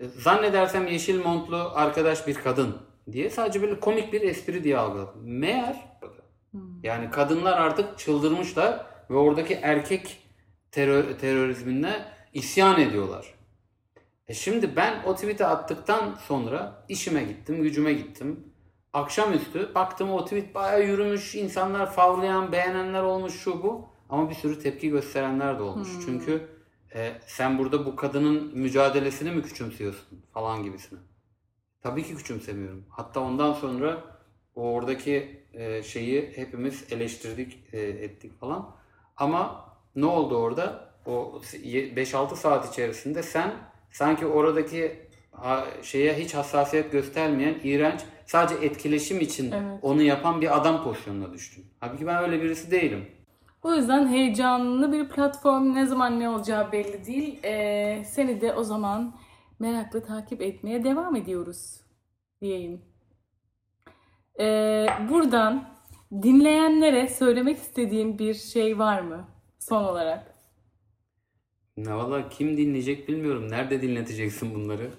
E, 0.00 0.08
Zannedersem 0.08 0.86
yeşil 0.86 1.24
montlu 1.24 1.70
arkadaş 1.74 2.26
bir 2.26 2.34
kadın 2.34 2.76
diye 3.12 3.30
sadece 3.30 3.62
böyle 3.62 3.80
komik 3.80 4.12
bir 4.12 4.20
espri 4.20 4.64
diye 4.64 4.78
algıladım. 4.78 5.20
Meğer 5.24 5.76
yani 6.82 7.10
kadınlar 7.10 7.52
artık 7.58 7.98
çıldırmışlar 7.98 8.86
ve 9.10 9.14
oradaki 9.14 9.54
erkek 9.54 10.22
terör, 10.70 11.18
terörizmine 11.18 12.04
isyan 12.32 12.80
ediyorlar. 12.80 13.34
E 14.28 14.34
şimdi 14.34 14.76
ben 14.76 15.02
o 15.06 15.14
tweet'i 15.14 15.46
attıktan 15.46 16.14
sonra 16.14 16.84
işime 16.88 17.22
gittim, 17.22 17.62
gücüme 17.62 17.92
gittim. 17.92 18.52
Akşamüstü 18.92 19.74
baktım 19.74 20.10
o 20.10 20.24
tweet 20.24 20.54
bayağı 20.54 20.86
yürümüş, 20.86 21.34
insanlar 21.34 21.92
favlayan, 21.92 22.52
beğenenler 22.52 23.02
olmuş 23.02 23.34
şu 23.34 23.62
bu. 23.62 23.88
Ama 24.08 24.30
bir 24.30 24.34
sürü 24.34 24.58
tepki 24.58 24.90
gösterenler 24.90 25.58
de 25.58 25.62
olmuş. 25.62 25.88
Çünkü 26.06 26.55
e, 26.96 27.12
sen 27.26 27.58
burada 27.58 27.86
bu 27.86 27.96
kadının 27.96 28.58
mücadelesini 28.58 29.30
mi 29.30 29.42
küçümsüyorsun 29.42 30.22
falan 30.34 30.62
gibisine. 30.62 30.98
Tabii 31.82 32.02
ki 32.02 32.16
küçümsemiyorum. 32.16 32.84
Hatta 32.90 33.20
ondan 33.20 33.52
sonra 33.52 34.04
o 34.54 34.62
oradaki 34.62 35.44
e, 35.52 35.82
şeyi 35.82 36.32
hepimiz 36.36 36.92
eleştirdik, 36.92 37.58
e, 37.72 37.80
ettik 37.80 38.40
falan. 38.40 38.76
Ama 39.16 39.64
ne 39.96 40.06
oldu 40.06 40.36
orada? 40.36 40.86
O 41.06 41.40
5-6 41.52 42.36
saat 42.36 42.72
içerisinde 42.72 43.22
sen 43.22 43.54
sanki 43.90 44.26
oradaki 44.26 45.06
şeye 45.82 46.14
hiç 46.14 46.34
hassasiyet 46.34 46.92
göstermeyen, 46.92 47.60
iğrenç, 47.64 48.00
sadece 48.26 48.66
etkileşim 48.66 49.20
için 49.20 49.52
Evet. 49.52 49.78
onu 49.82 50.02
yapan 50.02 50.40
bir 50.40 50.56
adam 50.56 50.84
pozisyonuna 50.84 51.32
düştün. 51.32 51.66
Halbuki 51.80 52.06
ben 52.06 52.22
öyle 52.22 52.42
birisi 52.42 52.70
değilim. 52.70 53.06
O 53.66 53.74
yüzden 53.74 54.08
heyecanlı 54.08 54.92
bir 54.92 55.08
platform 55.08 55.74
ne 55.74 55.86
zaman 55.86 56.20
ne 56.20 56.28
olacağı 56.28 56.72
belli 56.72 57.06
değil. 57.06 57.40
Ee, 57.44 58.02
seni 58.06 58.40
de 58.40 58.54
o 58.54 58.64
zaman 58.64 59.14
merakla 59.58 60.02
takip 60.02 60.42
etmeye 60.42 60.84
devam 60.84 61.16
ediyoruz 61.16 61.80
diyeyim. 62.40 62.82
Ee, 64.40 64.86
buradan 65.10 65.68
dinleyenlere 66.22 67.08
söylemek 67.08 67.58
istediğim 67.58 68.18
bir 68.18 68.34
şey 68.34 68.78
var 68.78 69.00
mı 69.00 69.28
son 69.58 69.84
olarak? 69.84 70.34
Ne 71.76 71.94
valla 71.94 72.28
kim 72.28 72.56
dinleyecek 72.56 73.08
bilmiyorum. 73.08 73.50
Nerede 73.50 73.82
dinleteceksin 73.82 74.54
bunları? 74.54 74.90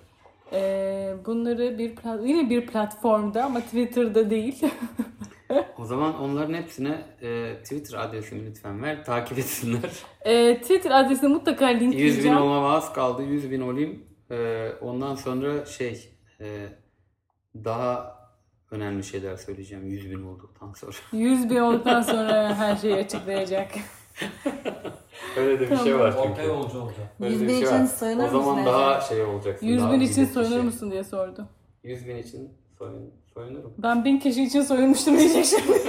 Ee, 0.54 1.16
bunları 1.26 1.78
bir 1.78 1.96
yine 2.28 2.50
bir 2.50 2.68
platformda 2.68 3.44
ama 3.44 3.60
Twitter'da 3.60 4.30
değil. 4.30 4.62
O 5.78 5.86
zaman 5.86 6.20
onların 6.22 6.54
hepsine 6.54 7.06
e, 7.22 7.56
Twitter 7.64 7.98
adresimi 7.98 8.46
lütfen 8.46 8.84
ver. 8.84 9.06
Takip 9.06 9.38
etsinler. 9.40 9.92
Ee, 10.26 10.58
Twitter 10.62 10.92
adresini 10.92 11.30
mutlaka 11.30 11.70
100 11.70 11.82
bin 11.82 11.86
linkleyeceğim. 11.86 12.38
olmama 12.38 12.76
az 12.76 12.94
kaldı. 12.94 13.24
100 13.24 13.52
bin 13.52 13.62
olayım. 13.62 14.04
E, 14.32 14.70
ondan 14.82 15.16
sonra 15.16 15.66
şey 15.66 16.10
e, 16.42 16.68
daha 17.56 18.18
önemli 18.72 19.04
şeyler 19.04 19.38
söyleyeceğim 19.38 19.88
100 19.88 20.12
bin 20.12 20.24
olduktan 20.24 20.74
sonra. 20.74 20.94
100 21.12 21.50
bin 21.50 21.56
olduktan 21.58 22.02
sonra 22.02 22.56
her 22.56 22.76
şeyi 22.76 22.96
açıklayacak. 22.96 23.72
Öyle 25.38 25.60
de 25.60 25.72
bir 25.72 25.78
şey 25.78 26.00
var 26.00 26.14
Orta 26.14 26.24
çünkü. 26.24 26.48
yolcu 26.48 26.80
olacak. 26.82 27.08
Öyle 27.22 27.34
100 27.34 27.42
de 27.42 27.44
bir 27.44 27.50
bin 27.50 27.54
şey 27.56 27.64
için 27.64 27.80
var. 27.80 27.86
soyunur 27.86 28.24
O 28.24 28.28
zaman 28.30 28.50
musun 28.50 28.66
daha 28.66 29.02
şey 29.02 29.24
olacaksın. 29.24 29.66
100 29.68 29.82
daha 29.82 29.94
bin 29.94 30.00
için 30.00 30.26
soyunur 30.26 30.52
şey. 30.56 30.62
musun 30.64 30.92
diye 30.92 31.04
sordu. 31.04 31.48
100 31.84 32.08
bin 32.08 32.18
için 32.18 32.52
soyun, 32.78 33.14
soyunurum. 33.38 33.74
Ben 33.78 34.06
bin 34.06 34.18
kişi 34.20 34.44
için 34.44 34.62
soyunmuştum 34.62 35.18
diyecek 35.20 35.46
şimdi. 35.46 35.80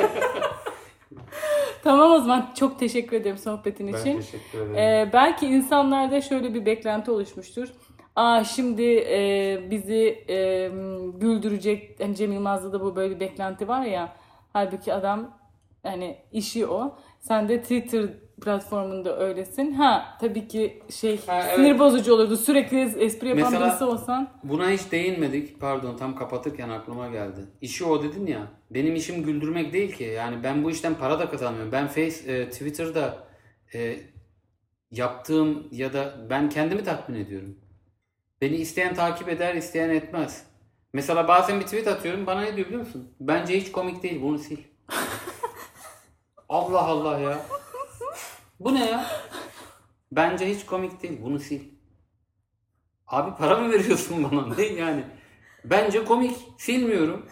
tamam 1.82 2.11
o 2.12 2.18
zaman 2.18 2.51
çok 2.59 2.78
teşekkür 2.78 3.16
ederim 3.16 3.38
sohbetin 3.38 3.92
Ben 3.92 3.99
için. 4.01 4.16
teşekkür 4.16 4.59
ederim. 4.59 4.74
Ee, 4.76 5.11
belki 5.12 5.46
insanlarda 5.46 6.20
şöyle 6.20 6.55
bir 6.55 6.66
beklenti 6.66 7.11
oluşmuştur. 7.11 7.68
Aa 8.16 8.44
şimdi 8.44 8.82
e, 9.11 9.59
bizi 9.70 10.24
e, 10.28 10.68
güldürecek. 11.20 12.01
Hani 12.01 12.16
Cem 12.16 12.32
Yılmaz'da 12.32 12.72
da 12.72 12.80
bu 12.80 12.96
böyle 12.96 13.14
bir 13.14 13.20
beklenti 13.20 13.68
var 13.68 13.82
ya. 13.82 14.12
Halbuki 14.53 14.94
adam 14.94 15.30
hani 15.83 16.18
işi 16.33 16.66
o. 16.66 16.99
Sen 17.20 17.49
de 17.49 17.62
Twitter 17.62 18.09
platformunda 18.43 19.18
öylesin. 19.18 19.72
Ha 19.72 20.16
tabii 20.20 20.49
ki 20.49 20.83
şey 20.91 21.20
Ha, 21.26 21.43
evet. 21.45 21.57
sinir 21.57 21.79
bozucu 21.79 22.14
olurdu. 22.14 22.37
Sürekli 22.37 22.81
espri 22.81 23.29
yapan 23.29 23.45
Mesela- 23.45 23.66
birisi 23.66 23.85
olsan. 23.85 24.31
Buna 24.45 24.70
hiç 24.70 24.93
değinmedik. 24.93 25.61
Pardon 25.61 25.97
tam 25.97 26.16
kapatırken 26.16 26.68
aklıma 26.68 27.09
geldi. 27.09 27.41
İşi 27.61 27.85
o 27.85 28.03
dedin 28.03 28.26
ya. 28.26 28.47
Benim 28.70 28.95
işim 28.95 29.22
güldürmek 29.22 29.72
değil 29.72 29.93
ki. 29.93 30.05
Yani 30.05 30.43
ben 30.43 30.64
bu 30.64 30.70
işten 30.70 30.95
para 30.95 31.18
da 31.18 31.31
kazanmıyorum. 31.31 31.72
Ben 31.72 31.87
Face, 31.87 32.33
e, 32.33 32.51
Twitter'da 32.51 33.18
e, 33.74 33.97
yaptığım 34.91 35.68
ya 35.72 35.93
da 35.93 36.14
ben 36.31 36.49
kendimi 36.49 36.85
tatmin 36.85 37.20
ediyorum. 37.24 37.59
Beni 38.41 38.57
isteyen 38.57 38.95
takip 38.95 39.29
eder, 39.29 39.55
isteyen 39.55 39.91
etmez. 39.91 40.47
Mesela 40.93 41.29
bazen 41.29 41.61
bir 41.61 41.64
tweet 41.64 41.89
atıyorum. 41.89 42.26
Bana 42.26 42.41
ne 42.41 42.57
diyor 42.57 42.66
biliyor 42.66 42.81
musun? 42.83 43.09
Bence 43.20 43.61
hiç 43.61 43.72
komik 43.72 44.03
değil. 44.03 44.22
Bunu 44.22 44.39
sil. 44.47 44.61
Allah 46.49 46.82
Allah 46.82 47.18
ya. 47.18 47.46
Bu 48.61 48.74
ne 48.74 48.86
ya? 48.90 49.07
Bence 50.12 50.55
hiç 50.55 50.66
komik 50.66 51.03
değil. 51.03 51.18
Bunu 51.22 51.38
sil. 51.46 51.62
Abi 53.07 53.36
para 53.36 53.57
mı 53.57 53.72
veriyorsun 53.72 54.24
bana? 54.24 54.55
Ne 54.55 54.64
yani? 54.64 55.05
Bence 55.64 56.05
komik. 56.05 56.36
Silmiyorum. 56.59 57.26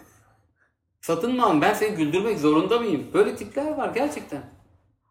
Satın 1.01 1.35
mı 1.35 1.45
alın? 1.45 1.61
Ben 1.61 1.73
seni 1.73 1.95
güldürmek 1.95 2.39
zorunda 2.39 2.79
mıyım? 2.79 3.13
Böyle 3.13 3.35
tipler 3.35 3.71
var 3.71 3.93
gerçekten. 3.93 4.43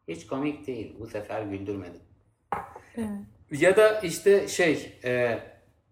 Hiç 0.09 0.27
komik 0.27 0.67
değil. 0.67 0.97
Bu 1.01 1.07
sefer 1.07 1.43
güldürmedim. 1.43 2.01
Ya 3.51 3.77
da 3.77 4.01
işte 4.01 4.49
şey, 4.49 4.99
e, 5.05 5.39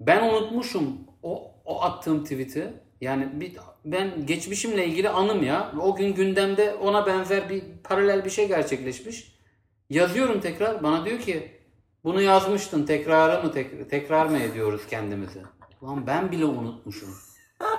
ben 0.00 0.28
unutmuşum 0.28 1.00
o, 1.22 1.54
o 1.64 1.82
attığım 1.82 2.22
tweet'i. 2.22 2.72
Yani 3.00 3.40
bir, 3.40 3.56
ben 3.84 4.26
geçmişimle 4.26 4.86
ilgili 4.86 5.08
anım 5.08 5.42
ya. 5.42 5.72
O 5.80 5.96
gün 5.96 6.14
gündemde 6.14 6.74
ona 6.74 7.06
benzer 7.06 7.50
bir 7.50 7.62
paralel 7.84 8.24
bir 8.24 8.30
şey 8.30 8.48
gerçekleşmiş. 8.48 9.34
Yazıyorum 9.90 10.40
tekrar. 10.40 10.82
Bana 10.82 11.04
diyor 11.04 11.18
ki 11.20 11.50
bunu 12.04 12.22
yazmıştın 12.22 12.86
tekrarı 12.86 13.42
mı 13.46 13.52
tek- 13.52 13.90
tekrar 13.90 14.26
mı 14.26 14.38
ediyoruz 14.38 14.82
kendimizi? 14.90 15.42
Lan 15.82 16.06
ben 16.06 16.32
bile 16.32 16.44
unutmuşum. 16.44 17.08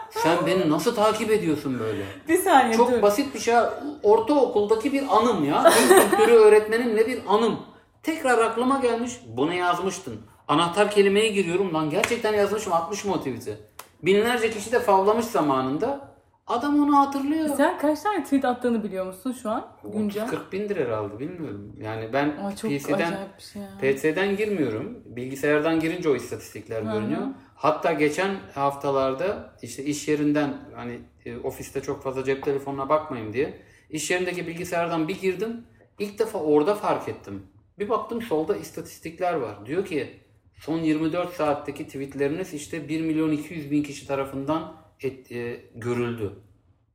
Sen 0.09 0.45
beni 0.45 0.69
nasıl 0.69 0.95
takip 0.95 1.31
ediyorsun 1.31 1.79
böyle? 1.79 2.03
Bir 2.29 2.37
saniye 2.37 2.77
Çok 2.77 2.91
dur. 2.91 3.01
basit 3.01 3.33
bir 3.35 3.39
şey. 3.39 3.55
Ortaokuldaki 4.03 4.93
bir 4.93 5.03
anım 5.17 5.45
ya. 5.45 5.63
Din 5.89 6.09
kültürü 6.09 6.31
öğretmenimle 6.33 7.07
bir 7.07 7.19
anım. 7.27 7.59
Tekrar 8.03 8.37
aklıma 8.37 8.79
gelmiş. 8.79 9.13
Bunu 9.27 9.53
yazmıştın. 9.53 10.21
Anahtar 10.47 10.91
kelimeye 10.91 11.27
giriyorum. 11.29 11.73
Lan 11.73 11.89
gerçekten 11.89 12.33
yazmışım. 12.33 12.73
Atmışım 12.73 13.11
o 13.11 13.17
tweet'i. 13.17 13.57
Binlerce 14.05 14.49
kişi 14.49 14.71
de 14.71 14.79
favlamış 14.79 15.25
zamanında. 15.25 16.15
Adam 16.47 16.79
onu 16.79 16.97
hatırlıyor. 16.97 17.55
Sen 17.57 17.79
kaç 17.79 18.01
tane 18.01 18.23
tweet 18.23 18.45
attığını 18.45 18.83
biliyor 18.83 19.05
musun 19.05 19.31
şu 19.41 19.49
an? 19.49 19.67
Güncel. 19.83 20.27
40 20.27 20.53
bindir 20.53 20.77
herhalde 20.77 21.19
bilmiyorum. 21.19 21.75
Yani 21.81 22.13
ben 22.13 22.55
çok 22.61 22.71
PC'den 22.71 23.13
şey. 23.53 23.61
PC'den 23.81 24.37
girmiyorum. 24.37 25.03
Bilgisayardan 25.05 25.79
girince 25.79 26.09
o 26.09 26.15
istatistikler 26.15 26.81
Hı 26.81 26.89
hı. 26.89 26.93
görünüyor. 26.93 27.21
Hatta 27.55 27.93
geçen 27.93 28.35
haftalarda 28.55 29.53
işte 29.61 29.83
iş 29.83 30.07
yerinden 30.07 30.53
hani 30.75 30.99
e, 31.25 31.37
ofiste 31.37 31.81
çok 31.81 32.03
fazla 32.03 32.23
cep 32.23 32.43
telefonuna 32.43 32.89
bakmayayım 32.89 33.33
diye 33.33 33.61
iş 33.89 34.11
yerindeki 34.11 34.47
bilgisayardan 34.47 35.07
bir 35.07 35.21
girdim. 35.21 35.65
İlk 35.99 36.19
defa 36.19 36.39
orada 36.39 36.75
fark 36.75 37.09
ettim. 37.09 37.47
Bir 37.79 37.89
baktım 37.89 38.21
solda 38.21 38.55
istatistikler 38.55 39.33
var. 39.33 39.65
Diyor 39.65 39.85
ki 39.85 40.19
son 40.57 40.79
24 40.79 41.33
saatteki 41.33 41.85
tweetleriniz 41.87 42.53
işte 42.53 42.89
1 42.89 43.01
milyon 43.01 43.31
200 43.31 43.71
bin 43.71 43.83
kişi 43.83 44.07
tarafından 44.07 44.75
et- 45.01 45.31
e, 45.31 45.65
görüldü. 45.75 46.33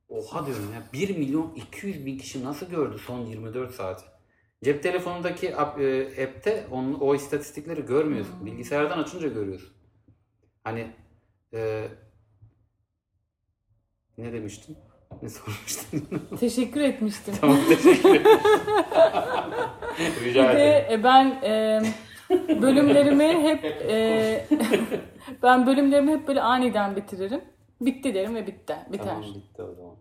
Oha 0.09 0.47
diyorum 0.47 0.73
ya 0.75 0.83
1 0.93 1.17
milyon 1.17 1.55
200 1.55 2.07
bin 2.07 2.19
kişi 2.19 2.45
nasıl 2.45 2.67
gördü 2.71 2.99
son 3.07 3.27
24 3.27 3.75
saat? 3.75 4.05
Cep 4.65 4.83
telefonundaki 4.83 5.47
e, 5.49 5.53
app'te 6.25 6.67
onun, 6.71 6.95
o 6.95 7.15
istatistikleri 7.15 7.87
görmüyorsun. 7.87 8.47
Bilgisayardan 8.47 8.99
açınca 8.99 9.29
görüyorsun. 9.29 9.73
Hani 10.65 10.87
e, 11.55 11.89
ne 14.19 14.33
demiştin? 14.33 14.77
Ne 15.23 15.29
sormuştun? 15.29 16.09
Teşekkür 16.41 16.81
etmiştim. 16.81 17.35
tamam 17.41 17.59
teşekkür 17.69 18.11
ederim. 18.15 18.27
Rica 20.25 20.43
Bir 20.51 20.57
de 20.57 20.69
ederim. 20.79 21.01
e, 21.01 21.05
ben 21.05 21.27
e, 21.43 21.83
bölümlerimi 22.63 23.25
hep 23.25 23.65
e, 23.65 24.47
ben 25.43 25.67
bölümlerimi 25.67 26.13
hep 26.13 26.29
böyle 26.29 26.43
aniden 26.43 26.97
bitiririm. 26.97 27.41
Bitti 27.81 28.15
derim 28.15 28.35
ve 28.35 28.47
bitti. 28.47 28.77
Biter. 28.93 29.07
Tamam 29.07 29.23
bitti 29.35 29.63
o 29.63 29.75
zaman. 29.75 29.97